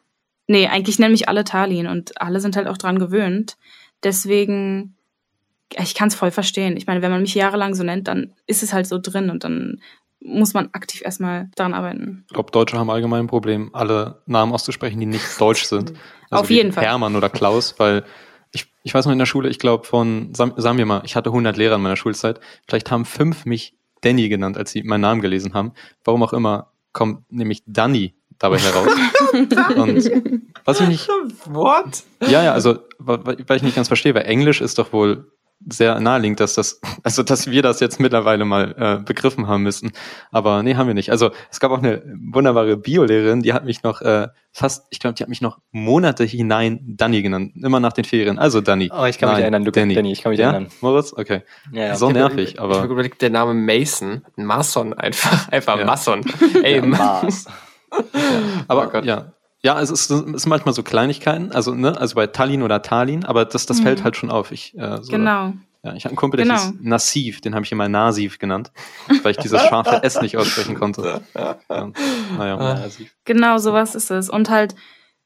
nee, 0.46 0.66
eigentlich 0.66 0.98
nennen 0.98 1.12
mich 1.12 1.28
alle 1.28 1.44
Tallinn 1.44 1.86
und 1.86 2.20
alle 2.20 2.40
sind 2.40 2.56
halt 2.56 2.68
auch 2.68 2.78
dran 2.78 2.98
gewöhnt. 2.98 3.56
Deswegen, 4.02 4.96
ich 5.70 5.94
kann 5.94 6.08
es 6.08 6.14
voll 6.14 6.30
verstehen. 6.30 6.76
Ich 6.76 6.86
meine, 6.86 7.02
wenn 7.02 7.10
man 7.10 7.22
mich 7.22 7.34
jahrelang 7.34 7.74
so 7.74 7.82
nennt, 7.82 8.08
dann 8.08 8.34
ist 8.46 8.62
es 8.62 8.72
halt 8.72 8.86
so 8.86 8.98
drin 8.98 9.30
und 9.30 9.44
dann 9.44 9.80
muss 10.20 10.54
man 10.54 10.70
aktiv 10.72 11.02
erstmal 11.04 11.50
daran 11.54 11.74
arbeiten. 11.74 12.24
Ich 12.28 12.34
glaube, 12.34 12.50
Deutsche 12.50 12.78
haben 12.78 12.90
allgemein 12.90 13.20
ein 13.20 13.26
Problem, 13.26 13.70
alle 13.74 14.22
Namen 14.26 14.52
auszusprechen, 14.52 14.98
die 14.98 15.06
nicht 15.06 15.40
deutsch 15.40 15.64
sind. 15.66 15.92
Auf 16.30 16.48
wie 16.48 16.54
jeden 16.54 16.72
Fall. 16.72 16.84
Hermann 16.84 17.14
oder 17.14 17.28
Klaus, 17.28 17.74
weil 17.78 18.04
ich, 18.52 18.72
ich 18.82 18.94
weiß 18.94 19.04
noch 19.04 19.12
in 19.12 19.18
der 19.18 19.26
Schule, 19.26 19.48
ich 19.48 19.58
glaube 19.58 19.84
von, 19.84 20.34
sagen 20.34 20.78
wir 20.78 20.86
mal, 20.86 21.02
ich 21.04 21.16
hatte 21.16 21.30
100 21.30 21.56
Lehrer 21.56 21.76
in 21.76 21.82
meiner 21.82 21.96
Schulzeit, 21.96 22.40
vielleicht 22.66 22.90
haben 22.90 23.04
fünf 23.04 23.44
mich 23.44 23.76
Danny 24.00 24.28
genannt, 24.28 24.56
als 24.56 24.70
sie 24.72 24.82
meinen 24.82 25.02
Namen 25.02 25.20
gelesen 25.20 25.54
haben. 25.54 25.72
Warum 26.04 26.22
auch 26.22 26.32
immer 26.32 26.72
kommt 26.92 27.30
nämlich 27.30 27.62
Danny 27.66 28.14
dabei 28.38 28.58
heraus. 28.58 28.88
Und 29.32 30.42
was 30.64 30.80
ich 30.80 30.88
nicht. 30.88 31.08
What? 31.46 32.02
Ja, 32.20 32.42
ja, 32.42 32.52
also, 32.52 32.78
weil 32.98 33.56
ich 33.56 33.62
nicht 33.62 33.76
ganz 33.76 33.88
verstehe, 33.88 34.14
weil 34.14 34.24
Englisch 34.26 34.60
ist 34.60 34.78
doch 34.78 34.92
wohl 34.92 35.30
sehr 35.66 35.98
naheliegend, 36.00 36.40
dass 36.40 36.54
das, 36.54 36.80
also 37.02 37.22
dass 37.22 37.50
wir 37.50 37.62
das 37.62 37.80
jetzt 37.80 38.00
mittlerweile 38.00 38.44
mal 38.44 38.74
äh, 38.76 39.02
begriffen 39.04 39.46
haben 39.46 39.62
müssen. 39.62 39.92
Aber 40.30 40.62
nee, 40.62 40.74
haben 40.74 40.86
wir 40.86 40.94
nicht. 40.94 41.10
Also 41.10 41.30
es 41.50 41.60
gab 41.60 41.70
auch 41.70 41.78
eine 41.78 42.02
wunderbare 42.32 42.76
Biolehrerin, 42.76 43.42
die 43.42 43.52
hat 43.52 43.64
mich 43.64 43.82
noch 43.82 44.02
äh, 44.02 44.28
fast, 44.52 44.86
ich 44.90 45.00
glaube, 45.00 45.14
die 45.14 45.22
hat 45.22 45.28
mich 45.30 45.40
noch 45.40 45.58
Monate 45.70 46.24
hinein 46.24 46.80
Danny 46.86 47.22
genannt, 47.22 47.52
immer 47.62 47.80
nach 47.80 47.92
den 47.92 48.04
Ferien. 48.04 48.38
Also 48.38 48.60
Danny. 48.60 48.90
Oh, 48.92 49.04
ich 49.04 49.18
kann 49.18 49.28
mich 49.30 49.36
Nein, 49.36 49.42
erinnern, 49.42 49.64
du 49.64 49.70
Danny. 49.70 49.94
Danny, 49.94 50.12
ich 50.12 50.22
kann 50.22 50.30
mich 50.30 50.40
ja? 50.40 50.50
erinnern. 50.50 50.70
Moritz? 50.80 51.14
Okay. 51.16 51.42
Ja, 51.72 51.86
ja. 51.86 51.96
So 51.96 52.10
Ich 52.10 52.16
hab 52.16 52.30
nervig, 52.30 52.54
Ich 52.54 52.60
aber 52.60 52.82
habe 52.82 52.92
überlegt, 52.92 53.22
der 53.22 53.30
Name 53.30 53.54
Mason, 53.54 54.22
Mason 54.36 54.92
einfach, 54.92 55.48
einfach 55.52 55.78
Ja. 55.78 55.86
Mason. 55.86 56.22
Ey, 56.62 56.76
Ja, 56.76 56.86
Mars. 56.86 57.46
Aber 58.68 58.90
Oh 58.94 58.98
ja. 59.04 59.32
Ja, 59.62 59.80
es 59.80 59.90
ist, 59.90 60.10
es 60.10 60.42
sind 60.42 60.46
manchmal 60.46 60.74
so 60.74 60.82
Kleinigkeiten, 60.82 61.50
also 61.52 61.74
ne, 61.74 61.98
also 61.98 62.16
bei 62.16 62.26
Tallinn 62.26 62.62
oder 62.62 62.82
Tallinn, 62.82 63.24
aber 63.24 63.46
das, 63.46 63.64
das 63.64 63.78
Mhm. 63.78 63.82
fällt 63.84 64.04
halt 64.04 64.14
schon 64.16 64.30
auf. 64.30 64.52
Ich, 64.52 64.76
äh, 64.76 64.98
so, 65.02 65.12
Genau. 65.12 65.54
Ja, 65.82 65.94
ich 65.94 66.04
habe 66.04 66.10
einen 66.10 66.16
Kumpel, 66.16 66.36
der 66.38 66.46
Genau. 66.46 66.58
hieß 66.60 66.74
Nassiv, 66.80 67.40
den 67.40 67.54
habe 67.54 67.64
ich 67.64 67.72
immer 67.72 67.88
Nasiv 67.88 68.38
genannt, 68.38 68.72
weil 69.22 69.30
ich 69.32 69.38
dieses 69.38 69.62
scharfe 69.62 70.02
S 70.02 70.20
nicht 70.20 70.36
aussprechen 70.36 70.74
konnte. 70.74 71.22
Ja, 71.34 71.58
naja, 72.36 72.58
Ah. 72.58 72.88
Genau, 73.24 73.56
sowas 73.58 73.94
ist 73.94 74.10
es. 74.10 74.28
Und 74.28 74.50
halt 74.50 74.74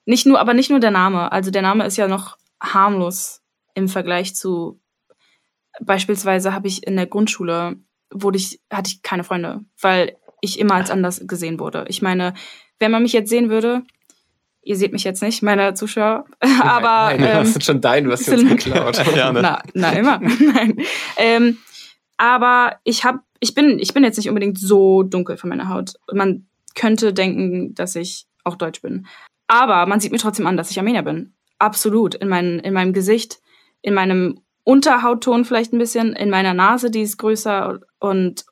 nicht 0.05 0.25
nur, 0.25 0.39
aber 0.41 0.55
nicht 0.55 0.71
nur 0.71 0.81
der 0.81 0.91
Name. 0.93 1.33
Also 1.33 1.51
der 1.51 1.63
Name 1.63 1.85
ist 1.85 1.97
ja 1.97 2.07
noch 2.07 2.37
harmlos 2.63 3.43
im 3.75 3.89
Vergleich 3.89 4.35
zu 4.37 4.81
beispielsweise 5.81 6.53
habe 6.53 6.69
ich 6.69 6.87
in 6.87 6.97
der 6.97 7.07
Grundschule 7.07 7.77
wurde 8.11 8.39
ich 8.39 8.61
hatte 8.73 8.89
ich 8.91 9.03
keine 9.03 9.23
Freunde, 9.25 9.61
weil 9.81 10.17
ich 10.41 10.59
immer 10.59 10.75
als 10.75 10.91
anders 10.91 11.23
gesehen 11.27 11.59
wurde. 11.59 11.85
Ich 11.89 12.03
meine, 12.03 12.35
wenn 12.79 12.91
man 12.91 13.03
mich 13.03 13.13
jetzt 13.13 13.31
sehen 13.31 13.51
würde, 13.51 13.83
ihr 14.63 14.77
seht 14.77 14.93
mich 14.93 15.05
jetzt 15.05 15.23
nicht, 15.23 15.43
meine 15.43 15.75
Zuschauer, 15.75 16.27
aber 16.41 16.81
Nein, 17.17 17.21
nein, 17.21 17.21
das 17.21 17.49
ähm, 17.49 17.53
sind 17.53 17.65
schon 17.65 17.81
dein, 17.81 18.05
du 18.05 18.13
hast 18.13 18.27
jetzt 18.27 18.49
geklaut. 18.49 19.01
Ja, 19.17 19.33
ne? 19.33 19.43
na, 19.43 19.63
na 19.75 19.91
immer. 19.93 20.21
Nein. 20.41 20.77
Ähm, 21.17 21.59
aber 22.17 22.77
ich 22.85 23.05
hab, 23.05 23.21
ich 23.41 23.55
bin, 23.55 23.79
ich 23.79 23.95
bin 23.95 24.05
jetzt 24.05 24.17
nicht 24.17 24.29
unbedingt 24.29 24.59
so 24.59 25.03
dunkel 25.03 25.37
von 25.37 25.51
meiner 25.51 25.69
Haut. 25.69 25.95
Man 26.13 26.47
könnte 26.75 27.13
denken, 27.13 27.75
dass 27.75 27.97
ich 27.97 28.27
auch 28.45 28.57
deutsch 28.57 28.83
bin. 28.83 29.07
Aber 29.47 29.87
man 29.87 30.01
sieht 30.01 30.13
mir 30.13 30.19
trotzdem 30.19 30.47
an, 30.47 30.57
dass 30.57 30.71
ich 30.71 30.79
Armenier 30.79 31.03
bin. 31.03 31.33
Absolut. 31.59 32.15
In, 32.17 32.29
mein, 32.29 32.59
in 32.59 32.75
meinem 32.75 32.93
Gesicht, 32.93 33.39
in 33.83 33.95
meinem 33.95 34.41
Unterhautton 34.65 35.45
vielleicht 35.45 35.73
ein 35.73 35.79
bisschen, 35.79 36.13
in 36.13 36.29
meiner 36.29 36.55
Nase, 36.55 36.91
die 36.91 37.03
ist 37.03 37.17
größer. 37.17 37.81
Und 37.99 38.45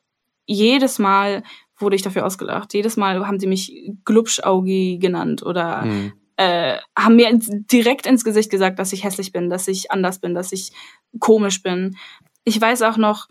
jedes 0.45 0.97
Mal 0.97 1.43
wurde 1.77 1.95
ich 1.95 2.01
dafür 2.01 2.25
ausgelacht. 2.25 2.73
Jedes 2.73 2.97
Mal 2.97 3.25
haben 3.27 3.39
sie 3.39 3.47
mich 3.47 3.91
Glubschaugi 4.05 4.97
genannt 4.99 5.43
oder 5.43 5.83
Hm. 5.83 6.13
äh, 6.37 6.77
haben 6.97 7.15
mir 7.15 7.29
direkt 7.33 8.05
ins 8.05 8.23
Gesicht 8.23 8.49
gesagt, 8.49 8.79
dass 8.79 8.93
ich 8.93 9.03
hässlich 9.03 9.31
bin, 9.31 9.49
dass 9.49 9.67
ich 9.67 9.91
anders 9.91 10.19
bin, 10.19 10.33
dass 10.33 10.51
ich 10.51 10.71
komisch 11.19 11.61
bin. 11.61 11.97
Ich 12.43 12.59
weiß 12.59 12.81
auch 12.83 12.97
noch, 12.97 13.27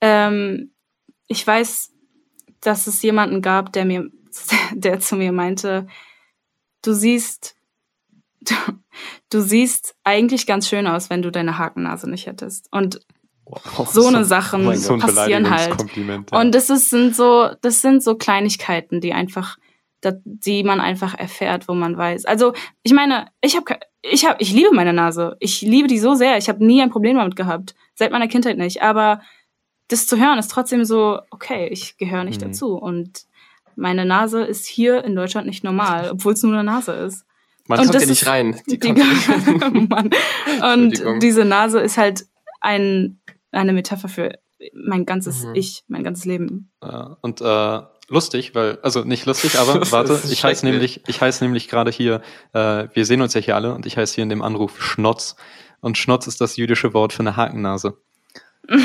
ähm, 0.00 0.72
ich 1.26 1.46
weiß, 1.46 1.92
dass 2.60 2.86
es 2.86 3.02
jemanden 3.02 3.42
gab, 3.42 3.72
der 3.72 3.84
mir, 3.84 4.10
der 4.72 5.00
zu 5.00 5.16
mir 5.16 5.32
meinte, 5.32 5.86
du 6.82 6.92
siehst, 6.92 7.56
du, 8.40 8.54
du 9.30 9.40
siehst 9.40 9.94
eigentlich 10.04 10.46
ganz 10.46 10.68
schön 10.68 10.86
aus, 10.86 11.10
wenn 11.10 11.22
du 11.22 11.30
deine 11.30 11.58
Hakennase 11.58 12.08
nicht 12.08 12.26
hättest. 12.26 12.68
Und 12.72 13.00
so 13.90 14.06
eine 14.06 14.24
Sachen 14.24 14.66
Oh 14.66 14.72
Gott, 14.72 15.00
passieren 15.00 15.50
halt. 15.50 15.74
Ja. 15.96 16.40
Und 16.40 16.54
das 16.54 16.70
ist, 16.70 16.90
sind 16.90 17.14
so, 17.16 17.50
das 17.62 17.82
sind 17.82 18.02
so 18.02 18.16
Kleinigkeiten, 18.16 19.00
die 19.00 19.12
einfach, 19.12 19.56
die 20.24 20.62
man 20.64 20.80
einfach 20.80 21.14
erfährt, 21.14 21.68
wo 21.68 21.74
man 21.74 21.96
weiß. 21.96 22.24
Also 22.24 22.52
ich 22.82 22.92
meine, 22.92 23.26
ich 23.42 23.56
habe, 23.56 23.78
ich 24.02 24.24
habe, 24.26 24.36
ich 24.40 24.52
liebe 24.52 24.70
meine 24.74 24.92
Nase. 24.92 25.36
Ich 25.40 25.60
liebe 25.62 25.88
die 25.88 25.98
so 25.98 26.14
sehr. 26.14 26.38
Ich 26.38 26.48
habe 26.48 26.64
nie 26.64 26.80
ein 26.82 26.90
Problem 26.90 27.16
damit 27.16 27.36
gehabt, 27.36 27.74
seit 27.94 28.12
meiner 28.12 28.28
Kindheit 28.28 28.56
nicht. 28.56 28.82
Aber 28.82 29.20
das 29.88 30.06
zu 30.06 30.18
hören 30.18 30.38
ist 30.38 30.50
trotzdem 30.50 30.84
so, 30.84 31.20
okay, 31.30 31.68
ich 31.68 31.96
gehöre 31.98 32.24
nicht 32.24 32.40
Mhm. 32.40 32.46
dazu. 32.46 32.74
Und 32.76 33.24
meine 33.76 34.04
Nase 34.04 34.42
ist 34.42 34.66
hier 34.66 35.04
in 35.04 35.14
Deutschland 35.16 35.46
nicht 35.46 35.64
normal, 35.64 36.10
obwohl 36.12 36.32
es 36.32 36.42
nur 36.42 36.52
eine 36.52 36.64
Nase 36.64 36.92
ist. 36.92 37.24
Man 37.66 37.78
und 37.80 37.88
kommt 37.90 38.00
ja 38.00 38.06
nicht 38.08 38.26
rein. 38.26 38.60
Die 38.66 38.78
Die, 38.78 38.88
kommt 38.88 38.98
nicht 38.98 39.28
Mann. 39.90 40.10
Und 40.74 41.22
diese 41.22 41.44
Nase 41.44 41.80
ist 41.80 41.98
halt 41.98 42.24
ein, 42.60 43.19
eine 43.52 43.72
Metapher 43.72 44.08
für 44.08 44.32
mein 44.74 45.06
ganzes 45.06 45.44
Mhm. 45.44 45.54
Ich, 45.54 45.84
mein 45.88 46.04
ganzes 46.04 46.24
Leben. 46.24 46.70
Ja, 46.82 47.16
und 47.22 47.40
äh, 47.40 47.80
lustig, 48.08 48.54
weil, 48.54 48.78
also 48.82 49.04
nicht 49.04 49.26
lustig, 49.26 49.58
aber 49.58 49.80
warte, 49.92 50.20
ich 50.30 50.44
heiße 50.44 50.66
nämlich, 50.66 51.02
ich 51.08 51.20
heiße 51.20 51.42
nämlich 51.44 51.68
gerade 51.68 51.90
hier, 51.90 52.20
äh, 52.52 52.88
wir 52.92 53.06
sehen 53.06 53.22
uns 53.22 53.34
ja 53.34 53.40
hier 53.40 53.56
alle 53.56 53.74
und 53.74 53.86
ich 53.86 53.96
heiße 53.96 54.14
hier 54.16 54.22
in 54.22 54.28
dem 54.28 54.42
Anruf 54.42 54.82
Schnotz. 54.82 55.36
Und 55.80 55.96
Schnotz 55.96 56.26
ist 56.26 56.40
das 56.42 56.56
jüdische 56.56 56.92
Wort 56.92 57.12
für 57.14 57.20
eine 57.20 57.36
Hakennase. 57.36 57.96
äh, 58.68 58.76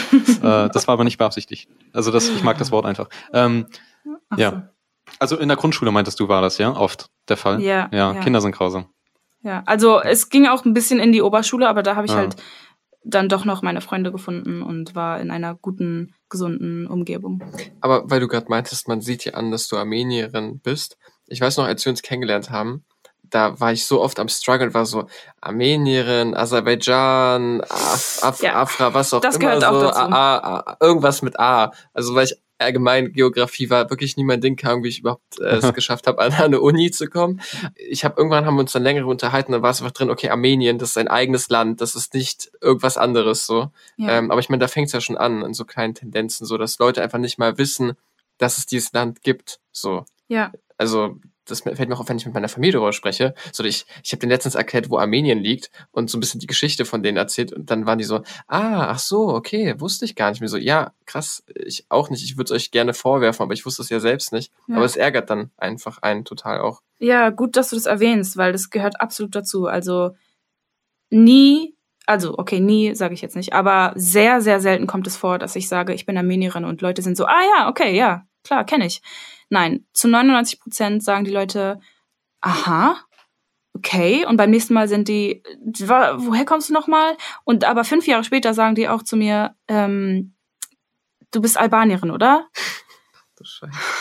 das 0.41 0.87
war 0.87 0.93
aber 0.93 1.03
nicht 1.03 1.17
beabsichtigt. 1.17 1.69
Also 1.93 2.11
das, 2.11 2.29
ich 2.29 2.43
mag 2.43 2.57
das 2.57 2.71
Wort 2.71 2.85
einfach. 2.85 3.09
Ähm, 3.33 3.67
Ach 4.29 4.37
ja. 4.37 4.69
Also 5.19 5.37
in 5.37 5.47
der 5.49 5.57
Grundschule 5.57 5.91
meintest 5.91 6.19
du, 6.19 6.27
war 6.29 6.41
das 6.41 6.57
ja 6.57 6.71
oft 6.75 7.07
der 7.29 7.37
Fall? 7.37 7.61
Ja, 7.61 7.89
Ja, 7.91 8.13
ja. 8.13 8.21
Kinder 8.21 8.41
sind 8.41 8.53
grausam. 8.53 8.85
Ja, 9.43 9.61
also 9.67 9.99
es 10.01 10.29
ging 10.29 10.47
auch 10.47 10.65
ein 10.65 10.73
bisschen 10.73 10.99
in 10.99 11.11
die 11.11 11.21
Oberschule, 11.21 11.67
aber 11.69 11.83
da 11.83 11.95
habe 11.95 12.07
ich 12.07 12.13
Ah. 12.13 12.17
halt 12.17 12.35
dann 13.05 13.29
doch 13.29 13.45
noch 13.45 13.61
meine 13.61 13.81
Freunde 13.81 14.11
gefunden 14.11 14.61
und 14.63 14.95
war 14.95 15.19
in 15.21 15.29
einer 15.31 15.55
guten, 15.55 16.13
gesunden 16.29 16.87
Umgebung. 16.87 17.43
Aber 17.79 18.09
weil 18.09 18.19
du 18.19 18.27
gerade 18.27 18.47
meintest, 18.49 18.87
man 18.87 19.01
sieht 19.01 19.25
dir 19.25 19.37
an, 19.37 19.51
dass 19.51 19.67
du 19.67 19.77
Armenierin 19.77 20.59
bist. 20.59 20.97
Ich 21.27 21.39
weiß 21.39 21.57
noch, 21.57 21.65
als 21.65 21.85
wir 21.85 21.91
uns 21.91 22.01
kennengelernt 22.01 22.49
haben, 22.49 22.83
da 23.23 23.59
war 23.59 23.71
ich 23.71 23.85
so 23.85 24.01
oft 24.01 24.19
am 24.19 24.27
Struggle 24.27 24.73
war 24.73 24.85
so 24.85 25.07
Armenierin, 25.41 26.35
Aserbaidschan, 26.35 27.61
Af, 27.61 28.19
Af, 28.23 28.41
Ja, 28.41 28.55
Afra, 28.55 28.93
was 28.93 29.13
auch 29.13 29.21
das 29.21 29.35
immer. 29.35 29.45
gehört 29.45 29.65
auch 29.65 29.73
so, 29.79 29.85
dazu. 29.87 29.99
A, 29.99 30.37
A, 30.37 30.59
A, 30.59 30.77
irgendwas 30.79 31.21
mit 31.21 31.39
A. 31.39 31.71
Also 31.93 32.15
weil 32.15 32.25
ich 32.25 32.35
allgemein 32.57 33.11
Geografie 33.13 33.69
war 33.69 33.89
wirklich 33.89 34.17
nie 34.17 34.23
mein 34.23 34.41
Ding, 34.41 34.55
kam, 34.55 34.83
wie 34.83 34.87
ich 34.87 34.99
überhaupt 34.99 35.39
äh, 35.39 35.57
es 35.57 35.73
geschafft 35.73 36.07
habe, 36.07 36.19
an 36.19 36.33
eine 36.33 36.61
Uni 36.61 36.91
zu 36.91 37.07
kommen. 37.07 37.41
Ich 37.75 38.05
habe 38.05 38.15
irgendwann 38.17 38.45
haben 38.45 38.55
wir 38.55 38.61
uns 38.61 38.71
dann 38.71 38.83
länger 38.83 39.05
unterhalten, 39.05 39.51
dann 39.51 39.61
war 39.61 39.71
es 39.71 39.81
einfach 39.81 39.93
drin, 39.93 40.09
okay, 40.09 40.29
Armenien, 40.29 40.77
das 40.77 40.89
ist 40.89 40.97
ein 40.97 41.07
eigenes 41.07 41.49
Land, 41.49 41.81
das 41.81 41.95
ist 41.95 42.13
nicht 42.13 42.51
irgendwas 42.61 42.97
anderes 42.97 43.45
so. 43.45 43.71
Ja. 43.97 44.17
Ähm, 44.17 44.31
aber 44.31 44.39
ich 44.39 44.49
meine, 44.49 44.61
da 44.61 44.67
fängt 44.67 44.87
es 44.87 44.93
ja 44.93 45.01
schon 45.01 45.17
an, 45.17 45.41
in 45.41 45.53
so 45.53 45.65
kleinen 45.65 45.95
Tendenzen, 45.95 46.45
so 46.45 46.57
dass 46.57 46.79
Leute 46.79 47.01
einfach 47.01 47.19
nicht 47.19 47.37
mal 47.37 47.57
wissen, 47.57 47.93
dass 48.37 48.57
es 48.57 48.65
dieses 48.65 48.93
Land 48.93 49.21
gibt. 49.23 49.59
So. 49.71 50.05
ja. 50.27 50.51
Also, 50.77 51.17
das 51.45 51.61
fällt 51.61 51.87
mir 51.87 51.95
auch 51.95 51.99
auf, 51.99 52.09
wenn 52.09 52.17
ich 52.17 52.25
mit 52.25 52.33
meiner 52.33 52.49
Familie 52.49 52.73
darüber 52.73 52.93
spreche. 52.93 53.33
So, 53.51 53.63
ich, 53.63 53.85
ich 54.03 54.11
habe 54.11 54.19
denen 54.19 54.31
letztens 54.31 54.55
erklärt, 54.55 54.89
wo 54.89 54.97
Armenien 54.97 55.39
liegt 55.39 55.71
und 55.91 56.09
so 56.09 56.17
ein 56.17 56.19
bisschen 56.19 56.39
die 56.39 56.47
Geschichte 56.47 56.85
von 56.85 57.03
denen 57.03 57.17
erzählt. 57.17 57.53
Und 57.53 57.69
dann 57.69 57.85
waren 57.85 57.97
die 57.97 58.03
so, 58.03 58.17
ah, 58.47 58.87
ach 58.89 58.99
so, 58.99 59.29
okay, 59.29 59.79
wusste 59.79 60.05
ich 60.05 60.15
gar 60.15 60.29
nicht. 60.29 60.41
Mir 60.41 60.47
so, 60.47 60.57
ja, 60.57 60.93
krass, 61.05 61.43
ich 61.53 61.85
auch 61.89 62.09
nicht. 62.09 62.23
Ich 62.23 62.37
würde 62.37 62.53
es 62.53 62.63
euch 62.63 62.71
gerne 62.71 62.93
vorwerfen, 62.93 63.43
aber 63.43 63.53
ich 63.53 63.65
wusste 63.65 63.81
es 63.81 63.89
ja 63.89 63.99
selbst 63.99 64.31
nicht. 64.33 64.51
Ja. 64.67 64.77
Aber 64.77 64.85
es 64.85 64.95
ärgert 64.95 65.29
dann 65.29 65.51
einfach 65.57 65.99
einen 66.01 66.25
total 66.25 66.59
auch. 66.59 66.81
Ja, 66.99 67.29
gut, 67.29 67.55
dass 67.55 67.69
du 67.69 67.75
das 67.75 67.85
erwähnst, 67.85 68.37
weil 68.37 68.51
das 68.51 68.69
gehört 68.69 68.99
absolut 68.99 69.35
dazu. 69.35 69.67
Also 69.67 70.11
nie, 71.09 71.75
also 72.05 72.37
okay, 72.37 72.59
nie 72.59 72.95
sage 72.95 73.13
ich 73.13 73.21
jetzt 73.21 73.35
nicht, 73.35 73.53
aber 73.53 73.93
sehr, 73.95 74.41
sehr 74.41 74.59
selten 74.59 74.87
kommt 74.87 75.07
es 75.07 75.17
vor, 75.17 75.39
dass 75.39 75.55
ich 75.55 75.67
sage, 75.67 75.93
ich 75.93 76.05
bin 76.05 76.17
Armenierin 76.17 76.65
und 76.65 76.81
Leute 76.81 77.01
sind 77.01 77.17
so, 77.17 77.25
ah 77.25 77.41
ja, 77.57 77.69
okay, 77.69 77.95
ja, 77.95 78.25
klar, 78.43 78.65
kenne 78.65 78.85
ich. 78.85 79.01
Nein, 79.49 79.85
zu 79.93 80.07
99 80.07 80.59
Prozent 80.59 81.03
sagen 81.03 81.25
die 81.25 81.31
Leute, 81.31 81.79
aha, 82.41 82.97
okay, 83.73 84.25
und 84.25 84.37
beim 84.37 84.49
nächsten 84.49 84.73
Mal 84.73 84.87
sind 84.87 85.07
die, 85.07 85.43
woher 85.61 86.45
kommst 86.45 86.69
du 86.69 86.73
nochmal? 86.73 87.17
Und 87.43 87.65
aber 87.65 87.83
fünf 87.83 88.07
Jahre 88.07 88.23
später 88.23 88.53
sagen 88.53 88.75
die 88.75 88.87
auch 88.87 89.03
zu 89.03 89.17
mir, 89.17 89.55
ähm, 89.67 90.33
du 91.31 91.41
bist 91.41 91.57
Albanierin, 91.57 92.11
oder? 92.11 92.47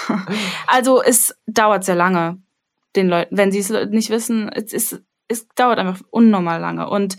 Also 0.66 1.02
es 1.02 1.34
dauert 1.46 1.84
sehr 1.84 1.96
lange, 1.96 2.40
den 2.94 3.08
Leuten, 3.08 3.36
wenn 3.36 3.50
sie 3.50 3.58
es 3.58 3.70
nicht 3.70 4.10
wissen, 4.10 4.48
es, 4.48 4.72
ist, 4.72 5.02
es 5.28 5.48
dauert 5.48 5.78
einfach 5.78 6.00
unnormal 6.10 6.60
lange. 6.60 6.88
Und 6.88 7.16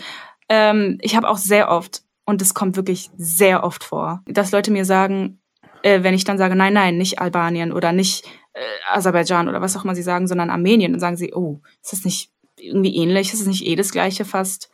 ähm, 0.47 0.97
ich 1.01 1.15
habe 1.15 1.28
auch 1.28 1.38
sehr 1.38 1.69
oft, 1.69 2.03
und 2.26 2.41
es 2.41 2.53
kommt 2.53 2.76
wirklich 2.76 3.11
sehr 3.17 3.63
oft 3.63 3.84
vor, 3.84 4.23
dass 4.26 4.51
Leute 4.51 4.71
mir 4.71 4.86
sagen, 4.86 5.41
äh, 5.86 6.02
wenn 6.02 6.16
ich 6.16 6.24
dann 6.24 6.40
sage, 6.40 6.56
nein, 6.56 6.74
nein, 6.74 6.98
nicht 6.98 7.20
Albanien 7.20 7.72
oder 7.72 7.92
nicht 7.92 8.26
äh, 8.54 8.62
Aserbaidschan 8.92 9.48
oder 9.48 9.62
was 9.62 9.78
auch 9.78 9.84
immer 9.84 9.94
sie 9.94 10.02
sagen, 10.02 10.28
sondern 10.28 10.50
Armenien, 10.50 10.92
dann 10.92 11.00
sagen 11.00 11.16
sie, 11.16 11.32
oh, 11.34 11.62
ist 11.84 11.94
das 11.94 12.04
nicht 12.04 12.32
irgendwie 12.58 12.96
ähnlich? 12.96 13.32
Ist 13.32 13.42
es 13.42 13.48
nicht 13.48 13.68
eh 13.68 13.76
das 13.76 13.92
gleiche 13.92 14.26
fast? 14.26 14.72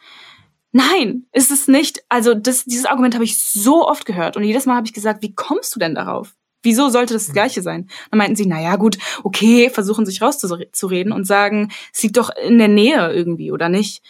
Nein, 0.71 1.25
ist 1.33 1.51
es 1.51 1.67
nicht. 1.67 2.01
Also 2.07 2.33
das, 2.33 2.63
dieses 2.63 2.85
Argument 2.85 3.13
habe 3.13 3.25
ich 3.25 3.37
so 3.37 3.85
oft 3.85 4.05
gehört 4.05 4.37
und 4.37 4.45
jedes 4.45 4.65
Mal 4.65 4.77
habe 4.77 4.87
ich 4.87 4.93
gesagt, 4.93 5.21
wie 5.21 5.35
kommst 5.35 5.75
du 5.75 5.79
denn 5.79 5.95
darauf? 5.95 6.33
Wieso 6.63 6.87
sollte 6.87 7.13
das 7.13 7.25
das 7.25 7.33
Gleiche 7.33 7.61
sein? 7.61 7.89
Dann 8.09 8.17
meinten 8.17 8.37
sie, 8.37 8.45
na 8.45 8.61
ja, 8.61 8.77
gut, 8.77 8.97
okay, 9.23 9.69
versuchen 9.69 10.05
sich 10.05 10.21
rauszureden 10.21 11.11
und 11.11 11.25
sagen, 11.25 11.73
es 11.93 12.01
liegt 12.03 12.15
doch 12.15 12.29
in 12.29 12.57
der 12.57 12.69
Nähe 12.69 13.11
irgendwie 13.11 13.51
oder 13.51 13.67
nicht. 13.67 14.01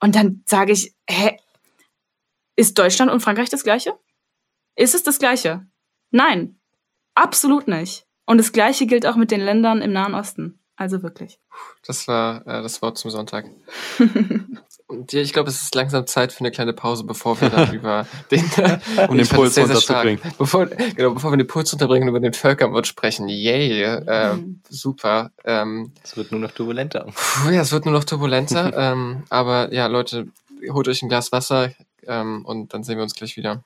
Und 0.00 0.16
dann 0.16 0.42
sage 0.44 0.72
ich, 0.72 0.92
hä, 1.08 1.38
ist 2.56 2.78
Deutschland 2.78 3.10
und 3.10 3.20
Frankreich 3.20 3.48
das 3.48 3.62
Gleiche? 3.62 3.94
Ist 4.76 4.94
es 4.94 5.02
das 5.02 5.18
Gleiche? 5.18 5.64
Nein, 6.10 6.58
absolut 7.14 7.68
nicht. 7.68 8.04
Und 8.26 8.38
das 8.38 8.52
Gleiche 8.52 8.86
gilt 8.86 9.06
auch 9.06 9.16
mit 9.16 9.30
den 9.30 9.40
Ländern 9.40 9.82
im 9.82 9.92
Nahen 9.92 10.14
Osten. 10.14 10.58
Also 10.76 11.02
wirklich. 11.02 11.38
Das 11.86 12.08
war 12.08 12.40
äh, 12.46 12.62
das 12.62 12.80
Wort 12.80 12.96
zum 12.96 13.10
Sonntag. 13.10 13.44
Und 14.86 15.12
ja, 15.12 15.20
ich 15.20 15.32
glaube, 15.32 15.48
es 15.50 15.62
ist 15.62 15.74
langsam 15.76 16.04
Zeit 16.08 16.32
für 16.32 16.40
eine 16.40 16.50
kleine 16.50 16.72
Pause, 16.72 17.04
bevor 17.04 17.40
wir 17.40 17.48
dann 17.48 17.72
über 17.74 18.06
den, 18.32 18.42
Um 19.08 19.16
den 19.16 19.26
Puls 19.28 19.50
es 19.50 19.54
sehr, 19.54 19.66
sehr 19.66 19.76
runterzubringen. 19.76 20.18
stark. 20.18 20.38
Bevor, 20.38 20.66
genau, 20.66 21.10
bevor 21.14 21.30
wir 21.32 21.36
den 21.36 21.46
Puls 21.46 21.72
unterbringen 21.72 22.04
und 22.04 22.08
über 22.08 22.20
den 22.20 22.32
Völkermord 22.32 22.86
sprechen. 22.88 23.28
Yay, 23.28 23.82
äh, 23.82 24.34
Mhm. 24.34 24.62
super. 24.68 25.30
Ähm, 25.44 25.92
Es 26.02 26.16
wird 26.16 26.32
nur 26.32 26.40
noch 26.40 26.50
turbulenter. 26.50 27.06
puh, 27.14 27.50
ja, 27.50 27.60
es 27.60 27.70
wird 27.72 27.84
nur 27.84 27.94
noch 27.94 28.04
turbulenter. 28.04 28.72
ähm, 28.76 29.22
aber 29.28 29.72
ja, 29.72 29.86
Leute, 29.86 30.26
holt 30.70 30.88
euch 30.88 31.02
ein 31.02 31.08
Glas 31.08 31.30
Wasser 31.30 31.70
ähm, 32.06 32.44
und 32.44 32.74
dann 32.74 32.82
sehen 32.82 32.96
wir 32.96 33.02
uns 33.04 33.14
gleich 33.14 33.36
wieder. 33.36 33.62